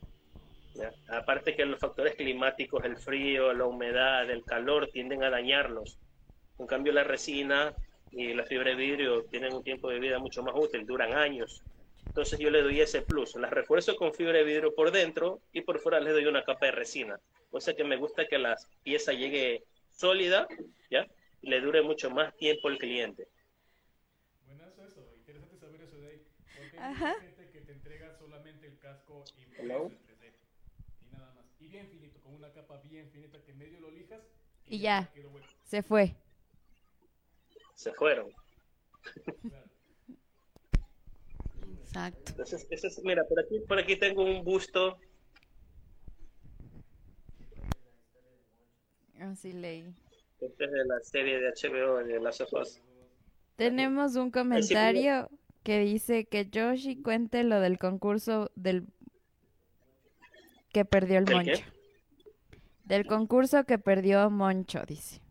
¿Ya? 0.74 0.92
Aparte 1.10 1.56
que 1.56 1.66
los 1.66 1.80
factores 1.80 2.16
climáticos, 2.16 2.84
el 2.84 2.98
frío, 2.98 3.54
la 3.54 3.66
humedad, 3.66 4.30
el 4.30 4.44
calor, 4.44 4.88
tienden 4.88 5.24
a 5.24 5.30
dañarlos. 5.30 6.00
En 6.60 6.68
cambio, 6.68 6.94
la 6.94 7.04
resina 7.04 7.74
y 8.12 8.34
la 8.34 8.46
fibra 8.46 8.70
de 8.72 8.76
vidrio 8.76 9.24
tienen 9.26 9.54
un 9.54 9.64
tiempo 9.64 9.90
de 9.90 10.00
vida 10.00 10.20
mucho 10.20 10.44
más 10.44 10.54
útil, 10.56 10.86
duran 10.86 11.14
años. 11.14 11.64
Entonces 12.06 12.38
yo 12.38 12.52
le 12.52 12.62
doy 12.62 12.80
ese 12.80 13.02
plus, 13.02 13.36
las 13.36 13.50
refuerzo 13.50 13.96
con 13.96 14.14
fibra 14.14 14.38
de 14.38 14.44
vidrio 14.44 14.76
por 14.76 14.92
dentro 14.92 15.42
y 15.52 15.62
por 15.62 15.80
fuera 15.80 16.00
le 16.00 16.12
doy 16.12 16.26
una 16.26 16.44
capa 16.44 16.68
de 16.68 16.74
resina. 16.74 17.20
O 17.50 17.60
sea 17.60 17.74
que 17.74 17.84
me 17.84 17.98
gusta 17.98 18.28
que 18.28 18.38
la 18.38 18.56
pieza 18.84 19.14
llegue 19.14 19.64
sólida, 19.90 20.48
¿ya? 20.92 21.08
Y 21.42 21.50
le 21.50 21.60
dure 21.60 21.82
mucho 21.82 22.12
más 22.12 22.36
tiempo 22.38 22.68
al 22.68 22.78
cliente. 22.78 23.28
Buenazo 24.46 24.86
eso, 24.86 25.12
interesante 25.18 25.58
saber 25.58 25.82
eso 25.82 25.98
de 25.98 26.08
ahí. 26.08 26.22
Porque 26.56 26.80
hay 26.80 26.96
gente 26.96 27.50
que 27.52 27.62
te 27.62 27.72
entrega 27.72 28.14
solamente 28.14 28.68
el 28.68 28.78
casco 28.78 29.24
Hello. 29.58 29.92
y 31.02 31.12
nada 31.12 31.34
más. 31.34 31.46
Y 31.60 31.68
bien 31.68 31.90
finito, 31.90 32.20
con 32.74 32.82
una 32.82 32.82
capa 32.82 32.88
bien 32.90 33.10
finita 33.12 33.40
que 33.42 33.54
medio 33.54 33.80
lo 33.80 33.92
lijas 33.92 34.22
Y 34.68 34.80
ya, 34.80 35.10
quedó 35.14 35.30
bueno. 35.30 35.48
se 35.64 35.84
fue. 35.84 36.16
Se 37.76 37.92
fueron. 37.94 38.32
Exacto. 41.84 42.32
Entonces, 42.32 42.68
ese 42.70 42.88
es- 42.88 43.04
mira, 43.04 43.24
por 43.28 43.40
aquí, 43.40 43.60
por 43.68 43.78
aquí 43.80 43.96
tengo 43.98 44.24
un 44.24 44.44
busto. 44.44 44.98
Así 49.20 49.54
leí. 49.54 49.94
Este 50.40 50.66
es 50.66 50.72
de 50.72 50.86
la 50.86 51.00
serie 51.02 51.40
de 51.40 51.48
HBO 51.50 52.04
de 52.04 52.20
Us. 52.20 52.82
Tenemos 53.56 54.16
un 54.16 54.32
comentario 54.32 55.30
que 55.64 55.80
dice 55.80 56.26
que 56.26 56.50
Yoshi 56.50 57.02
cuente 57.02 57.44
lo 57.44 57.60
del 57.62 57.78
concurso 57.80 58.52
del 58.56 58.86
que 60.74 60.84
perdió 60.84 61.20
el 61.20 61.26
¿Del 61.26 61.36
Moncho. 61.36 61.52
qué? 61.54 61.83
Del 62.84 63.06
concurso 63.06 63.64
que 63.66 63.80
perdió 63.80 64.30
Moncho, 64.30 64.84
dice. 64.86 65.22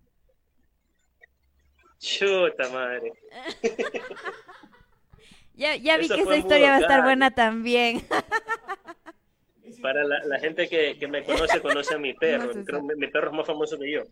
Chuta 1.98 2.68
madre. 2.70 3.12
Ya, 5.54 5.76
ya 5.76 5.98
vi 5.98 6.06
Eso 6.06 6.14
que 6.14 6.22
esa 6.22 6.36
historia 6.36 6.70
va 6.70 6.76
a 6.76 6.80
estar 6.80 7.02
buena 7.02 7.30
también. 7.30 8.02
Para 9.82 10.04
la, 10.04 10.24
la 10.24 10.38
gente 10.38 10.68
que, 10.68 10.98
que 10.98 11.08
me 11.08 11.24
conoce, 11.24 11.60
conoce 11.60 11.94
a 11.94 11.98
mi 11.98 12.14
perro. 12.18 12.54
No 12.54 12.64
Creo 12.64 12.82
mi, 12.82 12.94
mi 12.94 13.08
perro 13.08 13.28
es 13.30 13.36
más 13.36 13.46
famoso 13.46 13.78
que 13.78 13.90
yo. 13.90 14.02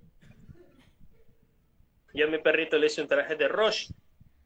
Yo 2.13 2.27
a 2.27 2.31
mi 2.31 2.39
perrito 2.39 2.77
le 2.77 2.89
hice 2.89 3.03
un 3.03 3.09
traje 3.09 3.37
de 3.37 3.49
Rush, 3.49 3.91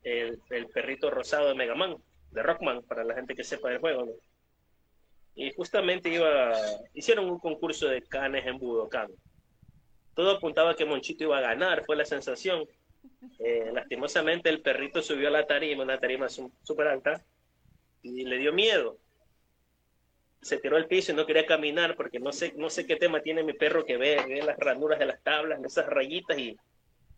el, 0.03 0.39
el 0.51 0.67
perrito 0.69 1.11
rosado 1.11 1.49
de 1.49 1.55
Mega 1.55 1.75
Man, 1.75 1.97
de 2.31 2.43
Rockman, 2.43 2.83
para 2.83 3.05
la 3.05 3.15
gente 3.15 3.35
que 3.35 3.43
sepa 3.43 3.71
del 3.71 3.79
juego. 3.79 4.05
¿no? 4.05 4.13
Y 5.35 5.53
justamente 5.53 6.09
iba, 6.11 6.53
hicieron 6.95 7.29
un 7.29 7.39
concurso 7.39 7.89
de 7.89 8.03
canes 8.03 8.47
en 8.47 8.59
Budokan. 8.59 9.11
Todo 10.15 10.31
apuntaba 10.31 10.77
que 10.77 10.85
Monchito 10.85 11.25
iba 11.25 11.39
a 11.39 11.43
ganar, 11.43 11.85
fue 11.85 11.97
la 11.97 12.05
sensación. 12.05 12.65
Eh, 13.41 13.71
lastimosamente 13.73 14.49
el 14.49 14.63
perrito 14.63 15.03
subió 15.03 15.29
a 15.29 15.33
la 15.33 15.47
tarima, 15.47 15.83
una 15.83 15.99
tarima 15.99 16.29
súper 16.29 16.87
alta, 16.87 17.25
y 18.03 18.25
le 18.25 18.39
dio 18.39 18.53
miedo. 18.53 18.99
Se 20.41 20.59
tiró 20.59 20.77
al 20.77 20.87
piso 20.87 21.11
y 21.11 21.15
no 21.15 21.27
quería 21.27 21.47
caminar 21.47 21.97
porque 21.97 22.21
no 22.21 22.31
sé, 22.31 22.53
no 22.57 22.71
sé 22.71 22.87
qué 22.87 22.97
tema 22.97 23.21
tiene 23.21 23.43
mi 23.43 23.55
perro 23.55 23.85
que 23.85 23.97
ve, 23.97 24.23
ve 24.29 24.43
las 24.43 24.59
ranuras 24.59 24.99
de 24.99 25.07
las 25.07 25.23
tablas, 25.23 25.59
esas 25.65 25.87
rayitas 25.87 26.39
y, 26.39 26.57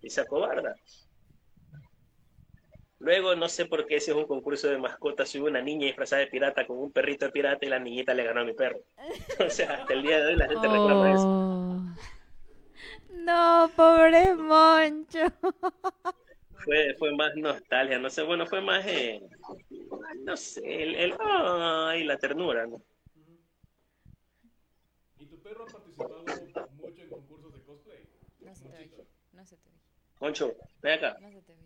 y 0.00 0.10
se 0.10 0.20
acobarda. 0.20 0.76
Luego, 2.98 3.34
no 3.36 3.48
sé 3.48 3.66
por 3.66 3.86
qué, 3.86 4.00
si 4.00 4.10
es 4.10 4.16
un 4.16 4.26
concurso 4.26 4.68
de 4.68 4.78
mascotas, 4.78 5.34
hubo 5.34 5.46
una 5.46 5.60
niña 5.60 5.86
disfrazada 5.86 6.20
de 6.20 6.28
pirata 6.28 6.66
con 6.66 6.78
un 6.78 6.92
perrito 6.92 7.26
de 7.26 7.32
pirata 7.32 7.66
y 7.66 7.68
la 7.68 7.78
niñita 7.78 8.14
le 8.14 8.24
ganó 8.24 8.40
a 8.40 8.44
mi 8.44 8.54
perro. 8.54 8.80
o 9.46 9.50
sea, 9.50 9.74
hasta 9.74 9.92
el 9.92 10.02
día 10.02 10.18
de 10.20 10.26
hoy 10.32 10.36
la 10.36 10.48
gente 10.48 10.66
reclama 10.66 11.12
eso. 11.12 11.28
Oh. 11.28 11.80
No, 13.10 13.70
pobre 13.76 14.34
Moncho. 14.34 15.18
Fue, 16.64 16.94
fue 16.98 17.14
más 17.14 17.34
nostalgia, 17.36 17.98
no 17.98 18.10
sé, 18.10 18.22
bueno, 18.22 18.46
fue 18.46 18.60
más, 18.60 18.84
eh, 18.86 19.20
no 20.24 20.36
sé, 20.36 20.60
el, 20.82 20.94
el 20.96 21.14
ay, 21.20 22.04
la 22.04 22.16
ternura, 22.18 22.66
¿no? 22.66 22.82
¿Y 25.18 25.26
tu 25.26 25.38
perro 25.42 25.64
ha 25.64 25.70
participado 25.70 26.24
mucho 26.72 27.02
en 27.02 27.08
concursos 27.10 27.52
de 27.52 27.62
cosplay? 27.62 28.08
No 28.40 28.54
se 28.54 28.64
te 28.68 28.76
oye, 28.78 29.06
no 29.32 29.44
se 29.44 29.56
te 29.56 29.68
oye, 29.68 29.78
Moncho, 30.20 30.54
ven 30.82 30.92
acá. 30.94 31.16
no 31.20 31.30
se 31.30 31.42
te 31.42 31.54
no 31.54 31.65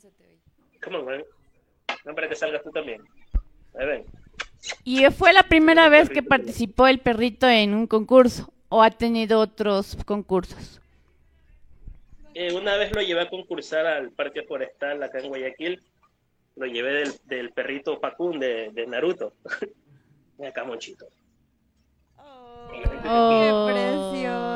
se 0.00 0.10
te 0.10 0.24
oye. 0.24 0.38
Come 0.82 0.98
on, 0.98 1.04
man. 1.04 1.24
No, 2.04 2.14
para 2.14 2.28
que 2.28 2.34
salgas 2.34 2.62
tú 2.62 2.70
también. 2.70 3.02
Ahí 3.78 3.86
ven. 3.86 4.04
¿Y 4.84 5.04
fue 5.10 5.32
la 5.32 5.42
primera 5.42 5.88
vez 5.88 6.08
que 6.08 6.22
participó 6.22 6.86
el 6.86 6.98
perrito 6.98 7.48
en 7.48 7.74
un 7.74 7.86
concurso 7.86 8.52
o 8.68 8.82
ha 8.82 8.90
tenido 8.90 9.40
otros 9.40 9.96
concursos? 10.04 10.80
Eh, 12.34 12.52
una 12.52 12.76
vez 12.76 12.94
lo 12.94 13.02
llevé 13.02 13.22
a 13.22 13.28
concursar 13.28 13.86
al 13.86 14.12
Parque 14.12 14.42
Forestal 14.42 15.02
acá 15.02 15.18
en 15.18 15.28
Guayaquil. 15.28 15.82
Lo 16.56 16.66
llevé 16.66 16.92
del, 16.92 17.12
del 17.24 17.52
perrito 17.52 18.00
Pakun 18.00 18.38
de, 18.38 18.70
de 18.72 18.86
Naruto. 18.86 19.34
Ven 20.38 20.48
acá, 20.48 20.64
Monchito. 20.64 21.06
Qué 22.72 22.82
precioso. 22.82 24.49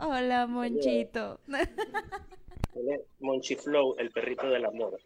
Hola, 0.00 0.46
Monchito. 0.48 1.40
Monchiflow, 3.20 3.94
el 3.98 4.10
perrito 4.10 4.48
del 4.48 4.64
amor. 4.64 4.98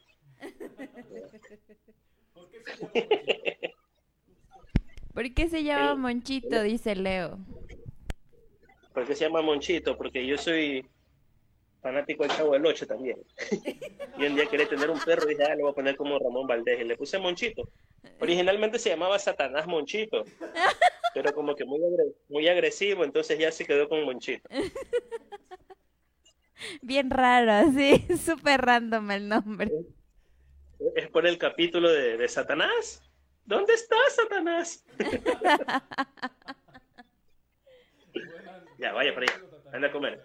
¿Por 5.13 5.35
qué 5.35 5.49
se 5.49 5.63
llama 5.63 5.95
Monchito? 5.95 6.63
Dice 6.63 6.95
Leo. 6.97 7.39
¿Por 8.95 9.07
qué 9.07 9.15
se 9.15 9.25
llama 9.25 9.43
Monchito? 9.43 9.97
Porque 9.97 10.27
yo 10.27 10.39
soy 10.39 10.89
fanático 11.83 12.23
del 12.23 12.33
Chavo 12.33 12.53
del 12.53 12.67
Ocho 12.67 12.87
también. 12.87 13.19
y 14.19 14.25
un 14.25 14.35
día 14.37 14.47
quería 14.47 14.69
tener 14.69 14.89
un 14.91 15.01
perro 15.01 15.27
y 15.27 15.35
dije, 15.35 15.45
ah, 15.45 15.55
le 15.55 15.63
voy 15.63 15.73
a 15.73 15.75
poner 15.75 15.97
como 15.97 16.19
Ramón 16.19 16.47
Valdés. 16.47 16.81
Y 16.81 16.85
le 16.85 16.97
puse 16.97 17.19
Monchito. 17.19 17.69
Originalmente 18.21 18.79
se 18.79 18.91
llamaba 18.91 19.19
Satanás 19.19 19.67
Monchito. 19.67 20.25
Pero 21.21 21.35
como 21.35 21.57
que 21.57 21.65
muy, 21.65 21.81
agre- 21.81 22.15
muy 22.29 22.47
agresivo, 22.47 23.03
entonces 23.05 23.37
ya 23.41 23.51
se 23.51 23.67
quedó 23.67 23.89
con 23.89 24.05
Monchito. 24.05 24.49
Bien 26.81 27.11
raro, 27.11 27.51
así. 27.51 28.07
Súper 28.25 28.61
random 28.61 29.11
el 29.11 29.29
nombre. 29.29 29.69
Es 30.95 31.09
por 31.11 31.27
el 31.27 31.37
capítulo 31.37 31.91
de, 31.91 32.17
de 32.17 32.29
Satanás. 32.29 33.03
¿Dónde 33.45 33.75
está 33.75 33.97
Satanás? 34.11 34.85
ya, 38.79 38.93
vaya 38.93 39.13
para 39.13 39.27
allá. 39.33 39.43
Anda 39.73 39.89
a 39.89 39.93
comer. 39.93 40.23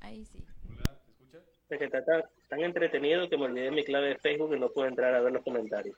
Ahí 0.00 0.24
sí. 0.24 0.44
Es 1.68 1.78
que 1.78 1.84
está 1.84 2.04
tan, 2.04 2.24
tan 2.48 2.60
entretenido 2.62 3.28
que 3.28 3.36
me 3.36 3.44
olvidé 3.44 3.70
mi 3.70 3.84
clave 3.84 4.08
de 4.08 4.18
Facebook 4.18 4.52
y 4.56 4.58
no 4.58 4.70
puedo 4.70 4.88
entrar 4.88 5.14
a 5.14 5.20
ver 5.20 5.32
los 5.32 5.44
comentarios. 5.44 5.96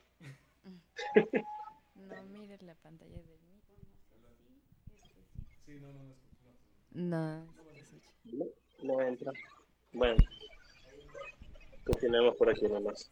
No 1.95 2.23
mires 2.25 2.63
la 2.63 2.75
pantalla 2.75 3.17
del 3.23 3.45
No. 6.93 7.47
No, 8.25 8.45
no 8.83 9.01
entra. 9.03 9.33
Bueno, 9.93 10.17
continuemos 11.85 12.37
por 12.37 12.51
aquí 12.51 12.67
nomás. 12.69 13.11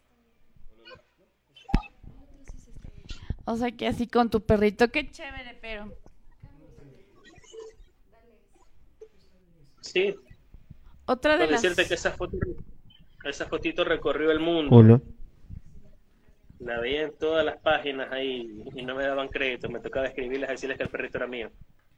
O 3.44 3.56
sea 3.56 3.72
que 3.72 3.88
así 3.88 4.06
con 4.06 4.30
tu 4.30 4.40
perrito, 4.40 4.88
qué 4.90 5.10
chévere, 5.10 5.58
pero... 5.60 5.92
Sí, 9.80 10.14
Otra 11.06 11.36
de 11.36 11.48
las... 11.48 11.60
decirte 11.60 11.88
que 11.88 11.94
esa 11.94 12.12
foto, 12.12 12.36
esa 13.24 13.46
fotito 13.46 13.84
recorrió 13.84 14.30
el 14.30 14.38
mundo. 14.38 14.76
Hola. 14.76 15.00
La 16.64 16.78
veía 16.80 17.02
en 17.02 17.12
todas 17.18 17.44
las 17.44 17.56
páginas 17.58 18.10
ahí 18.12 18.62
y 18.74 18.82
no 18.82 18.94
me 18.94 19.04
daban 19.04 19.28
crédito. 19.28 19.68
Me 19.68 19.80
tocaba 19.80 20.06
escribirles 20.06 20.48
y 20.48 20.52
decirles 20.52 20.76
que 20.78 20.84
el 20.84 20.90
perrito 20.90 21.18
era 21.18 21.26
mío. 21.26 21.50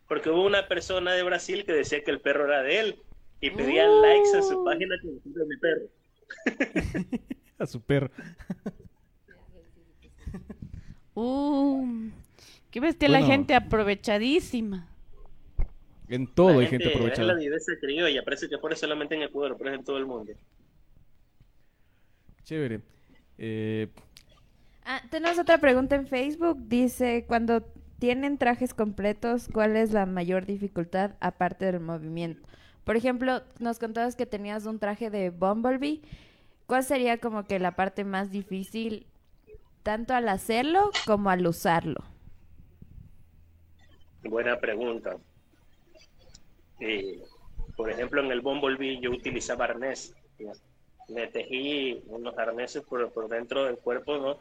Porque 0.08 0.30
hubo 0.30 0.44
una 0.46 0.66
persona 0.68 1.12
de 1.12 1.22
Brasil 1.22 1.64
que 1.64 1.72
decía 1.72 2.02
que 2.02 2.10
el 2.10 2.20
perro 2.20 2.46
era 2.46 2.62
de 2.62 2.80
él 2.80 3.02
y 3.40 3.50
pedía 3.50 3.88
Uh. 3.90 4.02
likes 4.02 4.36
en 4.36 4.42
su 4.42 4.64
página 4.64 4.94
con 5.02 5.32
de 5.32 5.46
mi 5.46 5.56
perro. 5.58 5.86
A 7.58 7.66
su 7.66 7.80
perro. 7.80 8.10
Uh, 11.16 12.10
qué 12.72 12.80
bestia 12.80 13.08
la 13.08 13.18
Bueno. 13.20 13.32
gente 13.32 13.54
aprovechadísima. 13.54 14.88
En 16.08 16.26
todo 16.26 16.54
La 16.54 16.60
hay 16.60 16.66
gente 16.66 16.88
Es 16.88 16.94
aprovechada. 16.96 17.28
la 17.32 17.38
viveza 17.38 17.72
criolla. 17.80 18.22
Parece 18.24 18.48
que 18.48 18.58
fuera 18.58 18.74
solamente 18.74 19.14
en 19.14 19.22
Ecuador, 19.22 19.54
pero 19.56 19.70
es 19.70 19.78
en 19.78 19.84
todo 19.84 19.96
el 19.98 20.06
mundo. 20.06 20.32
Chévere. 22.42 22.80
Eh, 23.38 23.88
Ah, 24.85 25.03
tenemos 25.11 25.39
otra 25.39 25.59
pregunta 25.59 25.97
en 25.97 26.07
Facebook. 26.07 26.59
Dice, 26.68 27.24
cuando 27.26 27.62
tienen 27.99 28.37
trajes 28.37 28.74
completos, 28.74 29.49
¿cuál 29.53 29.76
es 29.76 29.93
la 29.93 30.05
mayor 30.05 30.45
dificultad 30.45 31.12
aparte 31.20 31.64
del 31.64 31.80
movimiento? 31.80 32.47
Por 32.85 32.97
ejemplo, 32.97 33.43
nos 33.59 33.78
contabas 33.78 34.14
que 34.14 34.26
tenías 34.26 34.66
un 34.66 34.78
traje 34.78 35.09
de 35.09 35.30
Bumblebee. 35.30 36.03
¿Cuál 36.66 36.85
sería 36.85 37.18
como 37.18 37.45
que 37.45 37.59
la 37.59 37.76
parte 37.76 38.05
más 38.05 38.30
difícil, 38.30 39.07
tanto 39.82 40.12
al 40.14 40.28
hacerlo 40.28 40.91
como 41.07 41.30
al 41.30 41.47
usarlo? 41.47 42.05
Buena 44.22 44.59
pregunta. 44.59 45.16
Eh, 46.80 47.22
por 47.74 47.91
ejemplo, 47.91 48.22
en 48.22 48.30
el 48.30 48.43
Bumblebee 48.43 49.01
yo 49.01 49.12
utilizaba 49.12 49.64
arnés. 49.64 50.14
Me 51.09 51.26
tejí 51.28 52.03
unos 52.09 52.37
arneses 52.37 52.82
por, 52.82 53.11
por 53.12 53.28
dentro 53.28 53.64
del 53.64 53.78
cuerpo, 53.78 54.16
¿no? 54.18 54.39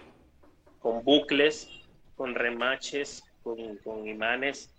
Con 0.84 1.02
bucles, 1.02 1.70
con 2.14 2.36
remaches, 2.36 3.24
con, 3.42 4.06
imanes, 4.06 4.70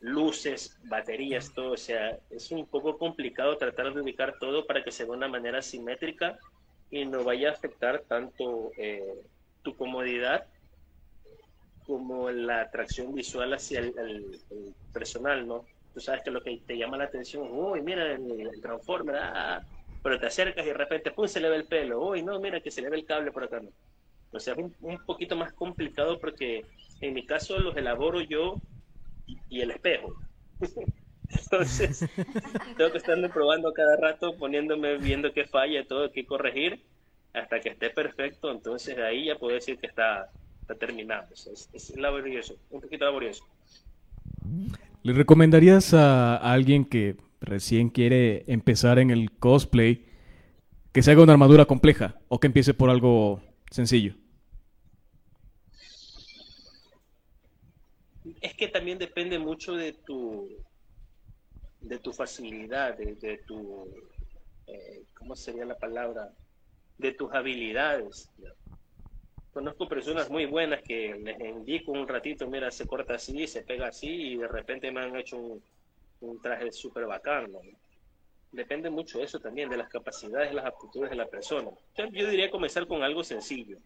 luces, 0.00 0.76
baterías, 0.82 1.54
todo. 1.54 1.74
O 1.74 1.76
sea, 1.76 2.18
es 2.30 2.50
un 2.50 2.66
poco 2.66 2.98
complicado 2.98 3.56
tratar 3.56 3.94
de 3.94 4.00
ubicar 4.00 4.34
todo 4.40 4.66
para 4.66 4.82
que 4.82 4.90
se 4.90 5.04
vea 5.04 5.12
de 5.12 5.18
una 5.18 5.28
manera 5.28 5.62
simétrica 5.62 6.36
y 6.90 7.04
no 7.04 7.22
vaya 7.22 7.50
a 7.50 7.52
afectar 7.52 8.02
tanto 8.08 8.72
eh, 8.76 9.22
tu 9.62 9.76
comodidad 9.76 10.48
como 11.86 12.28
la 12.32 12.62
atracción 12.62 13.14
visual 13.14 13.54
hacia 13.54 13.78
el, 13.78 14.40
personal, 14.92 15.46
¿no? 15.46 15.64
Tú 15.94 16.00
sabes 16.00 16.22
que 16.24 16.32
lo 16.32 16.42
que 16.42 16.60
te 16.66 16.76
llama 16.76 16.96
la 16.96 17.04
atención, 17.04 17.48
uy, 17.52 17.82
mira 17.82 18.14
el, 18.14 18.32
el 18.32 18.60
Transformer, 18.60 19.14
ah", 19.16 19.64
pero 20.02 20.18
te 20.18 20.26
acercas 20.26 20.64
y 20.64 20.70
de 20.70 20.74
repente, 20.74 21.12
pum, 21.12 21.28
se 21.28 21.38
le 21.38 21.48
ve 21.48 21.54
el 21.54 21.68
pelo, 21.68 22.04
uy, 22.04 22.24
no, 22.24 22.40
mira 22.40 22.60
que 22.60 22.72
se 22.72 22.82
le 22.82 22.90
ve 22.90 22.96
el 22.96 23.04
cable 23.04 23.30
por 23.30 23.44
acá, 23.44 23.60
¿no? 23.60 23.70
O 24.32 24.38
sea, 24.38 24.54
es 24.54 24.60
un, 24.60 24.74
un 24.80 24.98
poquito 25.04 25.36
más 25.36 25.52
complicado 25.52 26.18
porque 26.20 26.64
en 27.00 27.14
mi 27.14 27.24
caso 27.24 27.58
los 27.58 27.76
elaboro 27.76 28.20
yo 28.20 28.60
y, 29.48 29.60
el 29.60 29.70
espejo. 29.70 30.14
Entonces, 31.28 32.08
tengo 32.76 32.90
que 32.90 32.98
estarme 32.98 33.28
probando 33.28 33.72
cada 33.72 33.96
rato, 33.96 34.36
poniéndome, 34.36 34.98
viendo 34.98 35.32
qué 35.32 35.46
falla, 35.46 35.86
todo, 35.86 36.10
qué 36.10 36.26
corregir, 36.26 36.84
hasta 37.32 37.60
que 37.60 37.70
esté 37.70 37.90
perfecto. 37.90 38.50
Entonces, 38.50 38.98
ahí 38.98 39.26
ya 39.26 39.36
puedo 39.36 39.54
decir 39.54 39.78
que 39.78 39.86
está, 39.86 40.28
está 40.60 40.74
terminado. 40.74 41.28
O 41.32 41.36
sea, 41.36 41.52
es, 41.52 41.70
es 41.72 41.96
laborioso, 41.96 42.56
un 42.70 42.80
poquito 42.80 43.04
laborioso. 43.04 43.44
¿Le 45.02 45.12
recomendarías 45.12 45.94
a, 45.94 46.36
a 46.36 46.52
alguien 46.52 46.84
que 46.84 47.16
recién 47.40 47.90
quiere 47.90 48.44
empezar 48.48 48.98
en 48.98 49.10
el 49.10 49.30
cosplay 49.30 50.04
que 50.92 51.02
se 51.02 51.12
haga 51.12 51.22
una 51.22 51.32
armadura 51.32 51.66
compleja 51.66 52.18
o 52.28 52.40
que 52.40 52.48
empiece 52.48 52.74
por 52.74 52.90
algo 52.90 53.40
sencillo? 53.70 54.14
Es 58.40 58.54
que 58.54 58.68
también 58.68 58.98
depende 58.98 59.38
mucho 59.38 59.74
de 59.74 59.92
tu 59.92 60.48
de 61.80 61.98
tu 61.98 62.12
facilidad, 62.12 62.96
de, 62.96 63.38
tu, 63.46 63.88
eh, 64.66 65.02
¿cómo 65.14 65.34
sería 65.34 65.64
la 65.64 65.78
palabra? 65.78 66.30
De 66.98 67.12
tus 67.12 67.32
habilidades. 67.32 68.30
Conozco 69.52 69.88
personas 69.88 70.30
muy 70.30 70.46
buenas 70.46 70.82
que 70.82 71.14
les 71.14 71.40
indico 71.40 71.92
un 71.92 72.06
ratito, 72.06 72.46
mira, 72.46 72.70
se 72.70 72.86
corta 72.86 73.14
así, 73.14 73.46
se 73.46 73.62
pega 73.62 73.88
así 73.88 74.08
y 74.08 74.36
de 74.36 74.46
repente 74.46 74.92
me 74.92 75.00
han 75.00 75.16
hecho 75.16 75.38
un, 75.38 75.62
un 76.20 76.40
traje 76.40 76.70
súper 76.70 77.06
bacán. 77.06 77.50
Depende 78.52 78.90
mucho 78.90 79.18
de 79.18 79.24
eso 79.24 79.38
también, 79.40 79.70
de 79.70 79.76
las 79.76 79.88
capacidades 79.88 80.52
las 80.52 80.66
aptitudes 80.66 81.10
de 81.10 81.16
la 81.16 81.26
persona. 81.26 81.70
Yo, 81.96 82.28
diría 82.28 82.50
comenzar 82.50 82.86
con 82.86 83.02
algo 83.02 83.24
sencillo. 83.24 83.78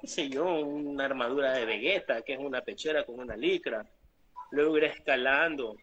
¿Qué 0.00 0.06
sé 0.06 0.28
yo? 0.28 0.60
Una 0.60 1.04
armadura 1.04 1.52
de 1.52 1.64
Vegeta, 1.64 2.22
que 2.22 2.34
es 2.34 2.38
una 2.38 2.60
pechera 2.60 3.04
con 3.04 3.18
una 3.18 3.36
licra. 3.36 3.86
Luego 4.50 4.76
ir 4.76 4.84
escalando. 4.84 5.76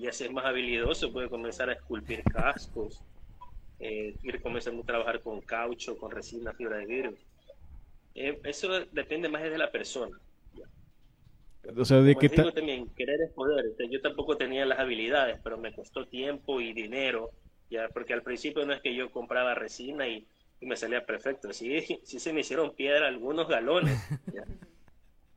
Y 0.00 0.10
ser 0.12 0.32
más 0.32 0.44
habilidoso, 0.44 1.12
puede 1.12 1.28
comenzar 1.28 1.70
a 1.70 1.74
esculpir 1.74 2.22
cascos, 2.24 3.00
eh, 3.78 4.16
ir 4.22 4.42
comenzando 4.42 4.82
a 4.82 4.86
trabajar 4.86 5.20
con 5.20 5.40
caucho, 5.40 5.96
con 5.96 6.10
resina, 6.10 6.52
fibra 6.52 6.78
de 6.78 6.86
vidrio 6.86 7.16
eh, 8.16 8.40
eso 8.44 8.68
depende 8.92 9.28
más 9.28 9.42
de 9.42 9.58
la 9.58 9.70
persona. 9.70 10.18
O 11.76 11.84
sea, 11.84 12.00
de 12.00 12.14
qué 12.14 12.28
también, 12.28 12.88
querer 12.94 13.20
es 13.20 13.32
poder. 13.32 13.64
yo 13.90 14.00
tampoco 14.00 14.36
tenía 14.36 14.64
las 14.64 14.78
habilidades, 14.78 15.38
pero 15.42 15.58
me 15.58 15.74
costó 15.74 16.06
tiempo 16.06 16.60
y 16.60 16.72
dinero, 16.72 17.32
ya 17.68 17.88
porque 17.88 18.14
al 18.14 18.22
principio 18.22 18.64
no 18.64 18.72
es 18.72 18.80
que 18.80 18.94
yo 18.94 19.10
compraba 19.10 19.54
resina 19.54 20.08
y, 20.08 20.26
me 20.60 20.76
salía 20.76 21.04
perfecto. 21.04 21.52
Sí, 21.52 22.00
sí 22.04 22.18
se 22.18 22.32
me 22.32 22.40
hicieron 22.40 22.74
piedra 22.74 23.08
algunos 23.08 23.48
galones. 23.48 23.98
¿ya? 24.32 24.44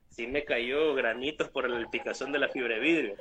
Sí 0.09 0.27
me 0.27 0.43
cayó 0.43 0.93
granitos 0.95 1.49
por 1.49 1.65
el 1.65 1.87
picazón 1.89 2.31
de 2.31 2.39
la 2.39 2.49
fibra 2.49 2.75
de 2.75 2.81
vidrio. 2.81 3.15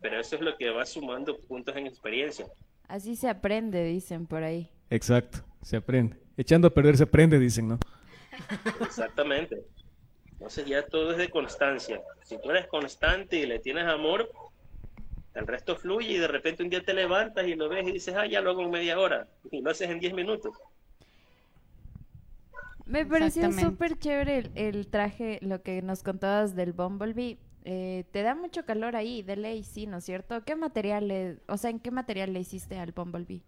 Pero 0.00 0.20
eso 0.20 0.36
es 0.36 0.42
lo 0.42 0.56
que 0.56 0.70
va 0.70 0.84
sumando 0.84 1.38
puntos 1.38 1.76
en 1.76 1.86
experiencia. 1.86 2.46
Así 2.88 3.16
se 3.16 3.28
aprende, 3.28 3.84
dicen 3.84 4.26
por 4.26 4.42
ahí. 4.42 4.68
Exacto, 4.90 5.38
se 5.62 5.76
aprende. 5.76 6.16
Echando 6.36 6.68
a 6.68 6.70
perder 6.70 6.96
se 6.96 7.04
aprende, 7.04 7.38
dicen, 7.38 7.68
¿no? 7.68 7.78
Exactamente. 8.80 9.62
Entonces 10.32 10.66
ya 10.66 10.84
todo 10.84 11.12
es 11.12 11.18
de 11.18 11.30
constancia. 11.30 12.02
Si 12.24 12.40
tú 12.40 12.50
eres 12.50 12.66
constante 12.66 13.36
y 13.36 13.46
le 13.46 13.60
tienes 13.60 13.84
amor, 13.84 14.30
el 15.34 15.46
resto 15.46 15.76
fluye 15.76 16.14
y 16.14 16.18
de 16.18 16.28
repente 16.28 16.62
un 16.62 16.68
día 16.68 16.82
te 16.82 16.92
levantas 16.92 17.46
y 17.46 17.54
lo 17.54 17.68
ves 17.68 17.86
y 17.86 17.92
dices, 17.92 18.14
ah, 18.16 18.26
ya 18.26 18.40
lo 18.40 18.50
hago 18.50 18.62
en 18.62 18.70
media 18.70 18.98
hora. 18.98 19.28
Y 19.50 19.62
lo 19.62 19.70
haces 19.70 19.88
en 19.88 20.00
10 20.00 20.14
minutos. 20.14 20.56
Me 22.86 23.06
pareció 23.06 23.52
súper 23.52 23.98
chévere 23.98 24.50
el, 24.54 24.86
traje, 24.88 25.38
lo 25.42 25.62
que 25.62 25.82
nos 25.82 26.02
contabas 26.02 26.54
del 26.56 26.72
Bumblebee. 26.72 27.38
Eh, 27.64 28.04
te 28.10 28.22
da 28.22 28.34
mucho 28.34 28.64
calor 28.64 28.96
ahí, 28.96 29.22
de 29.22 29.36
ley, 29.36 29.62
sí, 29.62 29.86
¿no 29.86 29.98
es 29.98 30.04
cierto? 30.04 30.42
¿Qué 30.44 30.56
material, 30.56 31.06
le, 31.06 31.38
o 31.46 31.56
sea, 31.56 31.70
en 31.70 31.78
qué 31.78 31.92
material 31.92 32.32
le 32.32 32.40
hiciste 32.40 32.78
al 32.78 32.92
Bumblebee? 32.92 33.42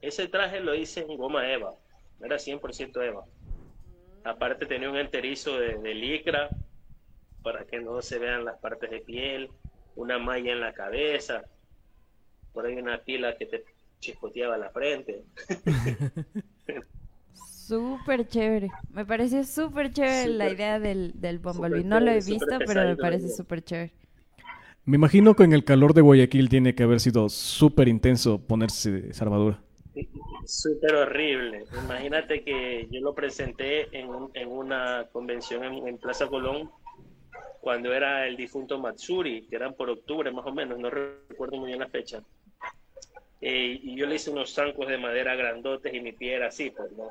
Ese 0.00 0.28
traje 0.28 0.60
lo 0.60 0.74
hice 0.74 1.00
en 1.00 1.16
goma 1.16 1.50
Eva, 1.50 1.74
era 2.22 2.36
100% 2.36 3.02
Eva. 3.02 3.24
Aparte 4.22 4.66
tenía 4.66 4.88
un 4.90 4.96
enterizo 4.96 5.58
de, 5.58 5.94
licra 5.94 6.48
para 7.42 7.64
que 7.64 7.80
no 7.80 8.00
se 8.02 8.18
vean 8.18 8.44
las 8.44 8.58
partes 8.58 8.90
de 8.90 9.00
piel, 9.00 9.50
una 9.96 10.18
malla 10.18 10.52
en 10.52 10.60
la 10.60 10.72
cabeza, 10.72 11.42
por 12.52 12.66
ahí 12.66 12.76
una 12.76 12.98
pila 13.02 13.36
que 13.36 13.46
te 13.46 13.64
chispoteaba 13.98 14.56
la 14.58 14.70
frente. 14.70 15.24
Súper 17.66 18.28
chévere. 18.28 18.70
Me 18.92 19.04
pareció 19.04 19.42
súper 19.42 19.92
chévere 19.92 20.28
la 20.28 20.48
idea 20.50 20.78
del, 20.78 21.12
del 21.20 21.40
Bumblebee. 21.40 21.82
No 21.82 21.98
lo 21.98 22.12
he 22.12 22.20
visto, 22.20 22.58
pero 22.64 22.84
me 22.84 22.96
parece 22.96 23.28
súper 23.28 23.64
chévere. 23.64 23.92
Me 24.84 24.94
imagino 24.94 25.34
que 25.34 25.42
en 25.42 25.52
el 25.52 25.64
calor 25.64 25.92
de 25.92 26.00
Guayaquil 26.00 26.48
tiene 26.48 26.76
que 26.76 26.84
haber 26.84 27.00
sido 27.00 27.28
súper 27.28 27.88
intenso 27.88 28.38
ponerse 28.38 29.08
esa 29.10 29.24
armadura. 29.24 29.60
Súper 30.44 30.94
horrible. 30.94 31.64
Imagínate 31.84 32.44
que 32.44 32.86
yo 32.88 33.00
lo 33.00 33.12
presenté 33.12 33.88
en, 33.98 34.10
en 34.34 34.48
una 34.48 35.08
convención 35.10 35.64
en, 35.64 35.98
Plaza 35.98 36.28
Colón 36.28 36.70
cuando 37.60 37.92
era 37.92 38.28
el 38.28 38.36
difunto 38.36 38.78
Matsuri, 38.78 39.48
que 39.48 39.56
eran 39.56 39.74
por 39.74 39.90
octubre 39.90 40.30
más 40.30 40.46
o 40.46 40.52
menos, 40.52 40.78
no 40.78 40.88
recuerdo 40.88 41.56
muy 41.56 41.66
bien 41.66 41.80
la 41.80 41.88
fecha. 41.88 42.22
Eh, 43.40 43.80
y 43.82 43.96
yo 43.96 44.06
le 44.06 44.14
hice 44.14 44.30
unos 44.30 44.54
zancos 44.54 44.86
de 44.86 44.98
madera 44.98 45.34
grandotes 45.34 45.92
y 45.92 46.00
mi 46.00 46.12
pie 46.12 46.34
era 46.34 46.46
así, 46.46 46.70
pues, 46.70 46.92
¿no? 46.92 47.08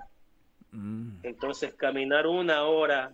Mm. 0.75 1.19
Entonces 1.23 1.73
caminar 1.73 2.27
una 2.27 2.63
hora, 2.63 3.11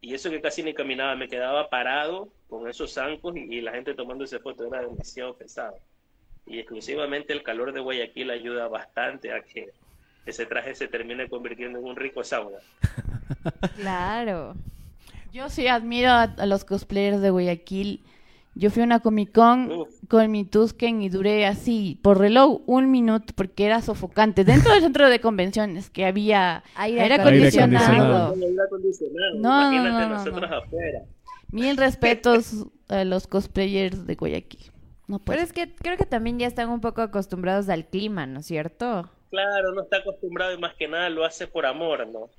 y 0.00 0.14
eso 0.14 0.30
que 0.30 0.40
casi 0.40 0.62
ni 0.62 0.74
caminaba, 0.74 1.16
me 1.16 1.28
quedaba 1.28 1.68
parado 1.68 2.28
con 2.48 2.68
esos 2.68 2.92
zancos 2.92 3.36
y, 3.36 3.40
y 3.56 3.60
la 3.60 3.72
gente 3.72 3.94
tomando 3.94 4.24
esa 4.24 4.38
foto 4.38 4.66
era 4.66 4.80
demasiado 4.82 5.36
pesado 5.36 5.76
y 6.46 6.60
exclusivamente 6.60 7.32
el 7.32 7.42
calor 7.42 7.72
de 7.72 7.80
Guayaquil 7.80 8.30
ayuda 8.30 8.68
bastante 8.68 9.32
a 9.32 9.42
que 9.42 9.72
ese 10.24 10.46
traje 10.46 10.74
se 10.74 10.88
termine 10.88 11.28
convirtiendo 11.28 11.78
en 11.78 11.84
un 11.84 11.96
rico 11.96 12.24
sauna. 12.24 12.58
Claro. 13.76 14.54
Yo 15.32 15.48
sí 15.48 15.66
admiro 15.68 16.10
a, 16.10 16.46
los 16.46 16.64
cosplayers 16.64 17.20
de 17.20 17.30
Guayaquil. 17.30 18.04
Yo 18.58 18.70
fui 18.70 18.80
a 18.80 18.86
una 18.86 19.00
Comic 19.00 19.32
Con 19.32 19.86
con 20.08 20.30
mi 20.30 20.46
Tusken 20.46 21.02
y 21.02 21.10
duré 21.10 21.44
así, 21.44 21.98
por 22.02 22.18
reloj, 22.18 22.62
un 22.66 22.90
minuto 22.90 23.34
porque 23.36 23.66
era 23.66 23.82
sofocante. 23.82 24.44
Dentro 24.44 24.72
del 24.72 24.80
centro 24.80 25.10
de 25.10 25.20
convenciones 25.20 25.90
que 25.90 26.06
había 26.06 26.64
aire, 26.74 27.14
acondicionado. 27.14 28.34
No, 29.36 29.70
no, 29.70 29.82
no, 29.82 30.08
nosotros 30.08 30.50
afuera. 30.50 31.02
Mil 31.50 31.76
respetos 31.76 32.66
a 32.88 33.04
los 33.04 33.26
cosplayers 33.26 34.06
de 34.06 34.14
Guayaquil. 34.14 34.72
No 35.06 35.18
Pero 35.20 35.42
es 35.42 35.52
que 35.52 35.74
creo 35.74 35.98
que 35.98 36.06
también 36.06 36.38
ya 36.38 36.46
están 36.46 36.70
un 36.70 36.80
poco 36.80 37.02
acostumbrados 37.02 37.68
al 37.68 37.86
clima, 37.86 38.26
¿no 38.26 38.40
es 38.40 38.46
cierto? 38.46 39.10
Claro, 39.30 39.72
no 39.74 39.82
está 39.82 39.98
acostumbrado 39.98 40.54
y 40.54 40.58
más 40.58 40.74
que 40.74 40.88
nada 40.88 41.10
lo 41.10 41.24
hace 41.24 41.46
por 41.46 41.66
amor, 41.66 42.06
¿no? 42.08 42.30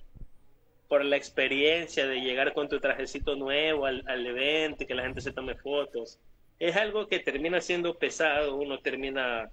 Por 0.88 1.04
la 1.04 1.18
experiencia 1.18 2.08
de 2.08 2.22
llegar 2.22 2.54
con 2.54 2.70
tu 2.70 2.80
trajecito 2.80 3.36
nuevo 3.36 3.86
al, 3.86 4.26
evento 4.26 4.84
y 4.84 4.88
que 4.88 4.96
la 4.96 5.04
gente 5.04 5.22
se 5.22 5.34
tome 5.34 5.56
fotos. 5.56 6.20
Es 6.60 6.76
algo 6.76 7.08
que 7.08 7.20
termina 7.20 7.62
siendo 7.62 7.98
pesado, 7.98 8.56
uno 8.56 8.80
termina 8.80 9.50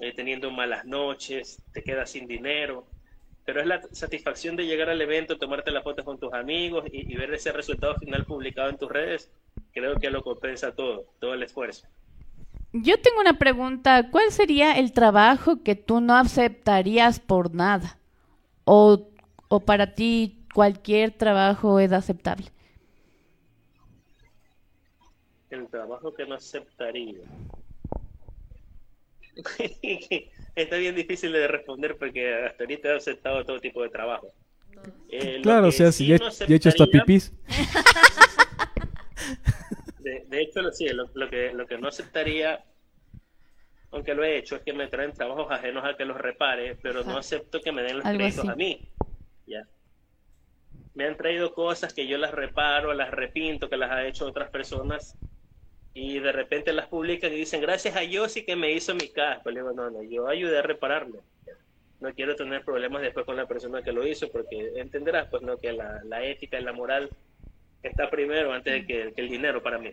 eh, 0.00 0.12
teniendo 0.14 0.50
malas 0.50 0.84
noches, 0.84 1.62
te 1.72 1.82
quedas 1.82 2.10
sin 2.10 2.26
dinero, 2.26 2.86
pero 3.44 3.60
es 3.60 3.66
la 3.66 3.82
satisfacción 3.92 4.56
de 4.56 4.66
llegar 4.66 4.88
al 4.88 5.00
evento, 5.00 5.36
tomarte 5.36 5.70
las 5.70 5.82
fotos 5.82 6.04
con 6.04 6.18
tus 6.18 6.32
amigos 6.32 6.84
y, 6.92 7.12
y 7.12 7.16
ver 7.16 7.34
ese 7.34 7.52
resultado 7.52 7.96
final 7.96 8.24
publicado 8.24 8.70
en 8.70 8.78
tus 8.78 8.90
redes, 8.90 9.30
creo 9.72 9.96
que 9.96 10.10
lo 10.10 10.22
compensa 10.22 10.74
todo, 10.74 11.06
todo 11.18 11.34
el 11.34 11.42
esfuerzo. 11.42 11.86
Yo 12.72 13.00
tengo 13.00 13.20
una 13.20 13.38
pregunta. 13.38 14.10
¿Cuál 14.10 14.30
sería 14.30 14.72
el 14.72 14.92
trabajo 14.92 15.62
que 15.62 15.74
tú 15.74 16.00
no 16.00 16.14
aceptarías 16.14 17.18
por 17.18 17.54
nada? 17.54 17.98
¿O, 18.64 19.08
o 19.48 19.60
para 19.60 19.94
ti 19.94 20.37
cualquier 20.54 21.12
trabajo 21.12 21.80
es 21.80 21.92
aceptable? 21.92 22.46
El 25.50 25.66
trabajo 25.68 26.14
que 26.14 26.26
no 26.26 26.34
aceptaría. 26.34 27.20
Está 30.54 30.76
bien 30.76 30.94
difícil 30.94 31.32
de 31.32 31.48
responder 31.48 31.96
porque 31.96 32.46
hasta 32.46 32.64
ahorita 32.64 32.88
he 32.88 32.96
aceptado 32.96 33.44
todo 33.44 33.60
tipo 33.60 33.82
de 33.82 33.88
trabajo. 33.88 34.32
Eh, 35.08 35.40
claro, 35.42 35.68
o 35.68 35.72
sea, 35.72 35.92
si 35.92 36.06
ya, 36.06 36.16
he 36.16 36.54
hecho 36.54 36.68
hasta 36.68 36.86
pipis. 36.86 37.32
de, 40.00 40.42
hecho, 40.42 40.70
sí, 40.72 40.88
lo, 40.88 41.30
que, 41.30 41.52
lo 41.52 41.66
que 41.66 41.78
no 41.78 41.88
aceptaría, 41.88 42.64
aunque 43.90 44.14
lo 44.14 44.24
he 44.24 44.38
hecho, 44.38 44.56
es 44.56 44.62
que 44.62 44.72
me 44.72 44.88
traen 44.88 45.12
trabajos 45.12 45.50
ajenos 45.50 45.84
a 45.84 45.96
que 45.96 46.04
los 46.04 46.18
repare, 46.18 46.76
pero 46.76 47.04
no 47.04 47.16
acepto 47.16 47.60
que 47.60 47.72
me 47.72 47.82
den 47.82 47.98
los 47.98 48.04
créditos 48.04 48.48
a 48.48 48.54
mí. 48.54 48.88
Ya. 49.46 49.66
Me 50.98 51.06
han 51.06 51.16
traído 51.16 51.54
cosas 51.54 51.94
que 51.94 52.08
yo 52.08 52.18
las 52.18 52.32
reparo, 52.32 52.92
las 52.92 53.12
repinto, 53.12 53.70
que 53.70 53.76
las 53.76 53.92
ha 53.92 54.04
hecho 54.04 54.26
otras 54.26 54.50
personas, 54.50 55.16
y 55.94 56.18
de 56.18 56.32
repente 56.32 56.72
las 56.72 56.88
publican 56.88 57.32
y 57.32 57.36
dicen, 57.36 57.60
gracias 57.60 57.94
a 57.94 58.02
yo 58.02 58.28
sí 58.28 58.44
que 58.44 58.56
me 58.56 58.72
hizo 58.72 58.96
mi 58.96 59.08
casco. 59.08 59.48
Le 59.48 59.60
digo, 59.60 59.72
no, 59.72 59.90
no, 59.92 60.02
yo 60.02 60.26
ayudé 60.26 60.58
a 60.58 60.62
repararlo. 60.62 61.22
No 62.00 62.12
quiero 62.14 62.34
tener 62.34 62.64
problemas 62.64 63.00
después 63.00 63.24
con 63.24 63.36
la 63.36 63.46
persona 63.46 63.80
que 63.80 63.92
lo 63.92 64.04
hizo, 64.04 64.28
porque 64.32 64.72
entenderás, 64.74 65.28
pues, 65.30 65.40
no, 65.40 65.56
que 65.56 65.72
la, 65.72 66.02
la 66.02 66.24
ética 66.24 66.58
y 66.58 66.64
la 66.64 66.72
moral 66.72 67.10
está 67.84 68.10
primero 68.10 68.52
antes 68.52 68.72
de 68.72 68.84
que, 68.84 69.12
el 69.14 69.28
dinero 69.28 69.62
para 69.62 69.78
mí. 69.78 69.90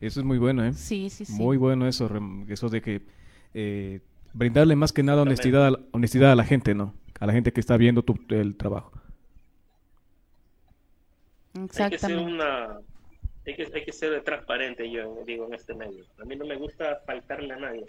eso 0.00 0.20
es 0.20 0.24
muy 0.24 0.38
bueno, 0.38 0.64
¿eh? 0.64 0.72
Sí, 0.72 1.10
sí, 1.10 1.26
sí. 1.26 1.34
Muy 1.34 1.58
bueno 1.58 1.86
eso, 1.86 2.10
eso 2.48 2.70
de 2.70 2.80
que 2.80 3.02
eh, 3.52 4.00
brindarle 4.32 4.74
más 4.74 4.94
que 4.94 5.02
nada 5.02 5.20
honestidad, 5.20 5.78
honestidad 5.90 6.32
a 6.32 6.34
la 6.34 6.44
gente, 6.44 6.74
¿no? 6.74 6.94
A 7.18 7.26
la 7.26 7.34
gente 7.34 7.52
que 7.52 7.60
está 7.60 7.76
viendo 7.76 8.02
tu, 8.02 8.18
el 8.30 8.56
trabajo. 8.56 8.99
Hay 11.54 11.90
que 11.90 11.98
ser 11.98 12.16
una... 12.18 12.78
Hay 13.46 13.54
que, 13.54 13.68
hay 13.74 13.84
que 13.84 13.92
ser 13.92 14.22
transparente, 14.22 14.88
yo 14.90 15.24
digo, 15.26 15.46
en 15.46 15.54
este 15.54 15.74
medio. 15.74 16.04
A 16.20 16.24
mí 16.24 16.36
no 16.36 16.44
me 16.44 16.56
gusta 16.56 17.00
faltarle 17.06 17.54
a 17.54 17.56
nadie 17.56 17.84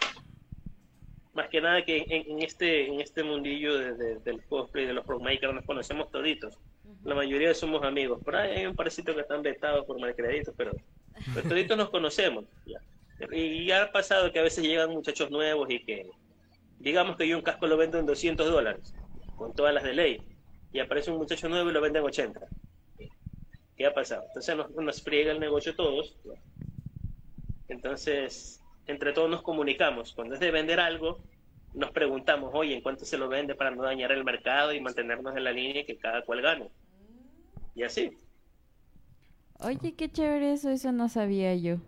más 1.34 1.48
que 1.48 1.62
nada 1.62 1.82
que 1.82 2.04
en, 2.10 2.42
este 2.42 2.88
en 2.88 3.00
este 3.00 3.22
mundillo 3.22 3.78
de, 3.78 4.18
del 4.18 4.44
cosplay 4.44 4.84
de 4.84 4.92
los 4.92 5.06
makers 5.06 5.54
nos 5.54 5.64
conocemos 5.64 6.10
toditos 6.10 6.58
la 7.04 7.14
mayoría 7.14 7.54
somos 7.54 7.82
amigos. 7.82 8.20
Por 8.24 8.36
ahí 8.36 8.58
hay 8.58 8.66
un 8.66 8.76
parecito 8.76 9.14
que 9.14 9.22
están 9.22 9.42
vetados 9.42 9.84
por 9.86 10.00
malcreditos, 10.00 10.54
pero, 10.56 10.72
pero 11.34 11.48
toditos 11.48 11.76
nos 11.76 11.90
conocemos. 11.90 12.44
Y 13.32 13.66
ya 13.66 13.84
ha 13.84 13.92
pasado 13.92 14.32
que 14.32 14.38
a 14.38 14.42
veces 14.42 14.64
llegan 14.64 14.90
muchachos 14.90 15.30
nuevos 15.30 15.70
y 15.70 15.80
que, 15.80 16.10
digamos 16.78 17.16
que 17.16 17.26
yo 17.26 17.36
un 17.36 17.42
casco 17.42 17.66
lo 17.66 17.76
vendo 17.76 17.98
en 17.98 18.06
200 18.06 18.50
dólares, 18.50 18.94
con 19.36 19.54
todas 19.54 19.74
las 19.74 19.84
de 19.84 19.94
ley, 19.94 20.22
y 20.72 20.80
aparece 20.80 21.10
un 21.10 21.18
muchacho 21.18 21.48
nuevo 21.48 21.70
y 21.70 21.72
lo 21.72 21.80
vende 21.80 21.98
en 21.98 22.04
80. 22.04 22.40
¿Qué 23.82 23.88
ha 23.88 23.92
pasado? 23.94 24.22
Entonces 24.28 24.56
nos, 24.56 24.70
nos 24.70 25.02
friega 25.02 25.32
el 25.32 25.40
negocio 25.40 25.74
todos. 25.74 26.16
Entonces, 27.66 28.60
entre 28.86 29.12
todos 29.12 29.28
nos 29.28 29.42
comunicamos. 29.42 30.12
Cuando 30.12 30.34
es 30.34 30.40
de 30.40 30.52
vender 30.52 30.78
algo, 30.78 31.18
nos 31.74 31.90
preguntamos, 31.90 32.52
oye, 32.54 32.74
¿en 32.76 32.80
cuánto 32.80 33.04
se 33.04 33.18
lo 33.18 33.28
vende 33.28 33.56
para 33.56 33.72
no 33.72 33.82
dañar 33.82 34.12
el 34.12 34.22
mercado 34.22 34.72
y 34.72 34.80
mantenernos 34.80 35.36
en 35.36 35.42
la 35.42 35.50
línea 35.50 35.82
y 35.82 35.84
que 35.84 35.96
cada 35.98 36.22
cual 36.24 36.42
gane? 36.42 36.70
Y 37.74 37.82
así. 37.82 38.12
Oye, 39.58 39.94
qué 39.96 40.08
chévere 40.08 40.52
eso, 40.52 40.70
eso 40.70 40.92
no 40.92 41.08
sabía 41.08 41.56
yo. 41.56 41.78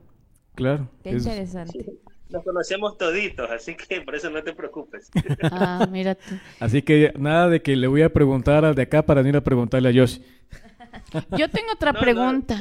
Claro. 0.56 0.90
Qué 1.04 1.10
es- 1.10 1.24
interesante. 1.24 1.86
Nos 2.28 2.42
conocemos 2.42 2.98
toditos, 2.98 3.48
así 3.52 3.76
que 3.76 4.00
por 4.00 4.16
eso 4.16 4.30
no 4.30 4.42
te 4.42 4.52
preocupes. 4.52 5.08
Ah, 5.42 5.86
mira 5.88 6.16
tú. 6.16 6.34
Así 6.58 6.82
que 6.82 7.12
nada 7.16 7.48
de 7.48 7.62
que 7.62 7.76
le 7.76 7.86
voy 7.86 8.02
a 8.02 8.12
preguntar 8.12 8.64
al 8.64 8.74
de 8.74 8.82
acá 8.82 9.06
para 9.06 9.22
no 9.22 9.28
ir 9.28 9.36
a 9.36 9.44
preguntarle 9.44 9.90
a 9.90 9.92
Josh. 9.92 10.18
Yo 11.36 11.48
tengo 11.50 11.72
otra 11.72 11.92
No, 11.92 11.98
no. 11.98 12.04
pregunta. 12.04 12.60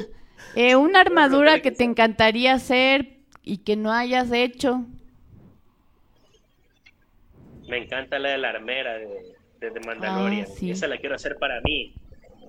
Eh, 0.56 0.76
una 0.76 1.00
armadura 1.00 1.60
que 1.60 1.70
te 1.72 1.84
encantaría 1.84 2.54
hacer 2.54 3.16
y 3.42 3.58
que 3.58 3.76
no 3.76 3.92
hayas 3.92 4.30
hecho. 4.32 4.84
Me 7.68 7.78
encanta 7.78 8.18
la 8.18 8.30
de 8.30 8.38
la 8.38 8.50
armera 8.50 8.94
de, 8.94 9.34
de, 9.60 9.70
de 9.70 9.80
Mandalorian. 9.80 10.46
Ah, 10.48 10.52
sí. 10.54 10.70
Esa 10.70 10.86
la 10.86 10.98
quiero 10.98 11.14
hacer 11.14 11.36
para 11.36 11.60
mí. 11.62 11.94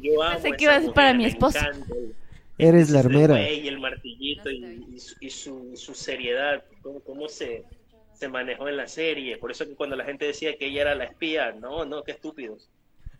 Yo 0.00 0.22
amo 0.22 0.32
Pensé 0.42 0.56
que 0.56 0.64
esa 0.64 0.64
iba 0.64 0.76
a 0.76 0.80
ser 0.80 0.92
para 0.92 1.14
mi 1.14 1.24
el- 1.26 1.36
Eres 2.58 2.90
la 2.90 3.00
armera. 3.00 3.34
güey, 3.34 3.66
el 3.66 3.80
martillito 3.80 4.50
y, 4.50 4.86
y 4.94 4.98
su, 5.00 5.16
y 5.20 5.30
su- 5.30 5.72
su 5.76 5.94
seriedad, 5.94 6.62
cómo, 6.82 7.00
cómo 7.00 7.28
se, 7.28 7.64
se 8.12 8.28
manejó 8.28 8.68
en 8.68 8.76
la 8.76 8.86
serie. 8.88 9.38
Por 9.38 9.50
eso 9.50 9.66
que 9.66 9.74
cuando 9.74 9.96
la 9.96 10.04
gente 10.04 10.26
decía 10.26 10.56
que 10.56 10.66
ella 10.66 10.82
era 10.82 10.94
la 10.94 11.04
espía, 11.04 11.52
no, 11.52 11.84
no, 11.84 12.02
qué 12.04 12.12
estúpidos. 12.12 12.68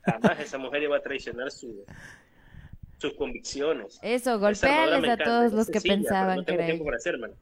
Jamás 0.04 0.40
esa 0.40 0.58
mujer 0.58 0.82
iba 0.82 0.96
a 0.96 1.00
traicionar 1.00 1.50
su- 1.50 1.84
sus 2.98 3.14
convicciones. 3.14 3.98
Eso, 4.02 4.38
me 4.38 5.10
a 5.10 5.16
todos 5.16 5.52
los 5.52 5.66
que 5.66 5.80
sencilla, 5.80 5.94
pero 5.94 6.02
pensaban 6.02 6.36
no 6.36 6.42
que 6.42 6.46
tengo 6.46 6.58
era 6.60 6.66
tiempo 6.66 6.84
para 6.84 6.96
hacérmela. 6.96 7.34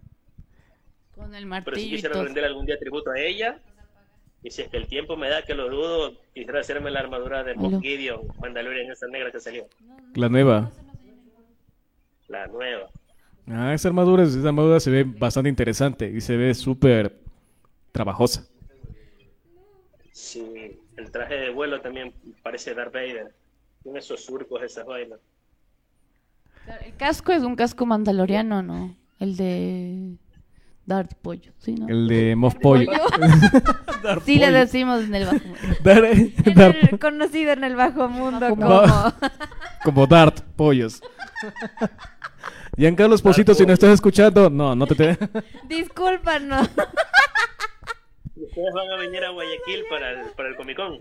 Con 1.14 1.34
el 1.34 1.42
Pero 1.44 1.46
martillo 1.46 1.76
si 1.76 1.86
y 1.86 1.90
quisiera 1.90 2.22
rendir 2.22 2.44
algún 2.44 2.66
día 2.66 2.78
tributo 2.78 3.10
a 3.10 3.18
ella, 3.20 3.58
y 4.42 4.50
si 4.50 4.62
es 4.62 4.68
que 4.68 4.78
el 4.78 4.86
tiempo 4.86 5.16
me 5.16 5.28
da, 5.28 5.42
que 5.44 5.54
lo 5.54 5.68
dudo, 5.68 6.16
quisiera 6.34 6.60
hacerme 6.60 6.90
la 6.90 7.00
armadura 7.00 7.44
de. 7.44 7.54
Moff 7.54 7.82
Gideon, 7.82 8.22
Mandalorian, 8.40 8.90
esa 8.90 9.06
negra 9.06 9.30
que 9.30 9.40
salió, 9.40 9.66
La 10.14 10.28
nueva. 10.30 10.70
la 12.28 12.46
nueva. 12.46 12.88
Ah, 13.48 13.74
esa 13.74 13.88
armadura, 13.88 14.22
esa 14.22 14.46
armadura 14.48 14.80
se 14.80 14.90
ve 14.90 15.04
bastante 15.04 15.48
interesante 15.50 16.08
y 16.10 16.20
se 16.20 16.36
ve 16.36 16.54
súper 16.54 17.16
trabajosa. 17.92 18.46
Sí, 20.12 20.78
el 20.96 21.10
traje 21.10 21.34
de 21.34 21.50
vuelo 21.50 21.80
también 21.80 22.12
parece 22.42 22.74
Darth 22.74 22.92
Vader. 22.92 23.32
Tiene 23.82 23.98
esos 23.98 24.24
surcos, 24.24 24.62
esas 24.62 24.84
vainas. 24.86 25.18
El 26.84 26.94
casco 26.96 27.32
es 27.32 27.42
un 27.42 27.56
casco 27.56 27.86
mandaloriano, 27.86 28.62
¿no? 28.62 28.94
El 29.18 29.36
de 29.36 30.16
Darth 30.86 31.14
Pollo, 31.22 31.52
¿sí, 31.58 31.74
no? 31.74 31.88
El 31.88 32.06
de 32.08 32.36
Moff 32.36 32.54
Pollo. 32.60 32.90
Darth 34.02 34.22
sí 34.26 34.36
le 34.38 34.50
decimos 34.50 35.02
en 35.04 35.14
el 35.14 35.24
bajo. 35.26 35.38
Dar- 35.84 36.04
En 36.04 36.54
Dar- 36.54 36.76
el- 36.76 36.98
conocido 36.98 37.52
en 37.52 37.64
el 37.64 37.76
bajo 37.76 38.08
mundo 38.08 38.48
como... 38.50 38.68
Va- 38.68 39.14
como 39.84 40.06
Dart 40.06 40.40
Pollos. 40.56 41.00
Giancarlo 42.76 43.14
Esposito, 43.14 43.54
si 43.54 43.64
no 43.66 43.72
estás 43.72 43.90
escuchando, 43.94 44.48
no, 44.50 44.74
no 44.76 44.86
te... 44.86 44.94
te... 44.94 45.18
Discúlpanos. 45.68 46.68
¿Y 48.36 48.44
ustedes 48.44 48.72
van 48.74 48.90
a 48.90 48.96
venir 48.96 49.24
a 49.24 49.30
Guayaquil 49.30 49.84
para 49.90 50.10
el, 50.12 50.30
para 50.32 50.48
el 50.50 50.56
Comic 50.56 50.76
Con? 50.76 50.98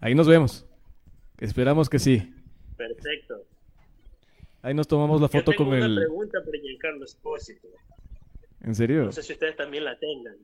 Ahí 0.00 0.14
nos 0.14 0.26
vemos. 0.28 0.66
Esperamos 1.38 1.88
que 1.88 1.98
sí. 1.98 2.32
Perfecto. 2.76 3.42
Ahí 4.62 4.74
nos 4.74 4.88
tomamos 4.88 5.20
la 5.20 5.28
Yo 5.28 5.38
foto 5.38 5.52
tengo 5.52 5.64
con 5.64 5.74
una 5.74 5.86
el... 5.86 5.94
pregunta 5.94 6.38
para 6.44 6.58
Giancarlo 6.58 7.04
Espósito. 7.04 7.68
¿En 8.62 8.74
serio? 8.74 9.04
No 9.04 9.12
sé 9.12 9.22
si 9.22 9.32
ustedes 9.32 9.56
también 9.56 9.84
la 9.84 9.98
tengan. 9.98 10.36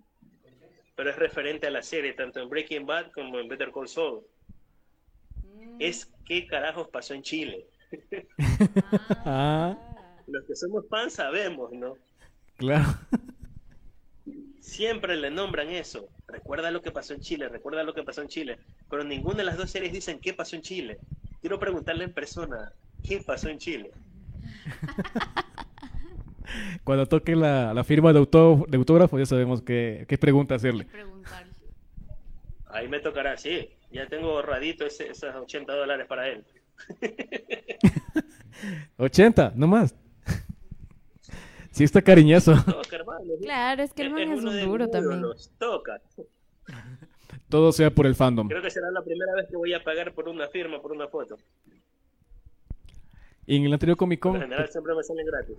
Pero 0.95 1.11
es 1.11 1.17
referente 1.17 1.67
a 1.67 1.71
la 1.71 1.83
serie, 1.83 2.13
tanto 2.13 2.41
en 2.41 2.49
Breaking 2.49 2.87
Bad 2.87 3.11
como 3.13 3.39
en 3.39 3.49
Better 3.49 3.73
Call 3.73 3.89
Saul. 3.89 4.21
Es 5.79 6.13
qué 6.27 6.47
carajos 6.47 6.89
pasó 6.89 7.15
en 7.15 7.23
Chile. 7.23 7.67
Ah, 9.25 9.77
Los 10.27 10.45
que 10.47 10.55
somos 10.57 10.87
fans 10.89 11.15
sabemos, 11.15 11.73
¿no? 11.73 11.95
claro. 12.57 12.87
Siempre 14.63 15.17
le 15.17 15.31
nombran 15.31 15.69
eso. 15.71 16.09
Recuerda 16.29 16.71
lo 16.71 16.81
que 16.83 16.93
pasó 16.93 17.15
en 17.15 17.21
Chile, 17.21 17.49
recuerda 17.49 17.83
lo 17.83 17.95
que 17.95 18.05
pasó 18.05 18.23
en 18.23 18.29
Chile. 18.29 18.59
Pero 18.89 19.03
ninguna 19.05 19.39
de 19.39 19.45
las 19.45 19.57
dos 19.59 19.71
series 19.71 19.93
dicen 19.93 20.21
qué 20.21 20.33
pasó 20.33 20.55
en 20.57 20.63
Chile. 20.63 20.99
Quiero 21.41 21.59
preguntarle 21.59 22.05
en 22.05 22.13
persona, 22.13 22.73
¿qué 23.03 23.21
pasó 23.27 23.49
en 23.49 23.59
Chile? 23.59 23.91
Cuando 26.85 27.07
toque 27.07 27.35
la, 27.35 27.75
la 27.75 27.83
firma 27.85 28.13
de, 28.13 28.19
auto- 28.21 28.65
de 28.69 28.77
autógrafo 28.77 29.19
ya 29.19 29.27
sabemos 29.27 29.63
qué, 29.63 30.05
qué 30.09 30.17
pregunta 30.19 30.55
hacerle. 30.55 30.87
Ahí 32.71 32.87
me 32.89 33.01
tocará, 33.01 33.37
sí. 33.37 33.69
Ya 33.91 34.07
tengo 34.07 34.31
ahorradito 34.31 34.87
ese, 34.87 35.11
esos 35.11 35.35
80 35.35 35.75
dólares 35.75 36.07
para 36.07 36.29
él. 36.29 36.45
80, 38.97 39.53
no 39.57 39.67
más. 39.67 39.95
Sí 41.73 41.85
está 41.85 42.03
cariñoso. 42.03 42.53
Hermano. 42.53 42.83
Claro, 43.43 43.83
es 43.83 43.93
que 43.93 44.03
el 44.03 44.11
man 44.11 44.23
es 44.23 44.41
uno 44.41 44.51
un 44.51 44.61
duro 44.61 44.89
también. 44.89 45.23
Toca. 45.59 46.01
Todo 47.49 47.73
sea 47.73 47.91
por 47.91 48.07
el 48.07 48.15
fandom. 48.15 48.49
Creo 48.49 48.63
que 48.63 48.71
será 48.71 48.91
la 48.91 49.03
primera 49.03 49.35
vez 49.35 49.49
que 49.49 49.57
voy 49.57 49.75
a 49.75 49.83
pagar 49.83 50.15
por 50.15 50.29
una 50.29 50.49
firma, 50.49 50.81
por 50.81 50.93
una 50.93 51.09
foto. 51.09 51.37
Y 53.47 53.57
en 53.57 53.65
el 53.65 53.73
anterior 53.73 53.97
Comic 53.97 54.21
Con, 54.21 54.35
lo 54.35 54.41
general 54.41 54.69
siempre 54.69 54.95
me 54.95 55.03
salen 55.03 55.27
gratis. 55.27 55.59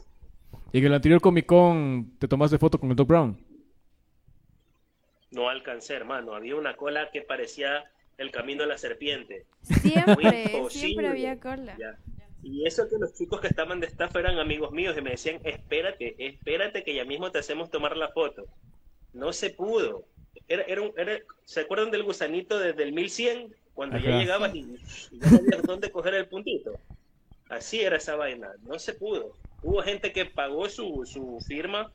y 0.71 0.77
en 0.79 0.86
el 0.86 0.93
anterior 0.93 1.21
Comic 1.21 1.45
Con 1.45 2.15
te 2.17 2.27
tomaste 2.27 2.57
foto 2.57 2.79
con 2.79 2.89
el 2.89 2.95
Doc 2.95 3.07
Brown. 3.07 3.38
No 5.31 5.49
alcancé, 5.49 5.95
hermano. 5.95 6.34
Había 6.36 6.55
una 6.55 6.75
cola 6.75 7.09
que 7.11 7.21
parecía 7.21 7.84
el 8.17 8.31
camino 8.31 8.63
de 8.63 8.69
la 8.69 8.77
serpiente. 8.77 9.45
Siempre, 9.61 10.69
siempre 10.69 11.07
había 11.07 11.39
cola. 11.39 11.75
Ya. 11.77 11.97
Y 12.43 12.67
eso 12.67 12.87
que 12.89 12.97
los 12.99 13.13
chicos 13.13 13.39
que 13.41 13.47
estaban 13.47 13.79
de 13.79 13.87
staff 13.87 14.15
eran 14.17 14.37
amigos 14.37 14.71
míos 14.71 14.95
y 14.97 15.01
me 15.01 15.11
decían, 15.11 15.39
espérate, 15.45 16.15
espérate 16.17 16.83
que 16.83 16.93
ya 16.93 17.05
mismo 17.05 17.31
te 17.31 17.39
hacemos 17.39 17.69
tomar 17.71 17.95
la 17.95 18.09
foto. 18.09 18.45
No 19.13 19.31
se 19.31 19.49
pudo. 19.51 20.03
Era, 20.47 20.63
era 20.63 20.81
un- 20.81 20.91
era- 20.97 21.19
¿Se 21.45 21.61
acuerdan 21.61 21.89
del 21.91 22.03
gusanito 22.03 22.59
desde 22.59 22.83
el 22.83 22.93
1100? 22.93 23.55
Cuando 23.73 23.97
ya 23.97 24.09
Ajá. 24.09 24.19
llegabas 24.19 24.53
y, 24.55 24.59
y 24.59 25.19
ya 25.19 25.29
no 25.31 25.37
había 25.37 25.61
dónde 25.63 25.89
coger 25.89 26.13
el 26.15 26.27
puntito. 26.27 26.73
Así 27.49 27.81
era 27.81 27.95
esa 27.97 28.15
vaina. 28.15 28.49
No 28.63 28.77
se 28.77 28.93
pudo. 28.93 29.31
Hubo 29.61 29.81
gente 29.81 30.11
que 30.11 30.25
pagó 30.25 30.67
su, 30.69 31.03
su 31.05 31.39
firma 31.47 31.91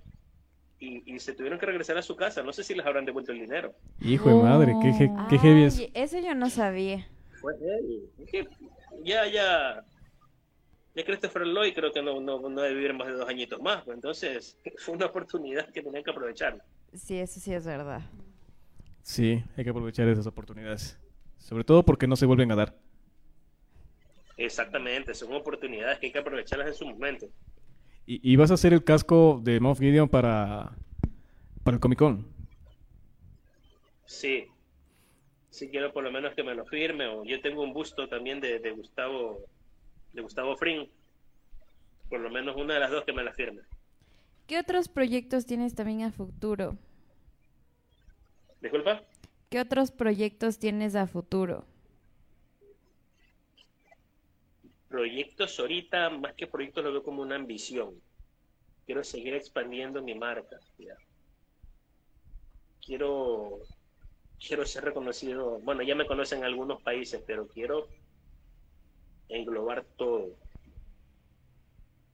y, 0.81 1.15
y 1.15 1.19
se 1.21 1.35
tuvieron 1.35 1.59
que 1.59 1.67
regresar 1.67 1.99
a 1.99 2.03
su 2.03 2.17
casa. 2.17 2.43
No 2.43 2.53
sé 2.53 2.65
si 2.65 2.75
les 2.75 2.87
habrán 2.87 3.05
devuelto 3.05 3.33
el 3.33 3.41
dinero. 3.41 3.75
Hijo 4.01 4.29
de 4.31 4.35
madre, 4.37 4.73
qué, 4.83 4.89
je- 4.93 5.29
qué 5.29 5.39
heavy 5.39 5.65
es. 5.65 5.83
Eso 5.95 6.19
yo 6.21 6.35
no 6.35 6.49
sabía. 6.49 7.07
Fue 7.41 7.53
que 8.31 8.47
ya, 9.05 9.27
ya, 9.29 9.85
ya 10.99 11.05
Christopher 11.05 11.47
Lloyd 11.47 11.75
creo 11.75 11.93
que 11.93 12.03
no, 12.03 12.21
no, 12.21 12.41
no 12.49 12.61
debe 12.61 12.75
vivir 12.75 12.93
más 12.93 13.07
de 13.07 13.15
dos 13.15 13.29
añitos 13.29 13.61
más. 13.61 13.85
pues, 13.85 13.95
entonces, 13.95 14.59
fue 14.79 14.97
una 14.97 15.07
oportunidad 15.07 15.71
que 15.71 15.83
tenían 15.83 16.03
que 16.03 16.11
aprovechar. 16.11 16.61
Sí, 16.93 17.19
eso 17.19 17.39
sí 17.39 17.53
es 17.55 17.65
verdad. 17.65 18.03
Sí, 19.03 19.43
hay 19.57 19.65
que 19.65 19.71
aprovechar 19.71 20.09
esas 20.09 20.27
oportunidades. 20.27 20.99
Sobre 21.39 21.63
todo 21.63 21.85
porque 21.85 22.09
no 22.09 22.17
se 22.17 22.27
vuelven 22.27 22.51
a 22.51 22.57
dar. 22.57 22.77
Exactamente, 24.37 25.15
son 25.15 25.33
oportunidades 25.35 25.99
que 25.99 26.07
hay 26.07 26.13
que 26.13 26.19
aprovecharlas 26.19 26.69
en 26.69 26.75
su 26.75 26.87
momento. 26.87 27.27
Y, 28.05 28.33
y 28.33 28.37
vas 28.37 28.51
a 28.51 28.55
hacer 28.55 28.73
el 28.73 28.83
casco 28.83 29.41
de 29.43 29.61
Moff 29.61 29.79
Gideon 29.79 30.09
para, 30.09 30.77
para 31.63 31.77
el 31.77 31.81
Comic 31.81 31.99
Con. 31.99 32.27
Sí, 34.05 34.47
sí 35.51 35.69
quiero 35.69 35.93
por 35.93 36.03
lo 36.03 36.11
menos 36.11 36.35
que 36.35 36.43
me 36.43 36.55
lo 36.55 36.65
firme. 36.67 37.07
O 37.07 37.25
yo 37.25 37.41
tengo 37.41 37.63
un 37.63 37.73
busto 37.73 38.09
también 38.09 38.41
de, 38.41 38.59
de 38.59 38.71
Gustavo, 38.73 39.45
de 40.13 40.23
Gustavo 40.23 40.57
Fring. 40.57 40.89
Por 42.09 42.21
lo 42.21 42.31
menos 42.31 42.57
una 42.57 42.75
de 42.75 42.81
las 42.81 42.91
dos 42.91 43.05
que 43.05 43.13
me 43.13 43.23
la 43.23 43.33
firme. 43.33 43.63
¿Qué 44.47 44.59
otros 44.59 44.89
proyectos 44.89 45.45
tienes 45.45 45.75
también 45.75 46.03
a 46.03 46.11
futuro? 46.11 46.79
Disculpa. 48.61 49.03
¿Qué 49.51 49.61
otros 49.61 49.91
proyectos 49.91 50.59
tienes 50.59 50.95
a 50.95 51.07
futuro? 51.07 51.65
Proyectos 54.89 55.61
ahorita, 55.61 56.11
más 56.11 56.35
que 56.35 56.47
proyectos, 56.47 56.83
lo 56.83 56.93
veo 56.93 57.03
como 57.03 57.23
una 57.23 57.37
ambición. 57.37 58.01
Quiero 58.87 59.05
seguir 59.05 59.35
expandiendo 59.35 60.03
mi 60.03 60.15
marca. 60.15 60.59
ya. 60.79 60.95
Quiero, 62.85 63.61
quiero 64.39 64.65
ser 64.65 64.85
reconocido. 64.85 65.61
Bueno, 65.61 65.83
ya 65.83 65.95
me 65.95 66.07
conocen 66.07 66.39
en 66.39 66.45
algunos 66.47 66.81
países, 66.83 67.23
pero 67.27 67.47
quiero 67.49 67.89
englobar 69.29 69.85
todo. 69.97 70.37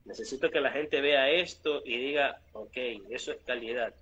Necesito 0.04 0.50
que 0.50 0.60
la 0.60 0.70
gente 0.70 1.00
vea 1.00 1.30
esto 1.30 1.82
y 1.84 1.96
diga, 1.96 2.40
ok, 2.52 2.76
eso 3.10 3.32
es 3.32 3.38
calidad. 3.46 3.94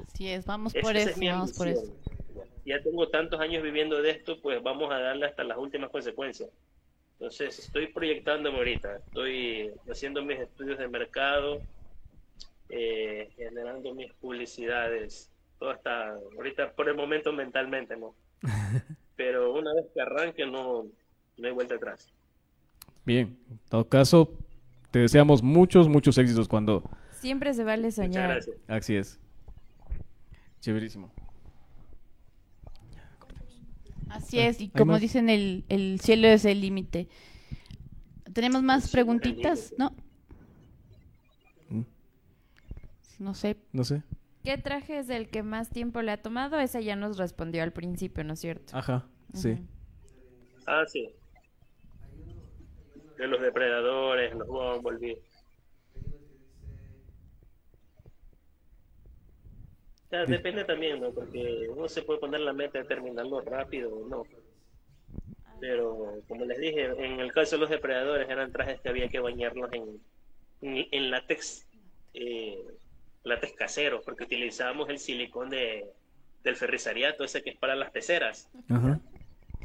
Así 0.00 0.28
es, 0.28 0.46
vamos 0.46 0.74
Esa- 0.74 0.82
por 0.86 0.96
eso, 0.96 1.20
vamos 1.20 1.52
por 1.52 1.68
eso. 1.68 1.84
Ya 2.64 2.82
tengo 2.82 3.08
tantos 3.08 3.38
años 3.40 3.62
viviendo 3.62 4.00
de 4.02 4.10
esto, 4.10 4.40
pues 4.40 4.62
vamos 4.62 4.92
a 4.92 4.98
darle 4.98 5.26
hasta 5.26 5.44
las 5.44 5.58
últimas 5.58 5.90
consecuencias. 5.90 6.50
Entonces, 7.18 7.58
estoy 7.58 7.86
proyectándome 7.88 8.58
ahorita, 8.58 8.96
estoy 8.96 9.72
haciendo 9.90 10.22
mis 10.22 10.38
estudios 10.40 10.78
de 10.78 10.88
mercado, 10.88 11.62
eh, 12.68 13.28
generando 13.36 13.94
mis 13.94 14.12
publicidades, 14.14 15.30
todo 15.58 15.72
está 15.72 16.10
ahorita 16.10 16.74
por 16.74 16.88
el 16.88 16.96
momento 16.96 17.32
mentalmente, 17.32 17.96
¿no? 17.96 18.14
Pero 19.16 19.54
una 19.54 19.74
vez 19.74 19.86
que 19.94 20.00
arranque, 20.00 20.46
no, 20.46 20.84
no 21.38 21.46
hay 21.48 21.52
vuelta 21.52 21.74
atrás. 21.74 22.12
Bien, 23.04 23.38
en 23.50 23.58
todo 23.68 23.88
caso, 23.88 24.30
te 24.90 24.98
deseamos 25.00 25.42
muchos, 25.42 25.88
muchos 25.88 26.18
éxitos 26.18 26.48
cuando... 26.48 26.82
Siempre 27.12 27.54
se 27.54 27.64
vale 27.64 27.90
soñar. 27.90 28.30
gracias. 28.30 28.56
Así 28.68 28.96
es. 28.96 29.18
Chéverísimo. 30.60 31.10
Así 34.08 34.38
es, 34.38 34.60
y 34.60 34.64
¿Hay 34.64 34.70
como 34.70 34.92
más? 34.92 35.00
dicen, 35.00 35.28
el, 35.28 35.64
el 35.68 36.00
cielo 36.00 36.28
es 36.28 36.44
el 36.44 36.60
límite. 36.60 37.08
¿Tenemos 38.32 38.62
más 38.62 38.90
preguntitas? 38.90 39.74
¿No? 39.78 39.92
Mm. 41.68 41.82
No 43.18 43.34
sé. 43.34 43.56
No 43.72 43.84
sé. 43.84 44.02
¿Qué 44.46 44.58
traje 44.58 45.00
es 45.00 45.10
el 45.10 45.28
que 45.28 45.42
más 45.42 45.70
tiempo 45.70 46.02
le 46.02 46.12
ha 46.12 46.22
tomado? 46.22 46.60
Esa 46.60 46.80
ya 46.80 46.94
nos 46.94 47.18
respondió 47.18 47.64
al 47.64 47.72
principio, 47.72 48.22
¿no 48.22 48.34
es 48.34 48.38
cierto? 48.38 48.76
Ajá, 48.76 49.04
sí. 49.34 49.58
Ah, 50.68 50.84
sí. 50.86 51.10
De 53.18 53.26
los 53.26 53.40
depredadores, 53.40 54.32
los 54.36 54.46
Bumblebee. 54.46 55.18
O 60.04 60.08
sea, 60.10 60.26
depende 60.26 60.62
también, 60.62 61.00
¿no? 61.00 61.10
Porque 61.10 61.66
uno 61.68 61.88
se 61.88 62.02
puede 62.02 62.20
poner 62.20 62.38
la 62.38 62.52
meta 62.52 62.78
de 62.78 62.84
terminarlo 62.84 63.40
rápido 63.40 63.96
o 63.96 64.08
no. 64.08 64.22
Pero, 65.58 66.22
como 66.28 66.44
les 66.44 66.58
dije, 66.60 66.84
en 66.84 67.18
el 67.18 67.32
caso 67.32 67.56
de 67.56 67.62
los 67.62 67.70
depredadores 67.70 68.30
eran 68.30 68.52
trajes 68.52 68.80
que 68.80 68.90
había 68.90 69.08
que 69.08 69.18
bañarlos 69.18 69.72
en, 69.72 70.00
en, 70.60 70.86
en 70.92 71.10
látex, 71.10 71.66
eh, 72.14 72.64
látex 73.26 73.52
casero, 73.54 74.00
porque 74.02 74.24
utilizábamos 74.24 74.88
el 74.88 74.98
silicón 74.98 75.50
de, 75.50 75.84
del 76.44 76.56
ferrisariato, 76.56 77.24
ese 77.24 77.42
que 77.42 77.50
es 77.50 77.56
para 77.56 77.74
las 77.74 77.90
peceras. 77.90 78.48
Ajá. 78.68 79.00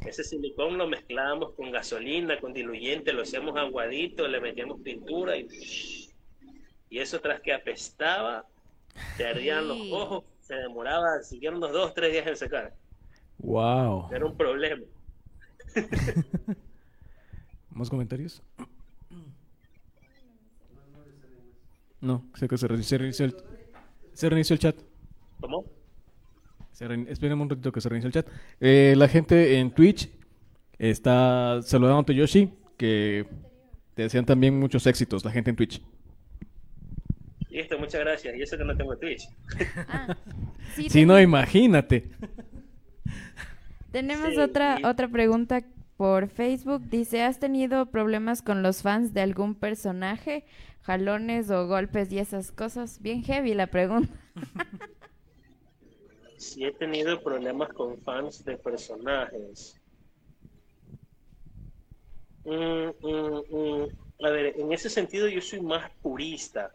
Ese 0.04 0.24
silicón 0.24 0.78
lo 0.78 0.88
mezclábamos 0.88 1.52
con 1.54 1.70
gasolina, 1.70 2.40
con 2.40 2.52
diluyente, 2.52 3.12
lo 3.12 3.22
hacíamos 3.22 3.56
aguadito, 3.56 4.26
le 4.26 4.40
metíamos 4.40 4.80
pintura 4.80 5.36
y, 5.36 5.46
y 6.90 6.98
eso 6.98 7.20
tras 7.20 7.40
que 7.40 7.52
apestaba, 7.52 8.44
te 9.16 9.26
ardían 9.26 9.68
los 9.68 9.78
ojos, 9.92 10.24
se 10.40 10.56
demoraba, 10.56 11.22
siguieron 11.22 11.58
unos 11.58 11.72
dos, 11.72 11.94
tres 11.94 12.12
días 12.12 12.26
en 12.26 12.36
secar. 12.36 12.74
Wow. 13.38 14.08
Era 14.12 14.26
un 14.26 14.36
problema. 14.36 14.82
¿Más 17.70 17.88
comentarios? 17.88 18.42
No, 22.00 22.24
sé 22.34 22.48
que 22.48 22.58
se 22.58 22.66
reinició, 22.66 22.88
se 22.88 22.98
reinició 22.98 23.26
el, 23.26 23.51
se 24.14 24.28
reinició 24.28 24.54
el 24.54 24.60
chat. 24.60 24.76
¿Cómo? 25.40 25.64
Se 26.72 26.86
rein- 26.88 27.06
Espérenme 27.08 27.42
un 27.42 27.50
ratito 27.50 27.70
que 27.72 27.80
se 27.80 27.88
reinicie 27.88 28.06
el 28.08 28.12
chat. 28.14 28.26
Eh, 28.60 28.94
la 28.96 29.08
gente 29.08 29.58
en 29.58 29.70
Twitch 29.72 30.08
está 30.78 31.60
saludando 31.62 32.12
a 32.12 32.14
Yoshi, 32.14 32.50
que 32.76 33.26
te 33.94 34.02
desean 34.02 34.24
también 34.24 34.58
muchos 34.58 34.86
éxitos, 34.86 35.24
la 35.24 35.30
gente 35.30 35.50
en 35.50 35.56
Twitch. 35.56 35.82
Listo, 37.50 37.78
muchas 37.78 38.00
gracias. 38.00 38.34
Y 38.34 38.42
eso 38.42 38.56
que 38.56 38.64
no 38.64 38.74
tengo 38.76 38.96
Twitch. 38.96 39.28
Ah, 39.88 40.16
sí, 40.74 40.88
Si 40.88 41.04
no, 41.04 41.20
imagínate. 41.20 42.10
Tenemos 43.90 44.30
Sí, 44.30 44.38
otra, 44.38 44.78
sí. 44.78 44.84
otra 44.84 45.06
pregunta 45.08 45.62
por 45.96 46.28
Facebook. 46.28 46.82
Dice, 46.88 47.22
¿has 47.22 47.38
tenido 47.38 47.86
problemas 47.86 48.42
con 48.42 48.62
los 48.62 48.82
fans 48.82 49.12
de 49.14 49.20
algún 49.20 49.54
personaje? 49.54 50.44
Jalones 50.82 51.50
o 51.50 51.66
golpes 51.66 52.10
y 52.12 52.18
esas 52.18 52.52
cosas. 52.52 53.00
Bien 53.00 53.22
heavy 53.22 53.54
la 53.54 53.68
pregunta. 53.68 54.12
Sí 56.42 56.64
he 56.64 56.72
tenido 56.72 57.22
problemas 57.22 57.72
con 57.72 57.96
fans 57.98 58.44
de 58.44 58.56
personajes. 58.56 59.80
Mm, 62.44 62.88
mm, 63.00 63.42
mm. 63.48 64.24
A 64.24 64.30
ver, 64.30 64.58
en 64.58 64.72
ese 64.72 64.90
sentido 64.90 65.28
yo 65.28 65.40
soy 65.40 65.60
más 65.60 65.88
purista. 66.02 66.74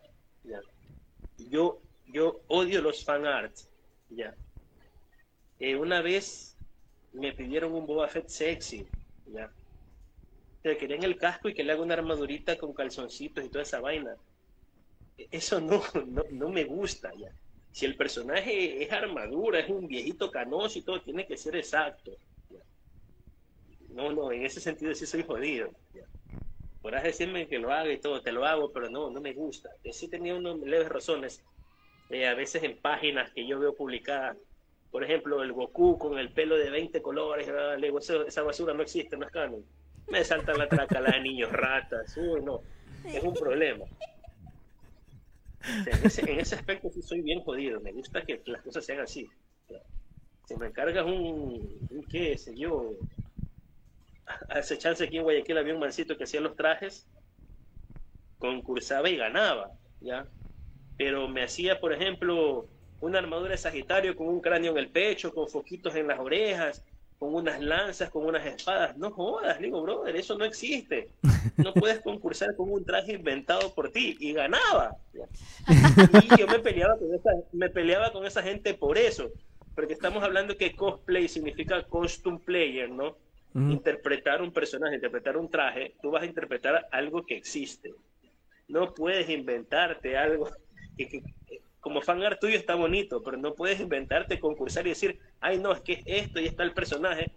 Yo, 1.49 1.81
yo 2.07 2.39
odio 2.47 2.81
los 2.81 3.03
fan 3.03 3.25
arts. 3.25 3.69
¿ya? 4.09 4.33
Eh, 5.59 5.75
una 5.75 6.01
vez 6.01 6.55
me 7.11 7.33
pidieron 7.33 7.73
un 7.73 7.85
Boba 7.85 8.07
Fett 8.07 8.29
sexy. 8.29 8.87
¿Ya? 9.27 9.53
Que 10.61 10.77
querían 10.77 11.03
el 11.03 11.17
casco 11.17 11.49
y 11.49 11.55
que 11.55 11.63
le 11.63 11.71
haga 11.71 11.81
una 11.81 11.95
armadurita 11.95 12.59
con 12.59 12.71
calzoncitos 12.71 13.43
y 13.43 13.49
toda 13.49 13.63
esa 13.63 13.79
vaina. 13.81 14.15
E- 15.17 15.27
Eso 15.39 15.59
no, 15.61 15.83
no, 16.15 16.23
no 16.31 16.49
me 16.49 16.63
gusta. 16.63 17.11
¿ya? 17.15 17.29
si 17.71 17.85
el 17.85 17.95
personaje 17.97 18.83
es 18.83 18.91
armadura, 18.91 19.59
es 19.59 19.69
un 19.69 19.87
viejito 19.87 20.31
canoso 20.31 20.79
y 20.79 20.83
todo, 20.83 21.01
tiene 21.01 21.27
que 21.27 21.37
ser 21.37 21.55
exacto. 21.57 22.11
No, 23.89 24.11
no, 24.11 24.31
en 24.31 24.45
ese 24.45 24.59
sentido 24.61 24.93
sí 24.93 25.05
soy 25.05 25.23
jodido. 25.23 25.71
¿ya? 25.93 26.03
Podrás 26.81 27.03
decirme 27.03 27.47
que 27.47 27.59
lo 27.59 27.71
haga 27.73 27.91
y 27.93 27.99
todo, 28.01 28.21
te 28.21 28.31
lo 28.33 28.45
hago, 28.45 28.71
pero 28.73 28.89
no, 28.89 29.11
no 29.11 29.21
me 29.21 29.33
gusta. 29.33 29.69
Yo 29.83 30.09
tenía 30.09 30.35
unas 30.35 30.57
leves 30.59 30.89
razones. 30.89 31.43
Eh, 32.09 32.27
a 32.27 32.35
veces 32.35 32.63
en 32.63 32.79
páginas 32.81 33.31
que 33.33 33.47
yo 33.47 33.59
veo 33.59 33.75
publicadas, 33.75 34.37
por 34.91 35.03
ejemplo, 35.03 35.43
el 35.43 35.51
Goku 35.53 35.97
con 35.97 36.17
el 36.17 36.31
pelo 36.31 36.57
de 36.57 36.69
20 36.69 37.01
colores, 37.01 37.47
ah, 37.49 37.75
le 37.77 37.87
digo, 37.87 37.99
"Eso- 37.99 38.25
esa 38.25 38.41
basura 38.43 38.73
no 38.73 38.81
existe, 38.83 39.17
no 39.17 39.25
es 39.25 39.31
canon. 39.31 39.63
Me 40.09 40.23
saltan 40.23 40.57
la 40.57 40.67
traca 40.69 41.01
la 41.01 41.11
de 41.11 41.21
niños 41.21 41.51
ratas, 41.51 42.15
uy, 42.17 42.41
no, 42.41 42.61
es 43.05 43.21
un 43.23 43.33
problema. 43.33 43.85
En, 45.85 46.05
ese, 46.05 46.31
en 46.31 46.39
aspecto 46.39 46.89
sí 46.89 47.01
soy 47.01 47.21
bien 47.21 47.41
jodido. 47.41 47.81
Me 47.81 47.91
gusta 47.91 48.21
que 48.23 48.41
las 48.45 48.61
cosas 48.61 48.85
sean 48.85 49.01
así. 49.01 49.27
Si 50.45 50.55
me 50.55 50.67
encargas 50.67 51.05
un, 51.05 51.77
un 51.89 52.03
qué 52.09 52.37
sé 52.37 52.55
yo, 52.55 52.93
hace 54.49 54.77
chance 54.77 55.03
aquí 55.03 55.17
en 55.17 55.23
Guayaquil 55.23 55.57
había 55.57 55.73
un 55.73 55.81
mancito 55.81 56.15
que 56.15 56.23
hacía 56.23 56.39
los 56.39 56.55
trajes, 56.55 57.05
concursaba 58.39 59.09
y 59.09 59.17
ganaba, 59.17 59.71
¿ya? 59.99 60.25
Pero 60.97 61.27
me 61.27 61.43
hacía, 61.43 61.79
por 61.81 61.91
ejemplo, 61.91 62.67
una 63.01 63.19
armadura 63.19 63.51
de 63.51 63.57
Sagitario 63.57 64.15
con 64.15 64.27
un 64.27 64.41
cráneo 64.41 64.71
en 64.71 64.77
el 64.79 64.89
pecho, 64.89 65.33
con 65.33 65.47
foquitos 65.47 65.95
en 65.95 66.07
las 66.07 66.19
orejas, 66.19 66.83
con 67.19 67.33
unas 67.33 67.59
lanzas, 67.61 68.09
con 68.09 68.25
unas 68.25 68.45
espadas. 68.45 68.97
No 68.97 69.11
jodas, 69.11 69.59
digo, 69.59 69.81
brother, 69.81 70.15
eso 70.15 70.37
no 70.37 70.45
existe. 70.45 71.09
No 71.57 71.73
puedes 71.73 71.99
concursar 72.01 72.55
con 72.55 72.71
un 72.71 72.85
traje 72.85 73.13
inventado 73.13 73.73
por 73.73 73.91
ti. 73.91 74.15
Y 74.19 74.33
ganaba. 74.33 74.95
Y 76.23 76.37
yo 76.39 76.47
me 76.47 76.59
peleaba 76.59 76.97
con 76.97 77.13
esa, 77.13 77.31
me 77.53 77.69
peleaba 77.69 78.11
con 78.11 78.25
esa 78.25 78.41
gente 78.43 78.73
por 78.73 78.97
eso. 78.97 79.29
Porque 79.75 79.93
estamos 79.93 80.23
hablando 80.23 80.57
que 80.57 80.75
cosplay 80.75 81.27
significa 81.27 81.83
costume 81.83 82.39
player, 82.39 82.89
¿no? 82.89 83.17
Interpretar 83.71 84.41
un 84.41 84.51
personaje, 84.51 84.95
interpretar 84.95 85.35
un 85.37 85.49
traje, 85.49 85.95
tú 86.01 86.11
vas 86.11 86.21
a 86.21 86.25
interpretar 86.27 86.87
algo 86.91 87.25
que 87.25 87.35
existe. 87.35 87.91
No 88.67 88.93
puedes 88.93 89.27
inventarte 89.29 90.15
algo 90.17 90.49
que, 90.97 91.07
que- 91.07 91.23
como 91.87 92.01
fan 92.01 92.21
art 92.21 92.37
tuyo 92.41 92.57
está 92.57 92.75
bonito, 92.75 93.23
pero 93.23 93.37
no 93.37 93.53
puedes 93.55 93.79
inventarte, 93.79 94.41
concursar 94.41 94.85
y 94.85 94.89
decir, 94.89 95.21
ay 95.39 95.57
no, 95.57 95.71
es 95.71 95.79
que 95.79 95.93
es 95.93 96.01
esto 96.05 96.41
y 96.41 96.45
está 96.45 96.63
el 96.63 96.73
personaje. 96.73 97.31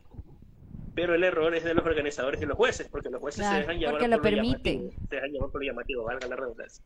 Pero 0.93 1.15
el 1.15 1.23
error 1.23 1.55
es 1.55 1.63
de 1.63 1.73
los 1.73 1.87
organizadores 1.87 2.43
y 2.43 2.47
los 2.47 2.57
jueces, 2.57 2.89
porque 2.89 3.11
los 3.11 3.21
jueces 3.21 3.43
Claro, 3.43 3.55
se 3.55 3.61
dejan 3.61 3.79
llevar 3.79 3.93
porque 3.95 4.09
lo 4.09 4.17
por 4.17 4.23
permiten. 4.25 4.79
llamativo, 4.89 5.07
se 5.09 5.15
dejan 5.15 5.31
llevar 5.31 5.51
por 5.51 5.61
lo 5.63 5.67
llamativo, 5.69 6.03
valga 6.03 6.27
la 6.27 6.35
redundancia. 6.35 6.85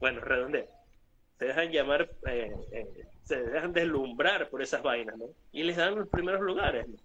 Bueno, 0.00 0.20
redondeo. 0.22 0.66
Se 1.38 1.44
dejan 1.44 1.70
llamar, 1.70 2.10
eh, 2.26 2.52
eh, 2.72 2.86
se 3.22 3.42
dejan 3.44 3.72
deslumbrar 3.72 4.48
por 4.50 4.60
esas 4.60 4.82
vainas, 4.82 5.16
¿no? 5.16 5.26
Y 5.52 5.62
les 5.62 5.76
dan 5.76 5.94
los 5.94 6.08
primeros 6.08 6.40
lugares, 6.40 6.88
¿no? 6.88 6.96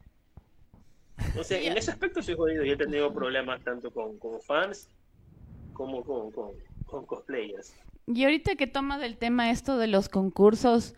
O 1.40 1.44
sea, 1.44 1.62
en 1.62 1.78
ese 1.78 1.92
aspecto 1.92 2.24
soy 2.24 2.34
jodido 2.34 2.66
y 2.66 2.72
he 2.72 2.78
tenido 2.78 3.14
problemas 3.14 3.64
tanto 3.64 3.92
con, 3.92 4.18
con 4.18 4.42
fans 4.42 4.90
como 5.74 6.04
con, 6.04 6.32
con, 6.32 6.54
con 6.88 7.06
cosplayers. 7.06 7.76
Y 8.08 8.24
ahorita 8.24 8.56
que 8.56 8.68
tomas 8.68 9.02
el 9.02 9.18
tema 9.18 9.50
esto 9.50 9.78
de 9.78 9.88
los 9.88 10.10
concursos, 10.10 10.94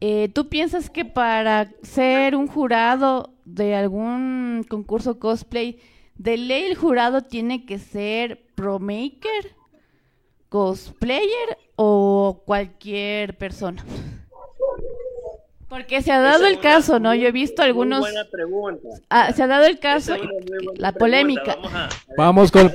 eh, 0.00 0.30
¿tú 0.32 0.48
piensas 0.48 0.88
que 0.88 1.04
para 1.04 1.70
ser 1.82 2.36
un 2.36 2.46
jurado 2.46 3.34
de 3.44 3.74
algún 3.74 4.64
concurso 4.68 5.18
cosplay, 5.18 5.78
de 6.16 6.36
ley 6.38 6.64
el 6.64 6.76
jurado 6.76 7.22
tiene 7.22 7.66
que 7.66 7.78
ser 7.78 8.46
pro 8.54 8.78
maker, 8.78 9.54
cosplayer 10.48 11.58
o 11.76 12.42
cualquier 12.46 13.36
persona? 13.36 13.84
Porque 15.68 16.02
se 16.02 16.12
ha 16.12 16.20
dado 16.20 16.46
el 16.46 16.60
caso, 16.60 16.98
¿no? 16.98 17.14
Yo 17.14 17.28
he 17.28 17.32
visto 17.32 17.62
algunos... 17.62 18.00
buena 18.00 18.26
pregunta. 18.30 18.88
Ah, 19.08 19.32
se 19.32 19.42
ha 19.42 19.46
dado 19.46 19.64
el 19.64 19.78
caso, 19.78 20.16
la 20.76 20.92
polémica. 20.92 21.56
Vamos, 22.16 22.50
con... 22.50 22.72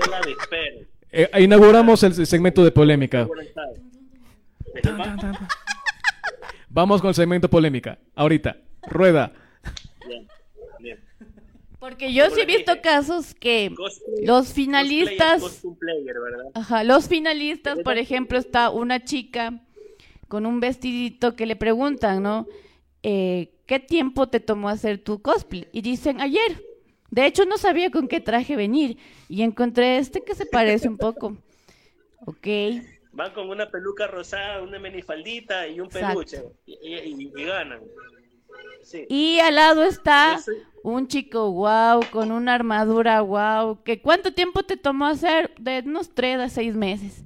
Eh, 1.11 1.29
inauguramos 1.39 2.03
el 2.03 2.25
segmento 2.25 2.63
de 2.63 2.71
polémica. 2.71 3.27
Vamos 6.69 7.01
con 7.01 7.09
el 7.09 7.15
segmento 7.15 7.49
polémica. 7.49 7.97
Ahorita. 8.15 8.57
Rueda. 8.83 9.33
Porque 11.79 12.11
yo 12.11 12.29
sí 12.31 12.41
he 12.41 12.45
visto 12.45 12.81
casos 12.81 13.33
que 13.35 13.73
los 14.23 14.51
finalistas... 14.51 15.63
Ajá, 16.53 16.83
los 16.83 17.07
finalistas, 17.07 17.79
por 17.79 17.97
ejemplo, 17.97 18.37
está 18.37 18.69
una 18.69 19.03
chica 19.03 19.61
con 20.27 20.45
un 20.45 20.59
vestidito 20.59 21.35
que 21.35 21.45
le 21.45 21.55
preguntan, 21.55 22.23
¿no? 22.23 22.47
Eh, 23.03 23.53
¿Qué 23.65 23.79
tiempo 23.79 24.27
te 24.27 24.39
tomó 24.39 24.69
hacer 24.69 24.97
tu 24.97 25.21
cosplay? 25.21 25.67
Y 25.71 25.81
dicen, 25.81 26.19
ayer. 26.19 26.66
De 27.09 27.25
hecho, 27.25 27.45
no 27.45 27.57
sabía 27.57 27.91
con 27.91 28.07
qué 28.07 28.19
traje 28.19 28.55
venir. 28.55 28.97
Y 29.29 29.41
encontré 29.41 29.97
este 29.97 30.23
que 30.23 30.35
se 30.35 30.45
parece 30.45 30.87
un 30.87 30.97
poco. 30.97 31.37
Ok. 32.25 32.47
Van 33.13 33.31
con 33.31 33.47
una 33.47 33.69
peluca 33.69 34.05
rosada, 34.05 34.61
una 34.61 34.79
menifaldita 34.79 35.65
y 35.67 35.79
un 35.79 35.87
peluche. 35.87 36.43
Y, 36.65 37.31
ganan. 37.45 37.79
Y 39.07 39.39
al 39.39 39.55
lado 39.55 39.83
está 39.83 40.37
un 40.83 41.07
chico 41.07 41.51
wow, 41.51 42.01
con 42.11 42.31
una 42.31 42.55
armadura 42.55 43.21
wow. 43.21 43.81
Que 43.83 44.01
¿Cuánto 44.01 44.33
tiempo 44.33 44.63
te 44.63 44.75
tomó 44.75 45.05
hacer? 45.05 45.53
De 45.57 45.83
unos 45.85 46.13
tres 46.13 46.39
a 46.39 46.49
seis 46.49 46.75
meses 46.75 47.23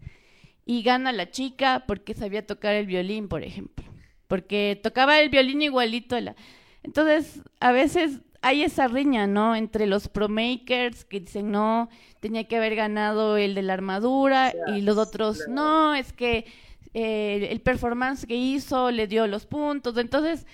y 0.65 0.83
gana 0.83 1.11
la 1.11 1.29
chica 1.29 1.83
porque 1.87 2.13
sabía 2.13 2.45
tocar 2.45 2.75
el 2.75 2.85
violín, 2.85 3.27
por 3.27 3.43
ejemplo. 3.43 3.85
Porque 4.27 4.79
tocaba 4.81 5.19
el 5.19 5.29
violín 5.29 5.61
igualito. 5.61 6.19
La... 6.19 6.35
Entonces, 6.83 7.41
a 7.59 7.71
veces 7.71 8.21
hay 8.41 8.63
esa 8.63 8.87
riña, 8.87 9.27
¿no? 9.27 9.55
Entre 9.55 9.85
los 9.85 10.07
pro 10.07 10.27
makers 10.27 11.05
que 11.05 11.19
dicen, 11.19 11.51
no, 11.51 11.89
tenía 12.19 12.47
que 12.47 12.57
haber 12.57 12.75
ganado 12.75 13.37
el 13.37 13.55
de 13.55 13.61
la 13.61 13.73
armadura 13.73 14.53
y 14.75 14.81
los 14.81 14.97
otros, 14.97 15.47
no, 15.47 15.93
es 15.93 16.13
que 16.13 16.45
eh, 16.93 17.47
el 17.51 17.61
performance 17.61 18.25
que 18.25 18.35
hizo 18.35 18.91
le 18.91 19.07
dio 19.07 19.27
los 19.27 19.45
puntos. 19.45 19.97
Entonces, 19.97 20.45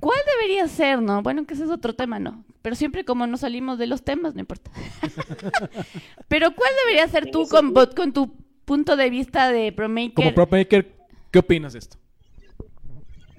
¿cuál 0.00 0.18
debería 0.38 0.66
ser, 0.68 1.02
no? 1.02 1.22
Bueno, 1.22 1.46
que 1.46 1.54
ese 1.54 1.64
es 1.64 1.70
otro 1.70 1.94
tema, 1.94 2.18
¿no? 2.18 2.44
Pero 2.62 2.74
siempre 2.74 3.04
como 3.04 3.26
no 3.26 3.36
salimos 3.36 3.78
de 3.78 3.86
los 3.86 4.02
temas, 4.02 4.34
no 4.34 4.40
importa. 4.40 4.70
Pero 6.28 6.52
¿cuál 6.54 6.70
debería 6.84 7.06
ser 7.06 7.30
tú 7.30 7.46
con, 7.48 7.72
con 7.94 8.12
tu 8.12 8.34
punto 8.66 8.96
de 8.96 9.08
vista 9.08 9.50
de 9.50 9.72
ProMaker. 9.72 10.14
Como 10.14 10.34
ProMaker, 10.34 10.92
¿qué 11.30 11.38
opinas 11.38 11.72
de 11.72 11.78
esto? 11.78 11.96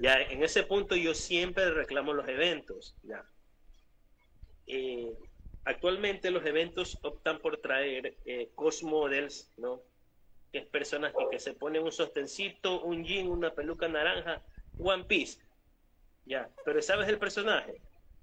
Ya, 0.00 0.20
en 0.22 0.42
ese 0.42 0.62
punto 0.64 0.96
yo 0.96 1.14
siempre 1.14 1.70
reclamo 1.70 2.12
los 2.14 2.26
eventos. 2.26 2.96
Ya. 3.04 3.24
Eh, 4.68 5.16
actualmente 5.64 6.30
los 6.30 6.44
eventos 6.44 6.98
optan 7.02 7.40
por 7.40 7.58
traer 7.58 8.16
eh, 8.24 8.50
cosmodels, 8.54 9.52
¿no? 9.56 9.82
Que 10.52 10.58
es 10.58 10.66
personas 10.66 11.12
que, 11.30 11.38
se 11.38 11.54
ponen 11.54 11.82
un 11.82 11.92
sostencito, 11.92 12.82
un 12.82 13.04
jean, 13.04 13.28
una 13.28 13.54
peluca 13.54 13.88
naranja, 13.88 14.42
One 14.78 15.04
Piece. 15.04 15.40
Ya, 16.24 16.50
pero 16.64 16.80
¿sabes 16.82 17.08
el 17.08 17.18
personaje? 17.18 17.80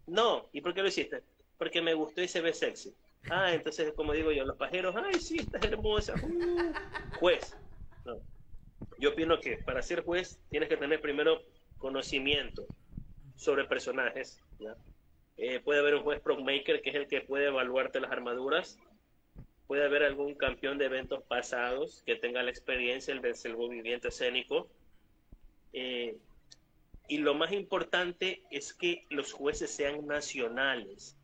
No. 0.08 0.50
¿Y 0.54 0.62
por 0.62 0.74
qué 0.74 0.82
lo 0.82 0.88
hiciste? 0.88 1.24
Porque 1.58 1.82
me 1.82 1.94
gustó 1.94 2.22
y 2.22 2.28
se 2.28 2.42
ve 2.42 2.54
sexy. 2.54 2.96
Ah, 3.30 3.54
entonces, 3.54 3.92
como 3.94 4.14
digo 4.14 4.32
yo, 4.32 4.46
los 4.46 4.58
pajeros, 4.58 4.96
ay, 4.96 5.16
sí, 5.16 5.40
estás 5.40 5.64
hermosa. 5.64 6.14
Uh, 6.22 6.74
juez. 7.20 7.58
No. 8.06 8.22
Yo 9.00 9.10
opino 9.10 9.40
que 9.40 9.58
para 9.58 9.82
ser 9.82 10.04
juez 10.04 10.40
tienes 10.50 10.70
que 10.70 10.78
tener 10.78 11.02
primero 11.02 11.42
conocimiento 11.78 12.68
sobre 13.36 13.66
personajes. 13.66 14.40
Eh, 15.38 15.60
puede 15.60 15.80
haber 15.80 15.96
un 15.96 16.04
juez 16.04 16.22
maker 16.26 16.82
que 16.82 16.90
es 16.90 16.96
el 16.96 17.08
que 17.08 17.22
puede 17.22 17.48
evaluarte 17.48 18.00
las 18.00 18.12
armaduras. 18.12 18.80
Puede 19.68 19.84
haber 19.84 20.04
algún 20.04 20.36
campeón 20.36 20.78
de 20.78 20.86
eventos 20.86 21.24
pasados 21.24 22.04
que 22.06 22.16
tenga 22.16 22.44
la 22.44 22.52
experiencia 22.52 23.14
el 23.14 23.22
del 23.22 23.58
movimiento 23.58 24.08
escénico. 24.08 24.70
Eh, 25.74 26.16
y 27.08 27.18
lo 27.18 27.34
más 27.34 27.52
importante 27.52 28.44
es 28.50 28.74
que 28.74 29.06
los 29.10 29.34
jueces 29.34 29.70
sean 29.70 30.08
nacionales. 30.08 31.18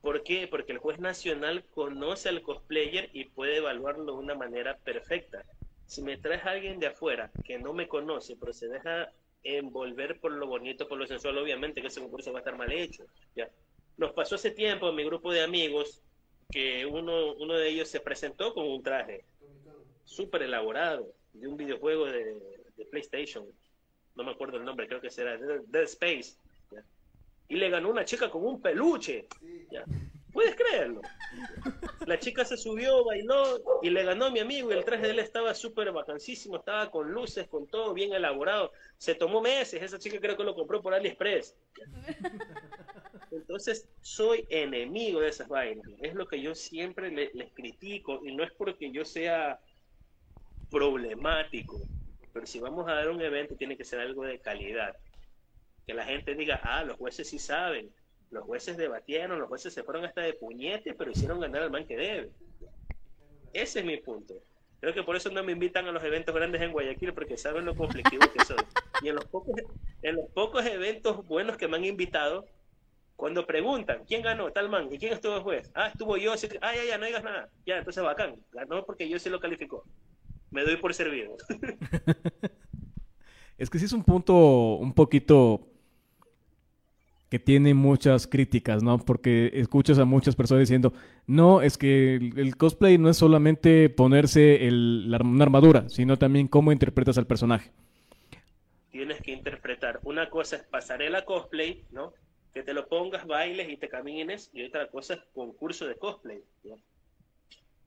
¿Por 0.00 0.22
qué? 0.22 0.46
Porque 0.46 0.72
el 0.72 0.78
juez 0.78 0.98
nacional 0.98 1.64
conoce 1.70 2.28
al 2.28 2.42
cosplayer 2.42 3.08
y 3.12 3.24
puede 3.24 3.56
evaluarlo 3.56 4.04
de 4.04 4.12
una 4.12 4.34
manera 4.34 4.76
perfecta. 4.76 5.44
Si 5.86 6.02
me 6.02 6.18
traes 6.18 6.44
a 6.44 6.50
alguien 6.50 6.78
de 6.78 6.88
afuera 6.88 7.30
que 7.44 7.58
no 7.58 7.72
me 7.72 7.88
conoce, 7.88 8.36
pero 8.36 8.52
se 8.52 8.68
deja 8.68 9.10
envolver 9.44 10.18
por 10.18 10.32
lo 10.32 10.46
bonito, 10.46 10.88
por 10.88 10.98
lo 10.98 11.06
sensual, 11.06 11.38
obviamente 11.38 11.80
que 11.80 11.88
ese 11.88 12.00
concurso 12.00 12.32
va 12.32 12.38
a 12.38 12.40
estar 12.40 12.56
mal 12.56 12.72
hecho. 12.72 13.04
¿ya? 13.36 13.48
Nos 13.96 14.12
pasó 14.12 14.34
hace 14.34 14.50
tiempo 14.50 14.88
en 14.88 14.96
mi 14.96 15.04
grupo 15.04 15.32
de 15.32 15.42
amigos 15.42 16.02
que 16.50 16.84
uno, 16.86 17.34
uno 17.34 17.54
de 17.54 17.68
ellos 17.68 17.88
se 17.88 18.00
presentó 18.00 18.54
con 18.54 18.66
un 18.66 18.82
traje 18.82 19.24
súper 20.04 20.42
elaborado 20.42 21.14
de 21.32 21.48
un 21.48 21.56
videojuego 21.56 22.06
de, 22.06 22.54
PlayStation. 22.90 23.46
No 24.14 24.24
me 24.24 24.32
acuerdo 24.32 24.56
el 24.58 24.64
nombre, 24.64 24.86
creo 24.86 25.00
que 25.00 25.10
será 25.10 25.36
Dead 25.36 25.84
Space 25.84 26.36
y 27.48 27.56
le 27.56 27.70
ganó 27.70 27.90
una 27.90 28.04
chica 28.04 28.30
con 28.30 28.44
un 28.44 28.60
peluche. 28.60 29.26
¿Puedes 30.34 30.56
creerlo? 30.56 31.00
La 32.06 32.18
chica 32.18 32.44
se 32.44 32.56
subió, 32.56 33.04
bailó 33.04 33.62
y 33.82 33.90
le 33.90 34.02
ganó 34.02 34.26
a 34.26 34.30
mi 34.30 34.40
amigo 34.40 34.70
y 34.70 34.74
el 34.74 34.84
traje 34.84 35.04
de 35.04 35.12
él 35.12 35.20
estaba 35.20 35.54
súper 35.54 35.92
vacancísimo, 35.92 36.56
estaba 36.56 36.90
con 36.90 37.12
luces, 37.12 37.46
con 37.46 37.68
todo 37.68 37.94
bien 37.94 38.12
elaborado. 38.12 38.72
Se 38.98 39.14
tomó 39.14 39.40
meses, 39.40 39.80
esa 39.80 39.98
chica 39.98 40.18
creo 40.18 40.36
que 40.36 40.42
lo 40.42 40.56
compró 40.56 40.82
por 40.82 40.92
AliExpress. 40.92 41.56
Entonces, 43.30 43.88
soy 44.00 44.44
enemigo 44.50 45.20
de 45.20 45.28
esas 45.28 45.46
vainas. 45.46 45.86
Es 46.02 46.14
lo 46.14 46.26
que 46.26 46.42
yo 46.42 46.54
siempre 46.56 47.12
les 47.12 47.52
critico 47.52 48.20
y 48.26 48.34
no 48.34 48.42
es 48.42 48.50
porque 48.52 48.90
yo 48.90 49.04
sea 49.04 49.60
problemático, 50.68 51.78
pero 52.32 52.44
si 52.44 52.58
vamos 52.58 52.88
a 52.88 52.94
dar 52.94 53.08
un 53.08 53.22
evento 53.22 53.54
tiene 53.54 53.76
que 53.76 53.84
ser 53.84 54.00
algo 54.00 54.24
de 54.24 54.40
calidad 54.40 54.96
que 55.86 55.94
la 55.94 56.04
gente 56.04 56.34
diga, 56.34 56.60
ah, 56.64 56.82
los 56.82 56.96
jueces 56.96 57.28
sí 57.28 57.38
saben, 57.38 57.94
los 58.34 58.44
jueces 58.44 58.76
debatieron, 58.76 59.38
los 59.38 59.48
jueces 59.48 59.72
se 59.72 59.84
fueron 59.84 60.04
hasta 60.04 60.20
de 60.20 60.34
puñete, 60.34 60.92
pero 60.94 61.12
hicieron 61.12 61.40
ganar 61.40 61.62
al 61.62 61.70
man 61.70 61.86
que 61.86 61.96
debe. 61.96 62.30
Ese 63.52 63.78
es 63.78 63.86
mi 63.86 63.96
punto. 63.96 64.34
Creo 64.80 64.92
que 64.92 65.04
por 65.04 65.14
eso 65.14 65.30
no 65.30 65.44
me 65.44 65.52
invitan 65.52 65.86
a 65.86 65.92
los 65.92 66.02
eventos 66.02 66.34
grandes 66.34 66.60
en 66.60 66.72
Guayaquil, 66.72 67.14
porque 67.14 67.36
saben 67.36 67.64
lo 67.64 67.76
conflictivo 67.76 68.24
que 68.36 68.44
soy. 68.44 68.58
Y 69.02 69.08
en 69.08 69.14
los 69.14 69.24
pocos, 69.26 69.54
en 70.02 70.16
los 70.16 70.28
pocos 70.32 70.66
eventos 70.66 71.24
buenos 71.26 71.56
que 71.56 71.68
me 71.68 71.76
han 71.76 71.84
invitado, 71.84 72.44
cuando 73.14 73.46
preguntan, 73.46 74.02
¿quién 74.04 74.22
ganó? 74.22 74.50
Tal 74.50 74.68
man, 74.68 74.88
¿y 74.90 74.98
quién 74.98 75.12
estuvo 75.12 75.40
juez? 75.40 75.70
Ah, 75.74 75.86
estuvo 75.86 76.16
yo, 76.16 76.32
ah, 76.32 76.74
ya, 76.74 76.84
ya, 76.84 76.98
no 76.98 77.06
digas 77.06 77.22
nada. 77.22 77.48
Ya, 77.64 77.78
entonces 77.78 78.02
bacán, 78.02 78.34
ganó 78.50 78.84
porque 78.84 79.08
yo 79.08 79.20
sí 79.20 79.30
lo 79.30 79.38
calificó. 79.38 79.84
Me 80.50 80.64
doy 80.64 80.76
por 80.76 80.92
servido. 80.92 81.36
es 83.58 83.70
que 83.70 83.78
sí 83.78 83.84
es 83.84 83.92
un 83.92 84.02
punto 84.02 84.74
un 84.74 84.92
poquito 84.92 85.68
que 87.34 87.40
tiene 87.40 87.74
muchas 87.74 88.28
críticas, 88.28 88.84
¿no? 88.84 88.96
Porque 88.98 89.50
escuchas 89.54 89.98
a 89.98 90.04
muchas 90.04 90.36
personas 90.36 90.60
diciendo, 90.60 90.92
no, 91.26 91.62
es 91.62 91.76
que 91.76 92.14
el, 92.14 92.56
cosplay 92.56 92.96
no 92.96 93.10
es 93.10 93.16
solamente 93.16 93.90
ponerse 93.90 94.68
una 94.68 95.42
armadura, 95.42 95.88
sino 95.88 96.16
también 96.16 96.46
cómo 96.46 96.70
interpretas 96.70 97.18
al 97.18 97.26
personaje. 97.26 97.72
Tienes 98.92 99.20
que 99.20 99.32
interpretar. 99.32 99.98
Una 100.04 100.30
cosa 100.30 100.54
es 100.54 100.62
pasarela 100.62 101.24
cosplay, 101.24 101.82
¿no? 101.90 102.12
Que 102.52 102.62
te 102.62 102.72
lo 102.72 102.86
pongas, 102.86 103.26
bailes 103.26 103.68
y 103.68 103.78
te 103.78 103.88
camines, 103.88 104.48
y 104.54 104.62
otra 104.62 104.86
cosa 104.86 105.14
es 105.14 105.20
concurso 105.34 105.88
de 105.88 105.96
cosplay. 105.96 106.40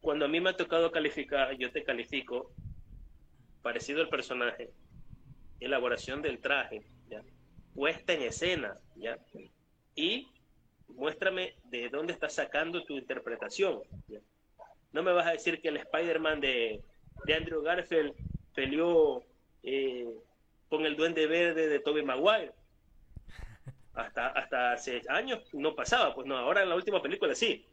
Cuando 0.01 0.25
a 0.25 0.27
mí 0.27 0.41
me 0.41 0.49
ha 0.49 0.57
tocado 0.57 0.91
calificar, 0.91 1.57
yo 1.57 1.71
te 1.71 1.85
califico 1.85 2.51
parecido 3.61 4.01
al 4.01 4.09
personaje, 4.09 4.71
elaboración 5.61 6.21
del 6.21 6.39
traje. 6.39 6.83
Puesta 7.77 8.13
en 8.13 8.23
escena, 8.23 8.75
¿ya? 8.95 9.19
Y 9.93 10.27
muéstrame 10.87 11.53
de 11.65 11.89
dónde 11.89 12.11
estás 12.11 12.33
sacando 12.33 12.83
tu 12.83 12.97
interpretación. 12.97 13.81
No 14.91 15.03
me 15.03 15.13
vas 15.13 15.27
a 15.27 15.33
decir 15.33 15.61
que 15.61 15.67
el 15.67 15.77
Spider-Man 15.77 16.41
de, 16.41 16.81
Andrew 17.31 17.61
Garfield 17.61 18.13
peleó 18.55 19.23
eh, 19.61 20.09
con 20.69 20.87
el 20.87 20.95
Duende 20.95 21.27
Verde 21.27 21.67
de 21.67 21.79
Tobey 21.79 22.03
Maguire. 22.03 22.51
Hasta, 23.97 24.27
hasta 24.27 24.71
hace 24.73 25.01
años 25.09 25.41
no 25.53 25.75
pasaba, 25.75 26.13
pues 26.13 26.27
no, 26.27 26.37
ahora 26.37 26.63
en 26.63 26.69
la 26.69 26.75
última 26.75 27.01
película 27.01 27.33
sí. 27.35 27.65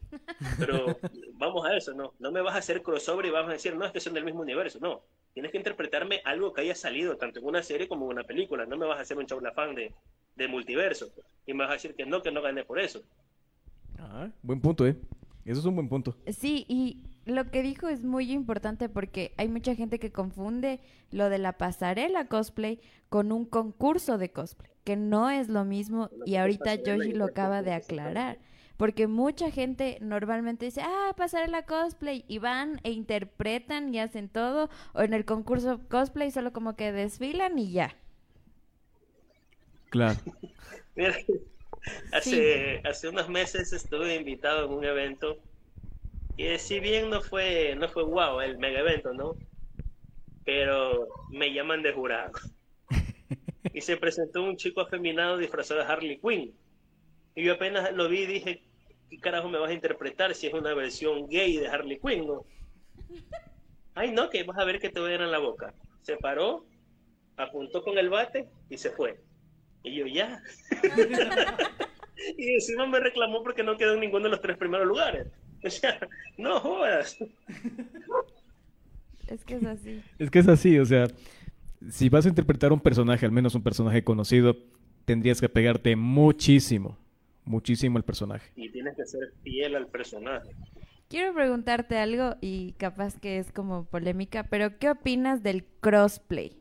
Pero 0.58 0.98
vamos 1.34 1.66
a 1.66 1.76
eso, 1.76 1.92
no, 1.94 2.14
no 2.18 2.32
me 2.32 2.40
vas 2.40 2.54
a 2.54 2.58
hacer 2.58 2.82
crossover 2.82 3.26
y 3.26 3.30
vamos 3.30 3.50
a 3.50 3.54
decir, 3.54 3.76
no, 3.76 3.84
es 3.84 3.92
que 3.92 4.00
son 4.00 4.14
del 4.14 4.24
mismo 4.24 4.40
universo, 4.40 4.78
no 4.80 5.02
tienes 5.34 5.50
que 5.50 5.58
interpretarme 5.58 6.22
algo 6.24 6.52
que 6.52 6.62
haya 6.62 6.74
salido 6.76 7.16
tanto 7.16 7.40
en 7.40 7.46
una 7.46 7.62
serie 7.62 7.88
como 7.88 8.06
en 8.06 8.12
una 8.12 8.24
película. 8.24 8.64
No 8.64 8.76
me 8.78 8.86
vas 8.86 8.98
a 8.98 9.02
hacer 9.02 9.18
un 9.18 9.26
chaulafán 9.26 9.74
de, 9.74 9.92
de 10.36 10.48
multiverso. 10.48 11.12
Y 11.44 11.52
me 11.52 11.64
vas 11.64 11.70
a 11.70 11.74
decir 11.74 11.94
que 11.94 12.06
no, 12.06 12.22
que 12.22 12.30
no 12.30 12.40
gané 12.40 12.64
por 12.64 12.78
eso. 12.78 13.02
Ah, 13.98 14.28
buen 14.42 14.60
punto, 14.60 14.86
¿eh? 14.86 14.96
Eso 15.44 15.58
es 15.60 15.66
un 15.66 15.74
buen 15.74 15.88
punto. 15.88 16.16
Sí, 16.28 16.64
y 16.68 17.02
lo 17.26 17.50
que 17.50 17.62
dijo 17.62 17.88
es 17.88 18.02
muy 18.02 18.32
importante 18.32 18.88
porque 18.88 19.32
hay 19.36 19.48
mucha 19.48 19.74
gente 19.74 19.98
que 19.98 20.12
confunde 20.12 20.80
lo 21.10 21.30
de 21.30 21.38
la 21.38 21.52
pasarela 21.56 22.26
cosplay 22.26 22.80
con 23.08 23.32
un 23.32 23.46
concurso 23.46 24.18
de 24.18 24.30
cosplay, 24.30 24.70
que 24.84 24.96
no 24.96 25.30
es 25.30 25.48
lo 25.48 25.64
mismo 25.64 26.10
y 26.26 26.36
ahorita 26.36 26.74
Yoshi 26.74 27.12
lo 27.12 27.26
acaba 27.26 27.62
de 27.62 27.72
aclarar. 27.72 28.38
Porque 28.76 29.06
mucha 29.06 29.52
gente 29.52 29.98
normalmente 30.00 30.66
dice, 30.66 30.82
ah, 30.82 31.14
pasarela 31.16 31.64
cosplay, 31.64 32.24
y 32.26 32.38
van 32.38 32.80
e 32.82 32.90
interpretan 32.90 33.94
y 33.94 34.00
hacen 34.00 34.28
todo, 34.28 34.68
o 34.94 35.02
en 35.02 35.14
el 35.14 35.24
concurso 35.24 35.80
cosplay 35.88 36.32
solo 36.32 36.52
como 36.52 36.74
que 36.74 36.90
desfilan 36.90 37.56
y 37.56 37.70
ya. 37.70 37.96
Claro. 39.90 40.18
Mira, 40.96 41.14
hace, 42.12 42.82
hace 42.84 43.08
unos 43.08 43.28
meses 43.28 43.72
estuve 43.72 44.16
invitado 44.16 44.66
en 44.66 44.72
un 44.72 44.84
evento 44.84 45.38
que 46.36 46.58
si 46.58 46.80
bien 46.80 47.10
no 47.10 47.20
fue, 47.20 47.74
no 47.76 47.88
fue 47.88 48.04
wow 48.04 48.40
el 48.40 48.58
mega 48.58 48.80
evento, 48.80 49.12
¿no? 49.12 49.36
Pero 50.44 51.08
me 51.30 51.52
llaman 51.52 51.82
de 51.82 51.92
jurado. 51.92 52.32
Y 53.72 53.80
se 53.80 53.96
presentó 53.96 54.42
un 54.42 54.56
chico 54.56 54.82
afeminado 54.82 55.38
disfrazado 55.38 55.80
de 55.80 55.86
Harley 55.86 56.18
Quinn. 56.18 56.54
Y 57.34 57.44
yo 57.44 57.54
apenas 57.54 57.92
lo 57.92 58.08
vi 58.08 58.20
y 58.20 58.26
dije, 58.26 58.62
¿qué 59.10 59.18
carajo 59.18 59.48
me 59.48 59.58
vas 59.58 59.70
a 59.70 59.74
interpretar 59.74 60.34
si 60.34 60.46
es 60.46 60.54
una 60.54 60.74
versión 60.74 61.26
gay 61.28 61.56
de 61.56 61.68
Harley 61.68 61.98
Quinn, 61.98 62.26
no? 62.26 62.44
Ay, 63.94 64.12
no, 64.12 64.28
que 64.28 64.42
vas 64.44 64.58
a 64.58 64.64
ver 64.64 64.78
que 64.78 64.90
te 64.90 65.00
voy 65.00 65.10
a 65.10 65.12
dar 65.12 65.22
en 65.22 65.32
la 65.32 65.38
boca. 65.38 65.72
Se 66.02 66.16
paró, 66.16 66.66
apuntó 67.36 67.82
con 67.82 67.96
el 67.98 68.10
bate 68.10 68.48
y 68.68 68.78
se 68.78 68.90
fue. 68.90 69.20
Y 69.82 69.96
yo, 69.96 70.06
ya. 70.06 70.42
y 72.36 72.54
encima 72.54 72.86
me 72.86 73.00
reclamó 73.00 73.42
porque 73.42 73.62
no 73.62 73.76
quedó 73.76 73.94
en 73.94 74.00
ninguno 74.00 74.24
de 74.24 74.30
los 74.30 74.40
tres 74.40 74.56
primeros 74.56 74.86
lugares. 74.86 75.26
O 75.64 75.70
sea, 75.70 75.98
no 76.36 76.60
jodas. 76.60 77.16
Es 79.26 79.44
que 79.44 79.56
es 79.56 79.64
así. 79.64 80.02
Es 80.18 80.30
que 80.30 80.38
es 80.38 80.48
así, 80.48 80.78
o 80.78 80.84
sea, 80.84 81.06
si 81.90 82.08
vas 82.08 82.26
a 82.26 82.28
interpretar 82.28 82.72
un 82.72 82.80
personaje, 82.80 83.24
al 83.24 83.32
menos 83.32 83.54
un 83.54 83.62
personaje 83.62 84.04
conocido, 84.04 84.56
tendrías 85.04 85.40
que 85.40 85.48
pegarte 85.48 85.96
muchísimo, 85.96 86.98
muchísimo 87.44 87.96
al 87.96 88.04
personaje. 88.04 88.50
Y 88.56 88.70
tienes 88.70 88.96
que 88.96 89.06
ser 89.06 89.32
fiel 89.42 89.76
al 89.76 89.86
personaje. 89.88 90.50
Quiero 91.08 91.34
preguntarte 91.34 91.98
algo 91.98 92.36
y 92.40 92.72
capaz 92.72 93.18
que 93.18 93.38
es 93.38 93.52
como 93.52 93.84
polémica, 93.84 94.44
pero 94.44 94.78
¿qué 94.78 94.90
opinas 94.90 95.42
del 95.42 95.64
crossplay? 95.80 96.56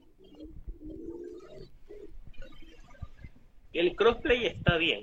El 3.73 3.95
crossplay 3.95 4.45
está 4.45 4.77
bien. 4.77 5.01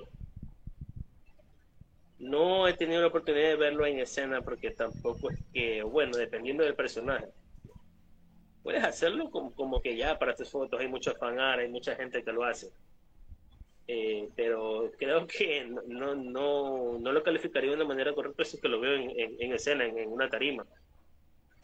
No 2.21 2.69
he 2.69 2.75
tenido 2.75 3.01
la 3.01 3.09
oportunidad 3.09 3.49
de 3.49 3.57
verlo 3.57 3.87
en 3.87 3.99
escena 3.99 4.43
porque 4.43 4.71
tampoco 4.71 5.31
es 5.31 5.43
que, 5.53 5.83
bueno, 5.83 6.17
dependiendo 6.17 6.63
del 6.63 6.75
personaje. 6.75 7.27
Puedes 8.63 8.85
hacerlo 8.85 9.31
como, 9.31 9.55
como 9.55 9.81
que 9.81 9.97
ya 9.97 10.19
para 10.19 10.35
tus 10.35 10.51
fotos 10.51 10.79
hay 10.79 10.89
muchos 10.89 11.17
fanart, 11.19 11.61
hay 11.61 11.69
mucha 11.69 11.97
gente 11.97 12.23
que 12.23 12.33
lo 12.33 12.45
hace. 12.45 12.71
Eh, 13.87 14.29
pero 14.37 14.93
creo 14.99 15.27
que 15.27 15.65
no, 15.65 16.15
no, 16.15 16.99
no 16.99 17.13
lo 17.13 17.23
calificaría 17.23 17.71
de 17.71 17.77
una 17.77 17.87
manera 17.87 18.15
correcta 18.15 18.45
si 18.45 18.57
es 18.57 18.63
que 18.63 18.69
lo 18.69 18.81
veo 18.81 18.95
en, 18.95 19.11
en, 19.19 19.37
en 19.41 19.53
escena, 19.53 19.85
en, 19.87 19.99
en, 19.99 20.09
una 20.13 20.29
tarima. 20.29 20.65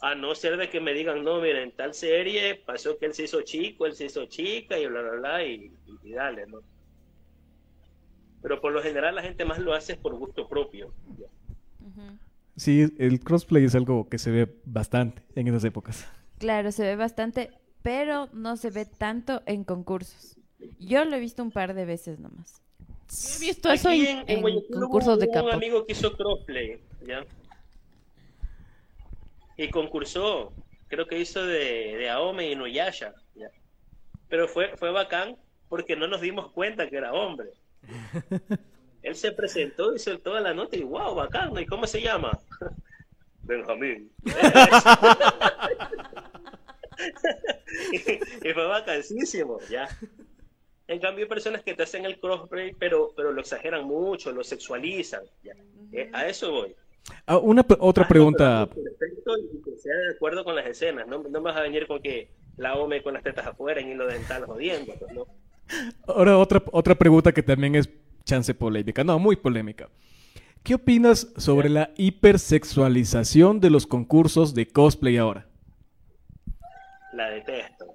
A 0.01 0.15
no 0.15 0.35
ser 0.35 0.57
de 0.57 0.69
que 0.71 0.81
me 0.81 0.95
digan, 0.95 1.23
no, 1.23 1.41
mira, 1.41 1.63
en 1.63 1.73
tal 1.77 1.95
serie 1.95 2.57
pasó 2.57 2.99
que 2.99 3.07
él 3.07 3.15
se 3.15 3.25
hizo 3.25 3.43
chico, 3.43 3.87
él 3.87 3.93
se 3.95 4.07
hizo 4.07 4.27
chica 4.27 4.79
y 4.79 4.87
bla, 4.87 5.03
bla, 5.03 5.13
bla, 5.13 5.45
y, 5.45 5.71
y, 6.03 6.13
dale, 6.13 6.47
¿no? 6.47 6.61
Pero 8.43 8.61
por 8.61 8.73
lo 8.73 8.83
general 8.83 9.15
la 9.15 9.23
gente 9.23 9.45
más 9.45 9.59
lo 9.59 9.75
hace 9.75 9.97
por 9.97 10.15
gusto 10.15 10.49
propio. 10.49 10.93
Sí, 12.57 12.87
el 12.99 13.21
crossplay 13.21 13.65
es 13.65 13.75
algo 13.75 14.09
que 14.09 14.19
se 14.19 14.31
ve 14.31 14.55
bastante 14.65 15.23
en 15.35 15.49
esas 15.49 15.65
épocas. 15.65 16.07
Claro, 16.39 16.73
se 16.73 16.85
ve 16.85 16.97
bastante, 16.97 17.51
pero 17.83 18.29
no 18.33 18.57
se 18.57 18.71
ve 18.71 18.87
tanto 18.87 19.43
en 19.47 19.65
concursos. 19.65 20.39
Yo 20.79 21.05
lo 21.05 21.17
he 21.17 21.21
visto 21.21 21.43
un 21.43 21.51
par 21.51 21.75
de 21.75 21.85
veces 21.85 22.19
nomás. 22.19 22.63
Yo 23.09 23.37
he 23.37 23.47
visto 23.47 23.71
eso 23.71 23.91
en, 23.91 24.25
en, 24.27 24.47
en 24.49 24.63
concursos 24.73 25.19
de 25.19 25.29
capa. 25.29 25.49
Un 25.49 25.55
amigo 25.55 25.85
que 25.85 25.93
hizo 25.93 26.17
crossplay, 26.17 26.81
¿ya? 27.07 27.25
Y 29.59 29.69
concursó, 29.71 30.53
creo 30.89 31.07
que 31.07 31.21
hizo 31.21 31.45
de, 31.45 31.97
de 31.97 32.11
Aome 32.11 32.51
y 32.51 32.57
Nuyasha, 32.57 33.15
¿ya? 33.35 33.51
Pero 34.29 34.49
fue, 34.49 34.77
fue 34.77 34.91
bacán 34.91 35.37
porque 35.69 35.95
no 35.95 36.09
nos 36.09 36.21
dimos 36.21 36.51
cuenta 36.53 36.89
que 36.89 36.97
era 36.97 37.13
hombre. 37.13 37.51
Él 39.03 39.15
se 39.15 39.33
presentó 39.33 39.93
y 39.93 39.97
hizo 39.97 40.19
toda 40.19 40.41
la 40.41 40.53
nota 40.53 40.77
y 40.77 40.83
wow, 40.83 41.15
bacán, 41.15 41.57
¿y 41.59 41.67
cómo 41.67 41.87
se 41.87 42.01
llama? 42.01 42.39
Benjamín. 43.43 44.11
y, 47.93 48.53
fue 48.53 48.67
bacanísimo, 48.67 49.61
ya. 49.71 49.89
En 50.89 51.01
cambio, 51.01 51.25
hay 51.25 51.29
personas 51.29 51.63
que 51.63 51.75
te 51.75 51.85
hacen 51.85 52.05
el 52.05 52.19
crossplay, 52.19 52.75
pero, 52.75 53.13
pero 53.17 53.33
lo 53.33 53.41
exageran 53.41 53.85
mucho, 53.85 54.33
lo 54.33 54.43
sexualizan. 54.43 55.23
Ya. 55.43 55.55
Eh, 55.93 56.11
a 56.13 56.27
eso 56.27 56.51
voy. 56.51 56.75
Ah, 57.27 57.39
una 57.39 57.65
otra 57.79 58.05
ah, 58.05 58.09
pregunta. 58.09 58.61
No, 58.61 58.69
perfecto 58.69 59.39
y 59.39 59.63
que 59.63 59.77
sea 59.77 59.95
de 59.95 60.15
acuerdo 60.15 60.45
con 60.45 60.57
las 60.57 60.67
escenas. 60.67 61.07
No, 61.07 61.23
no 61.23 61.43
vas 61.43 61.57
a 61.57 61.63
venir 61.63 61.87
con 61.87 62.03
que 62.03 62.31
la 62.57 62.75
OME 62.75 63.03
con 63.03 63.15
las 63.15 63.23
tetas 63.23 63.47
afuera 63.47 63.81
y 63.81 63.95
lo 63.95 64.07
dental 64.07 64.47
jodiendo. 64.47 64.95
Pues, 64.99 65.13
¿no? 65.13 65.27
Ahora 66.07 66.39
otra, 66.39 66.63
otra 66.73 66.95
pregunta 66.95 67.33
que 67.33 67.43
también 67.43 67.75
es 67.75 67.89
chance 68.25 68.55
polémica, 68.55 69.05
no, 69.05 69.19
muy 69.19 69.37
polémica. 69.37 69.89
¿Qué 70.63 70.75
opinas 70.75 71.33
sobre 71.37 71.69
la 71.69 71.93
hipersexualización 71.97 73.61
de 73.61 73.71
los 73.71 73.87
concursos 73.87 74.53
de 74.55 74.67
cosplay 74.67 75.17
ahora? 75.17 75.47
La 77.13 77.31
detesto. 77.31 77.87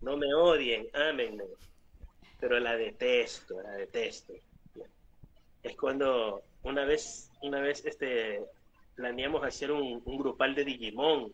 No 0.00 0.16
me 0.16 0.32
odien, 0.34 0.86
ámenme. 0.94 1.44
Pero 2.40 2.58
la 2.60 2.76
detesto, 2.76 3.60
la 3.62 3.72
detesto. 3.72 4.32
Es 5.62 5.76
cuando 5.76 6.42
una 6.62 6.84
vez, 6.84 7.30
una 7.42 7.60
vez 7.60 7.84
este, 7.84 8.42
planeamos 8.94 9.44
hacer 9.44 9.70
un, 9.70 10.02
un 10.04 10.18
grupal 10.18 10.54
de 10.54 10.64
Digimon. 10.64 11.32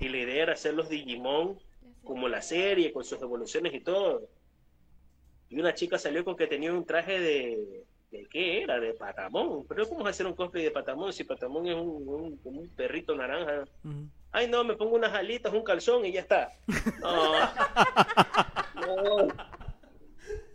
Y 0.00 0.08
la 0.08 0.18
idea 0.18 0.42
era 0.44 0.52
hacer 0.54 0.74
los 0.74 0.88
Digimon 0.88 1.58
como 2.04 2.28
la 2.28 2.42
serie, 2.42 2.92
con 2.92 3.04
sus 3.04 3.20
evoluciones 3.20 3.74
y 3.74 3.80
todo. 3.80 4.28
Y 5.48 5.58
una 5.58 5.74
chica 5.74 5.98
salió 5.98 6.24
con 6.24 6.36
que 6.36 6.46
tenía 6.46 6.72
un 6.72 6.84
traje 6.84 7.18
de, 7.20 7.84
¿de 8.10 8.26
qué 8.26 8.62
era? 8.62 8.78
De 8.78 8.94
Patamón. 8.94 9.64
Pero 9.68 9.88
¿cómo 9.88 10.06
hacer 10.06 10.26
un 10.26 10.34
cosplay 10.34 10.64
de 10.64 10.70
Patamón 10.70 11.12
si 11.12 11.24
Patamón 11.24 11.66
es 11.66 11.74
un, 11.74 12.08
un, 12.08 12.40
un 12.44 12.68
perrito 12.70 13.14
naranja? 13.14 13.64
Uh 13.84 13.88
-huh. 13.88 14.08
Ay, 14.32 14.46
no, 14.48 14.62
me 14.62 14.76
pongo 14.76 14.94
unas 14.94 15.12
alitas, 15.12 15.52
un 15.52 15.64
calzón 15.64 16.04
y 16.06 16.12
ya 16.12 16.20
está. 16.20 16.52
No. 17.00 17.32
no. 19.26 19.28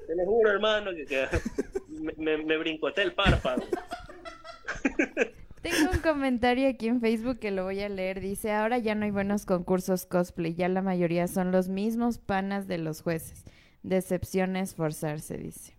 Te 0.08 0.16
lo 0.16 0.26
juro, 0.26 0.52
hermano, 0.52 0.92
que, 0.92 1.06
que 1.06 1.28
me, 1.90 2.14
me, 2.18 2.38
me 2.44 2.58
brincoté 2.58 3.02
el 3.02 3.14
párpado. 3.14 3.64
Tengo 5.66 5.94
un 5.94 5.98
comentario 5.98 6.70
aquí 6.70 6.88
en 6.88 7.02
Facebook 7.02 7.40
que 7.40 7.50
lo 7.50 7.64
voy 7.64 7.80
a 7.80 7.90
leer. 7.90 8.20
Dice, 8.20 8.52
ahora 8.52 8.78
ya 8.78 8.94
no 8.94 9.06
hay 9.06 9.10
buenos 9.10 9.48
concursos 9.48 10.06
cosplay, 10.06 10.54
ya 10.54 10.70
la 10.70 10.84
mayoría 10.84 11.28
son 11.28 11.52
los 11.52 11.70
mismos 11.70 12.20
panas 12.20 12.68
de 12.68 12.78
los 12.78 13.02
jueces. 13.02 13.46
Decepción 13.82 14.58
es 14.58 14.76
forzarse, 14.76 15.40
dice. 15.40 15.74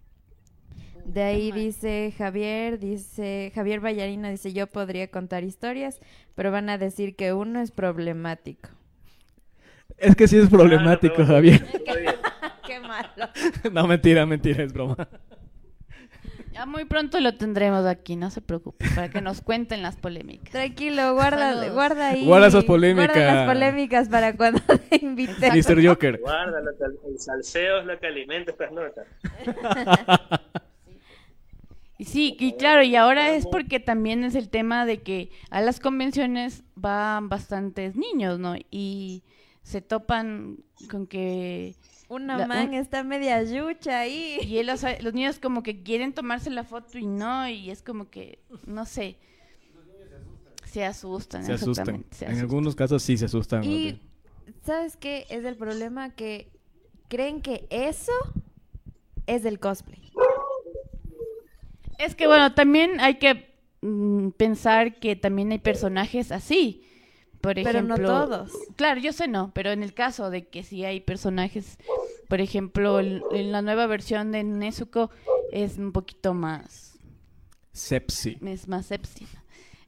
De 1.04 1.22
ahí 1.22 1.52
dice 1.52 2.12
Javier, 2.18 2.80
dice 2.80 3.52
Javier 3.54 3.78
Vallarino, 3.78 4.28
dice 4.28 4.52
yo 4.52 4.66
podría 4.66 5.08
contar 5.08 5.44
historias, 5.44 6.00
pero 6.34 6.50
van 6.50 6.68
a 6.68 6.78
decir 6.78 7.14
que 7.14 7.32
uno 7.32 7.60
es 7.60 7.70
problemático. 7.70 8.70
Es 9.98 10.16
que 10.16 10.26
sí 10.26 10.36
es 10.36 10.48
problemático, 10.48 11.20
no, 11.20 11.26
Javier. 11.26 11.64
Qué 12.66 12.80
malo. 12.80 13.30
no, 13.72 13.86
mentira, 13.86 14.26
mentira, 14.26 14.64
es 14.64 14.72
broma. 14.72 15.08
Ya 16.56 16.64
muy 16.64 16.86
pronto 16.86 17.20
lo 17.20 17.34
tendremos 17.34 17.84
aquí, 17.84 18.16
no 18.16 18.30
se 18.30 18.40
preocupe, 18.40 18.86
para 18.94 19.10
que 19.10 19.20
nos 19.20 19.42
cuenten 19.42 19.82
las 19.82 19.96
polémicas. 19.96 20.50
Tranquilo, 20.50 21.12
guarda, 21.12 21.52
Saludos. 21.52 21.74
guarda 21.74 22.08
ahí. 22.08 22.24
Guarda 22.24 22.46
esas 22.46 22.64
polémicas. 22.64 23.14
Guarda 23.14 23.34
las 23.34 23.46
polémicas 23.46 24.08
para 24.08 24.34
cuando 24.34 24.62
te 24.88 24.96
inviten. 25.04 25.52
Mr. 25.52 25.86
Joker. 25.86 26.18
Guarda, 26.18 26.60
el 27.06 27.18
salseo 27.18 27.80
es 27.80 27.84
lo 27.84 28.00
que 28.00 28.06
alimenta 28.06 28.52
estas 28.52 28.72
notas. 28.72 29.06
Y 31.98 32.04
sí, 32.04 32.36
y 32.38 32.52
claro, 32.58 32.82
y 32.82 32.94
ahora 32.94 33.30
es 33.34 33.46
porque 33.46 33.80
también 33.80 34.22
es 34.22 34.34
el 34.34 34.50
tema 34.50 34.84
de 34.84 34.98
que 34.98 35.30
a 35.48 35.62
las 35.62 35.80
convenciones 35.80 36.62
van 36.74 37.30
bastantes 37.30 37.96
niños, 37.96 38.38
¿no? 38.38 38.54
Y 38.70 39.22
se 39.62 39.80
topan 39.80 40.58
con 40.90 41.06
que 41.06 41.74
una 42.08 42.38
la, 42.38 42.46
man 42.46 42.68
un... 42.68 42.74
está 42.74 43.02
media 43.02 43.42
yucha 43.42 44.00
ahí. 44.00 44.38
Y 44.42 44.58
él, 44.58 44.70
o 44.70 44.76
sea, 44.76 45.00
los 45.00 45.14
niños 45.14 45.38
como 45.38 45.62
que 45.62 45.82
quieren 45.82 46.12
tomarse 46.12 46.50
la 46.50 46.64
foto 46.64 46.98
y 46.98 47.06
no, 47.06 47.48
y 47.48 47.70
es 47.70 47.82
como 47.82 48.10
que, 48.10 48.38
no 48.66 48.84
sé. 48.84 49.16
Se 50.64 50.84
asustan. 50.84 51.44
Se 51.44 51.54
asustan. 51.54 52.04
Se 52.10 52.26
asustan. 52.26 52.34
En 52.34 52.38
algunos 52.40 52.76
casos 52.76 53.02
sí 53.02 53.16
se 53.16 53.24
asustan. 53.24 53.64
Y, 53.64 54.00
¿sabes 54.62 54.96
qué? 54.96 55.26
Es 55.30 55.44
el 55.44 55.56
problema 55.56 56.10
que 56.10 56.50
creen 57.08 57.40
que 57.40 57.66
eso 57.70 58.12
es 59.26 59.42
del 59.42 59.58
cosplay. 59.58 60.12
Es 61.98 62.14
que, 62.14 62.26
bueno, 62.26 62.54
también 62.54 63.00
hay 63.00 63.14
que 63.14 63.54
mm, 63.80 64.30
pensar 64.30 64.98
que 64.98 65.16
también 65.16 65.50
hay 65.52 65.58
personajes 65.58 66.30
así. 66.30 66.85
Por 67.40 67.54
Pero 67.54 67.70
ejemplo, 67.70 67.96
no 67.98 68.06
todos. 68.26 68.50
Claro, 68.76 69.00
yo 69.00 69.12
sé 69.12 69.28
no, 69.28 69.52
pero 69.54 69.70
en 69.70 69.82
el 69.82 69.94
caso 69.94 70.30
de 70.30 70.46
que 70.46 70.62
sí 70.62 70.84
hay 70.84 71.00
personajes, 71.00 71.78
por 72.28 72.40
ejemplo, 72.40 72.98
el- 72.98 73.22
en 73.32 73.52
la 73.52 73.62
nueva 73.62 73.86
versión 73.86 74.32
de 74.32 74.42
Nezuko 74.42 75.10
es 75.52 75.78
un 75.78 75.92
poquito 75.92 76.34
más 76.34 76.98
Sepsi. 77.72 78.38
es 78.44 78.66
más 78.68 78.86
sepsi. 78.86 79.26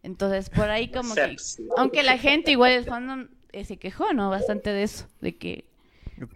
Entonces, 0.02 0.50
por 0.50 0.70
ahí 0.70 0.88
como 0.90 1.14
que 1.14 1.36
aunque 1.76 2.02
la 2.02 2.16
gente 2.18 2.52
igual 2.52 2.72
el 2.72 2.84
fandom 2.84 3.28
eh, 3.52 3.64
se 3.64 3.76
quejó, 3.78 4.12
¿no? 4.12 4.30
Bastante 4.30 4.70
de 4.70 4.82
eso, 4.84 5.06
de 5.20 5.36
que 5.36 5.64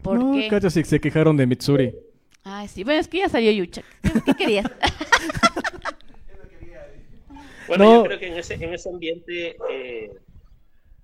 ¿por 0.03 0.19
no, 0.19 0.33
qué? 0.33 0.71
se 0.85 1.01
quejaron 1.01 1.37
de 1.37 1.47
Mitsuri. 1.47 1.95
Ay, 2.43 2.67
sí, 2.67 2.83
bueno, 2.83 2.99
es 3.01 3.07
que 3.07 3.19
ya 3.19 3.29
salió 3.29 3.53
Yucha. 3.53 3.83
¿Qué, 4.03 4.11
qué 4.27 4.35
querías? 4.35 4.67
Bueno, 7.69 7.85
No. 7.85 7.95
yo 7.99 8.05
creo 8.05 8.19
que 8.19 8.27
en 8.29 8.39
ese, 8.39 8.55
en 8.55 8.75
ese 8.75 8.89
ambiente, 8.89 9.57
eh, 9.71 10.11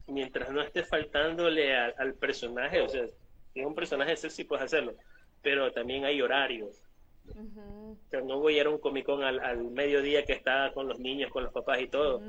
mientras 0.09 0.51
no 0.51 0.61
esté 0.63 0.83
faltándole 0.83 1.77
al, 1.77 1.95
al 1.99 2.15
personaje, 2.15 2.81
o 2.81 2.89
sea, 2.89 3.07
si 3.53 3.61
es 3.61 3.67
un 3.67 3.75
personaje 3.75 4.17
sexy, 4.17 4.45
puedes 4.45 4.65
hacerlo, 4.65 4.95
pero 5.43 5.73
también 5.73 6.05
hay 6.05 6.21
horarios. 6.21 6.83
O 7.29 8.09
sea, 8.11 8.23
no 8.23 8.39
voy 8.41 8.57
a 8.57 8.61
ir 8.63 8.67
a 8.67 8.71
un 8.71 8.79
Comic 8.79 9.05
Con 9.05 9.23
al, 9.23 9.39
al 9.41 9.63
mediodía 9.65 10.25
que 10.25 10.33
está 10.33 10.73
con 10.73 10.89
los 10.89 10.99
niños, 10.99 11.31
con 11.31 11.45
los 11.45 11.53
papás 11.53 11.81
y 11.81 11.89
todo. 11.89 12.23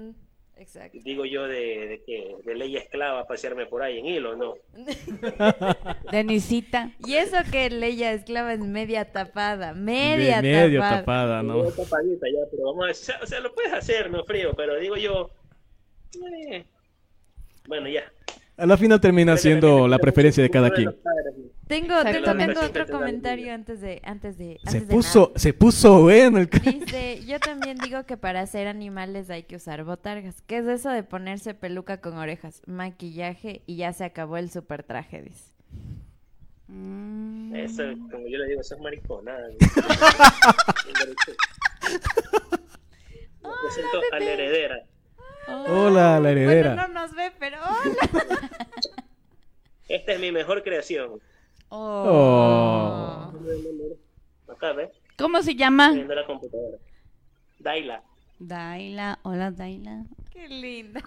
Exacto. 0.57 0.97
Digo 1.01 1.23
yo 1.23 1.47
de, 1.47 1.87
de 1.87 2.03
que 2.05 2.35
de 2.43 2.55
ley 2.55 2.75
esclava 2.75 3.25
pasearme 3.25 3.65
por 3.65 3.81
ahí 3.81 3.99
en 3.99 4.07
hilo, 4.07 4.35
¿no? 4.35 4.55
Denisita. 6.11 6.91
Y 7.07 7.13
eso 7.13 7.37
que 7.49 7.69
Leia 7.69 8.11
esclava 8.11 8.53
es 8.53 8.59
media 8.59 9.09
tapada, 9.09 9.73
media 9.73 10.41
De 10.41 10.51
medio 10.51 10.81
tapada. 10.81 10.99
tapada, 10.99 11.43
¿no? 11.43 11.63
Tapadita 11.63 12.27
ya, 12.27 12.45
pero 12.51 12.63
vamos 12.63 12.83
a 12.83 12.85
ver, 12.87 12.91
o 12.91 12.95
sea, 12.95 13.19
o 13.23 13.25
sea, 13.25 13.39
lo 13.39 13.53
puedes 13.53 13.71
hacer, 13.71 14.11
no 14.11 14.25
frío, 14.25 14.51
pero 14.53 14.77
digo 14.77 14.97
yo, 14.97 15.29
eh, 16.45 16.65
bueno, 17.69 17.87
ya. 17.87 18.03
A 18.57 18.65
la 18.65 18.75
final 18.75 18.99
termina 18.99 19.37
siendo 19.37 19.87
la 19.87 19.97
preferencia 19.99 20.43
de 20.43 20.49
cada 20.49 20.69
quien. 20.71 20.93
Tengo, 21.67 22.03
tengo, 22.03 22.61
otro 22.61 22.87
comentario 22.87 23.53
antes 23.53 23.79
de, 23.79 24.01
antes 24.03 24.39
de, 24.39 24.57
antes 24.65 24.71
Se 24.71 24.79
de 24.81 24.87
puso, 24.87 25.31
se 25.35 25.53
puso 25.53 26.01
bueno 26.01 26.39
el... 26.39 26.49
Dice, 26.49 27.23
yo 27.27 27.39
también 27.39 27.77
digo 27.77 28.03
que 28.05 28.17
para 28.17 28.41
hacer 28.41 28.67
animales 28.67 29.29
hay 29.29 29.43
que 29.43 29.55
usar 29.55 29.83
botargas. 29.83 30.41
¿Qué 30.41 30.57
es 30.57 30.65
eso 30.65 30.89
de 30.89 31.03
ponerse 31.03 31.53
peluca 31.53 32.01
con 32.01 32.17
orejas, 32.17 32.63
maquillaje 32.65 33.61
y 33.67 33.75
ya 33.77 33.93
se 33.93 34.03
acabó 34.03 34.37
el 34.37 34.49
super 34.49 34.81
traje? 34.81 35.21
Dice. 35.21 35.53
Mm, 36.67 37.55
Eso, 37.55 37.83
como 38.11 38.27
yo 38.27 38.39
le 38.39 38.47
digo, 38.47 38.61
eso 38.61 38.73
es 38.75 38.81
mariconada. 38.81 39.47
Me 43.43 43.49
presento 43.61 44.01
a 44.11 44.19
la 44.19 44.25
heredera. 44.25 44.85
Hola, 45.67 46.19
la 46.19 46.31
heredera. 46.31 46.75
Bueno, 46.75 46.87
no 46.87 47.01
nos 47.01 47.15
ve, 47.15 47.31
pero 47.39 47.57
hola. 47.57 48.49
Esta 49.87 50.13
es 50.13 50.19
mi 50.19 50.31
mejor 50.31 50.63
creación. 50.63 51.19
Oh. 51.69 53.31
Acá, 54.47 54.73
¿ves? 54.73 54.89
¿Cómo 55.17 55.41
se 55.41 55.55
llama? 55.55 55.91
Viendo 55.91 56.15
la 56.15 56.25
computadora. 56.25 56.77
Daila. 57.59 58.03
Daila, 58.39 59.19
hola 59.23 59.51
Daila. 59.51 60.05
Qué 60.31 60.47
linda. 60.47 61.01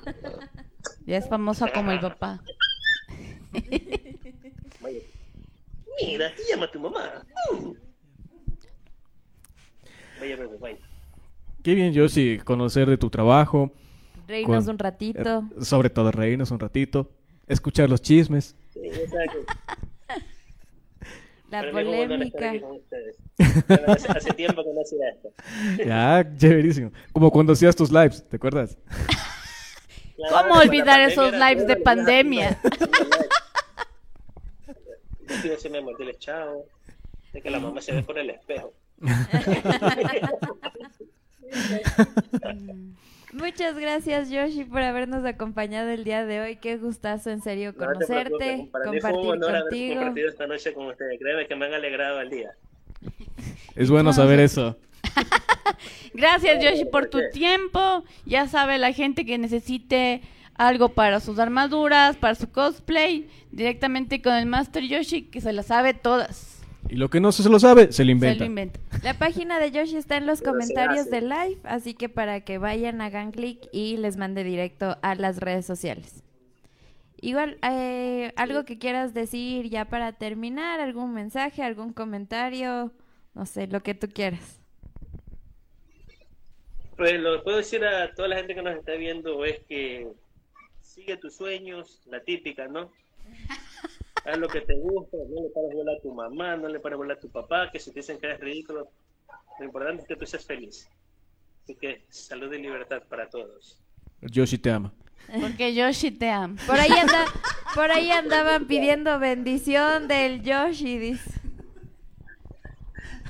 Ya 1.06 1.16
es 1.16 1.28
famosa 1.28 1.72
como 1.72 1.90
el 1.92 2.00
papá. 2.00 2.40
Vaya. 4.80 5.00
Mira, 6.00 6.28
aquí 6.28 6.42
llama 6.50 6.70
tu 6.70 6.80
mamá. 6.80 7.24
Vaya, 10.20 10.36
bebé, 10.36 10.56
vaya. 10.58 10.78
Qué 11.62 11.74
bien, 11.74 11.92
Yoshi, 11.92 12.38
conocer 12.38 12.88
de 12.88 12.98
tu 12.98 13.08
trabajo. 13.08 13.72
Reírnos 14.32 14.66
un 14.66 14.78
ratito. 14.78 15.44
eh, 15.60 15.64
Sobre 15.64 15.90
todo 15.90 16.10
reírnos 16.10 16.50
un 16.50 16.58
ratito. 16.58 17.10
Escuchar 17.46 17.90
los 17.90 18.00
chismes. 18.00 18.56
Sí, 18.72 18.80
exacto. 18.86 19.38
La 21.50 21.58
estar 21.60 21.72
polémica. 21.72 22.52
hace, 23.88 24.08
hace 24.08 24.32
tiempo 24.32 24.64
que 24.64 24.72
no 24.72 24.80
hacía 24.80 25.10
esto. 25.10 25.28
Ya, 25.86 26.26
chéverísimo. 26.38 26.92
Como 27.12 27.30
cuando 27.30 27.52
hacías 27.52 27.76
tus 27.76 27.92
lives, 27.92 28.26
¿te 28.26 28.36
acuerdas? 28.36 28.78
Claro, 30.16 30.48
¿Cómo 30.48 30.60
olvidar 30.60 31.02
esos 31.02 31.32
lives 31.32 31.66
de 31.66 31.76
pandemia? 31.76 32.58
Yo 35.44 35.70
memo, 35.70 35.90
dile 35.98 36.14
chao. 36.18 36.64
De 37.34 37.42
que 37.42 37.50
la 37.50 37.60
mamá 37.60 37.82
se 37.82 37.92
ve 37.92 38.02
por 38.02 38.18
el 38.18 38.30
espejo. 38.30 38.72
Muchas 43.62 43.78
gracias, 43.78 44.28
Yoshi, 44.28 44.64
por 44.64 44.82
habernos 44.82 45.24
acompañado 45.24 45.90
el 45.90 46.02
día 46.02 46.26
de 46.26 46.40
hoy. 46.40 46.56
Qué 46.56 46.78
gustazo, 46.78 47.30
en 47.30 47.42
serio, 47.42 47.72
No 47.76 47.78
te 47.78 47.92
conocerte, 47.92 48.68
fue 48.72 48.80
un 48.80 48.86
compartir 48.98 49.30
honor 49.30 49.60
contigo. 49.60 49.94
compartido 49.94 50.28
esta 50.30 50.46
noche 50.48 50.74
con 50.74 50.86
ustedes. 50.88 51.20
Créeme 51.20 51.46
que 51.46 51.54
me 51.54 51.66
han 51.66 51.74
alegrado 51.74 52.20
el 52.20 52.28
día. 52.28 52.56
Es 53.76 53.88
bueno 53.88 54.12
saber 54.12 54.40
eso. 54.40 54.76
Gracias 56.12 56.60
Yoshi 56.60 56.86
por 56.86 57.06
tu 57.06 57.20
tiempo. 57.30 58.02
Ya 58.26 58.48
sabe 58.48 58.78
la 58.78 58.92
gente 58.92 59.24
que 59.24 59.38
necesite 59.38 60.22
algo 60.56 60.88
para 60.88 61.20
sus 61.20 61.38
armaduras, 61.38 62.16
para 62.16 62.34
su 62.34 62.50
cosplay, 62.50 63.28
directamente 63.52 64.20
con 64.22 64.34
el 64.34 64.46
Master 64.46 64.82
Yoshi 64.82 65.22
que 65.22 65.40
se 65.40 65.52
las 65.52 65.66
sabe 65.66 65.94
todas. 65.94 66.51
Y 66.88 66.96
lo 66.96 67.08
que 67.10 67.20
no 67.20 67.32
se 67.32 67.48
lo 67.48 67.58
sabe, 67.58 67.92
se 67.92 68.04
lo 68.04 68.08
Se 68.08 68.12
inventa. 68.12 68.44
lo 68.44 68.44
inventa. 68.44 68.80
La 69.02 69.14
página 69.14 69.58
de 69.58 69.70
Yoshi 69.70 69.96
está 69.96 70.16
en 70.16 70.26
los 70.26 70.40
se 70.40 70.44
comentarios 70.44 71.02
hace. 71.06 71.10
del 71.10 71.28
live, 71.28 71.58
así 71.64 71.94
que 71.94 72.08
para 72.08 72.40
que 72.42 72.58
vayan, 72.58 73.00
hagan 73.00 73.30
clic 73.32 73.68
y 73.72 73.96
les 73.96 74.16
mande 74.16 74.44
directo 74.44 74.96
a 75.02 75.14
las 75.14 75.38
redes 75.38 75.64
sociales. 75.64 76.22
Igual, 77.20 77.58
eh, 77.62 78.32
algo 78.36 78.64
que 78.64 78.78
quieras 78.78 79.14
decir 79.14 79.70
ya 79.70 79.84
para 79.84 80.12
terminar, 80.12 80.80
algún 80.80 81.14
mensaje, 81.14 81.62
algún 81.62 81.92
comentario, 81.92 82.92
no 83.34 83.46
sé, 83.46 83.68
lo 83.68 83.80
que 83.82 83.94
tú 83.94 84.08
quieras. 84.08 84.58
Pues 86.96 87.20
lo 87.20 87.36
que 87.38 87.42
puedo 87.44 87.56
decir 87.58 87.84
a 87.84 88.12
toda 88.14 88.28
la 88.28 88.36
gente 88.36 88.54
que 88.54 88.62
nos 88.62 88.76
está 88.76 88.92
viendo 88.94 89.44
es 89.44 89.60
que 89.68 90.08
sigue 90.80 91.16
tus 91.16 91.36
sueños, 91.36 92.00
la 92.06 92.20
típica, 92.22 92.66
¿no? 92.68 92.90
Haz 94.24 94.38
lo 94.38 94.48
que 94.48 94.60
te 94.60 94.74
gusta, 94.74 95.16
no 95.28 95.42
le 95.42 95.48
pares 95.50 95.74
bola 95.74 95.92
a 95.92 96.00
tu 96.00 96.14
mamá, 96.14 96.56
no 96.56 96.68
le 96.68 96.78
pares 96.78 96.96
bola 96.96 97.14
a 97.14 97.18
tu 97.18 97.28
papá, 97.28 97.70
que 97.72 97.80
si 97.80 97.90
te 97.90 98.00
dicen 98.00 98.18
que 98.18 98.26
eres 98.26 98.40
ridículo, 98.40 98.88
lo 99.58 99.64
importante 99.64 100.02
es 100.02 100.08
que 100.08 100.16
tú 100.16 100.26
seas 100.26 100.44
feliz. 100.44 100.88
Así 101.64 101.74
que 101.74 102.04
salud 102.08 102.52
y 102.52 102.58
libertad 102.58 103.02
para 103.08 103.28
todos. 103.28 103.80
Yoshi 104.20 104.58
te 104.58 104.70
ama. 104.70 104.92
Porque 105.40 105.74
Yoshi 105.74 106.10
te 106.10 106.30
ama. 106.30 106.56
Por 106.66 106.76
ahí, 106.76 106.90
anda, 106.90 107.24
por 107.74 107.90
ahí 107.90 108.10
andaban 108.10 108.66
pidiendo 108.66 109.18
bendición 109.18 110.08
del 110.08 110.42
Yoshi, 110.42 110.98
dice. 110.98 111.30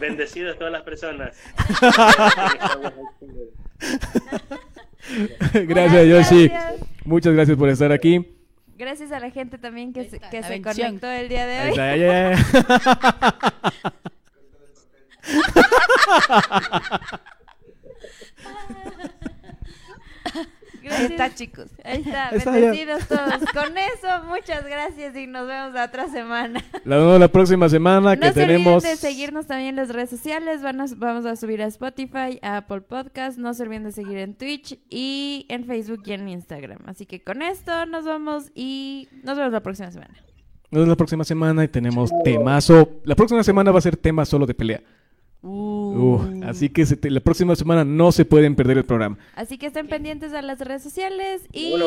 Bendecidos 0.00 0.58
todas 0.58 0.72
las 0.72 0.82
personas. 0.82 1.36
gracias, 5.52 6.08
Yoshi. 6.08 6.48
gracias. 6.48 6.88
Muchas 7.04 7.34
gracias 7.34 7.56
por 7.56 7.68
estar 7.68 7.92
aquí. 7.92 8.26
Gracias 8.82 9.12
a 9.12 9.20
la 9.20 9.30
gente 9.30 9.58
también 9.58 9.92
que 9.92 10.10
se, 10.10 10.18
que 10.18 10.42
conectó 10.60 11.08
el 11.08 11.28
día 11.28 11.46
de 11.46 11.56
Ahí 11.56 12.02
hoy. 12.02 12.34
está. 12.34 12.82
Ahí 21.02 21.10
está, 21.10 21.34
chicos. 21.34 21.70
Ahí 21.84 22.02
está, 22.06 22.30
bendecidos 22.30 23.06
todos. 23.08 23.38
Con 23.52 23.76
eso, 23.78 24.24
muchas 24.28 24.64
gracias 24.64 25.16
y 25.16 25.26
nos 25.26 25.46
vemos 25.46 25.72
la 25.74 25.84
otra 25.86 26.08
semana. 26.08 26.62
La, 26.84 26.96
no, 26.96 27.18
la 27.18 27.28
próxima 27.28 27.68
semana 27.68 28.14
que 28.16 28.26
no 28.26 28.32
se 28.32 28.40
tenemos. 28.40 28.74
olviden 28.82 28.90
de 28.92 28.96
seguirnos 28.96 29.46
también 29.46 29.70
en 29.70 29.76
las 29.76 29.88
redes 29.90 30.10
sociales. 30.10 30.62
Van 30.62 30.80
a- 30.80 30.86
vamos 30.96 31.26
a 31.26 31.36
subir 31.36 31.62
a 31.62 31.66
Spotify, 31.66 32.38
a 32.42 32.58
Apple 32.58 32.82
Podcast. 32.82 33.38
No 33.38 33.54
se 33.54 33.62
olviden 33.64 33.84
de 33.84 33.92
seguir 33.92 34.18
en 34.18 34.34
Twitch 34.34 34.78
y 34.90 35.46
en 35.48 35.64
Facebook 35.64 36.02
y 36.06 36.12
en 36.12 36.28
Instagram. 36.28 36.78
Así 36.86 37.06
que 37.06 37.22
con 37.22 37.42
esto 37.42 37.86
nos 37.86 38.04
vamos 38.04 38.50
y 38.54 39.08
nos 39.22 39.36
vemos 39.36 39.52
la 39.52 39.60
próxima 39.62 39.90
semana. 39.90 40.14
Nos 40.70 40.78
vemos 40.80 40.88
la 40.88 40.96
próxima 40.96 41.24
semana 41.24 41.64
y 41.64 41.68
tenemos 41.68 42.10
temazo. 42.24 42.88
La 43.04 43.14
próxima 43.14 43.42
semana 43.44 43.70
va 43.70 43.78
a 43.78 43.82
ser 43.82 43.96
tema 43.96 44.24
solo 44.24 44.46
de 44.46 44.54
pelea. 44.54 44.80
Uh, 45.44 46.40
así 46.44 46.68
que 46.68 46.86
se 46.86 46.96
te- 46.96 47.10
la 47.10 47.18
próxima 47.20 47.56
semana 47.56 47.84
no 47.84 48.12
se 48.12 48.24
pueden 48.24 48.54
perder 48.54 48.78
el 48.78 48.84
programa. 48.84 49.18
Así 49.34 49.58
que 49.58 49.66
estén 49.66 49.88
pendientes 49.88 50.32
a 50.34 50.40
las 50.42 50.60
redes 50.60 50.82
sociales 50.82 51.42
y 51.52 51.74
No 51.76 51.86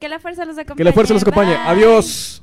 que 0.00 0.08
la 0.08 0.18
fuerza 0.18 0.44
los 0.44 0.56
acompañe. 0.58 0.76
Que 0.78 0.84
la 0.84 0.92
fuerza 0.92 1.14
los 1.14 1.22
acompañe. 1.22 1.50
Bye. 1.52 1.58
Adiós. 1.64 2.41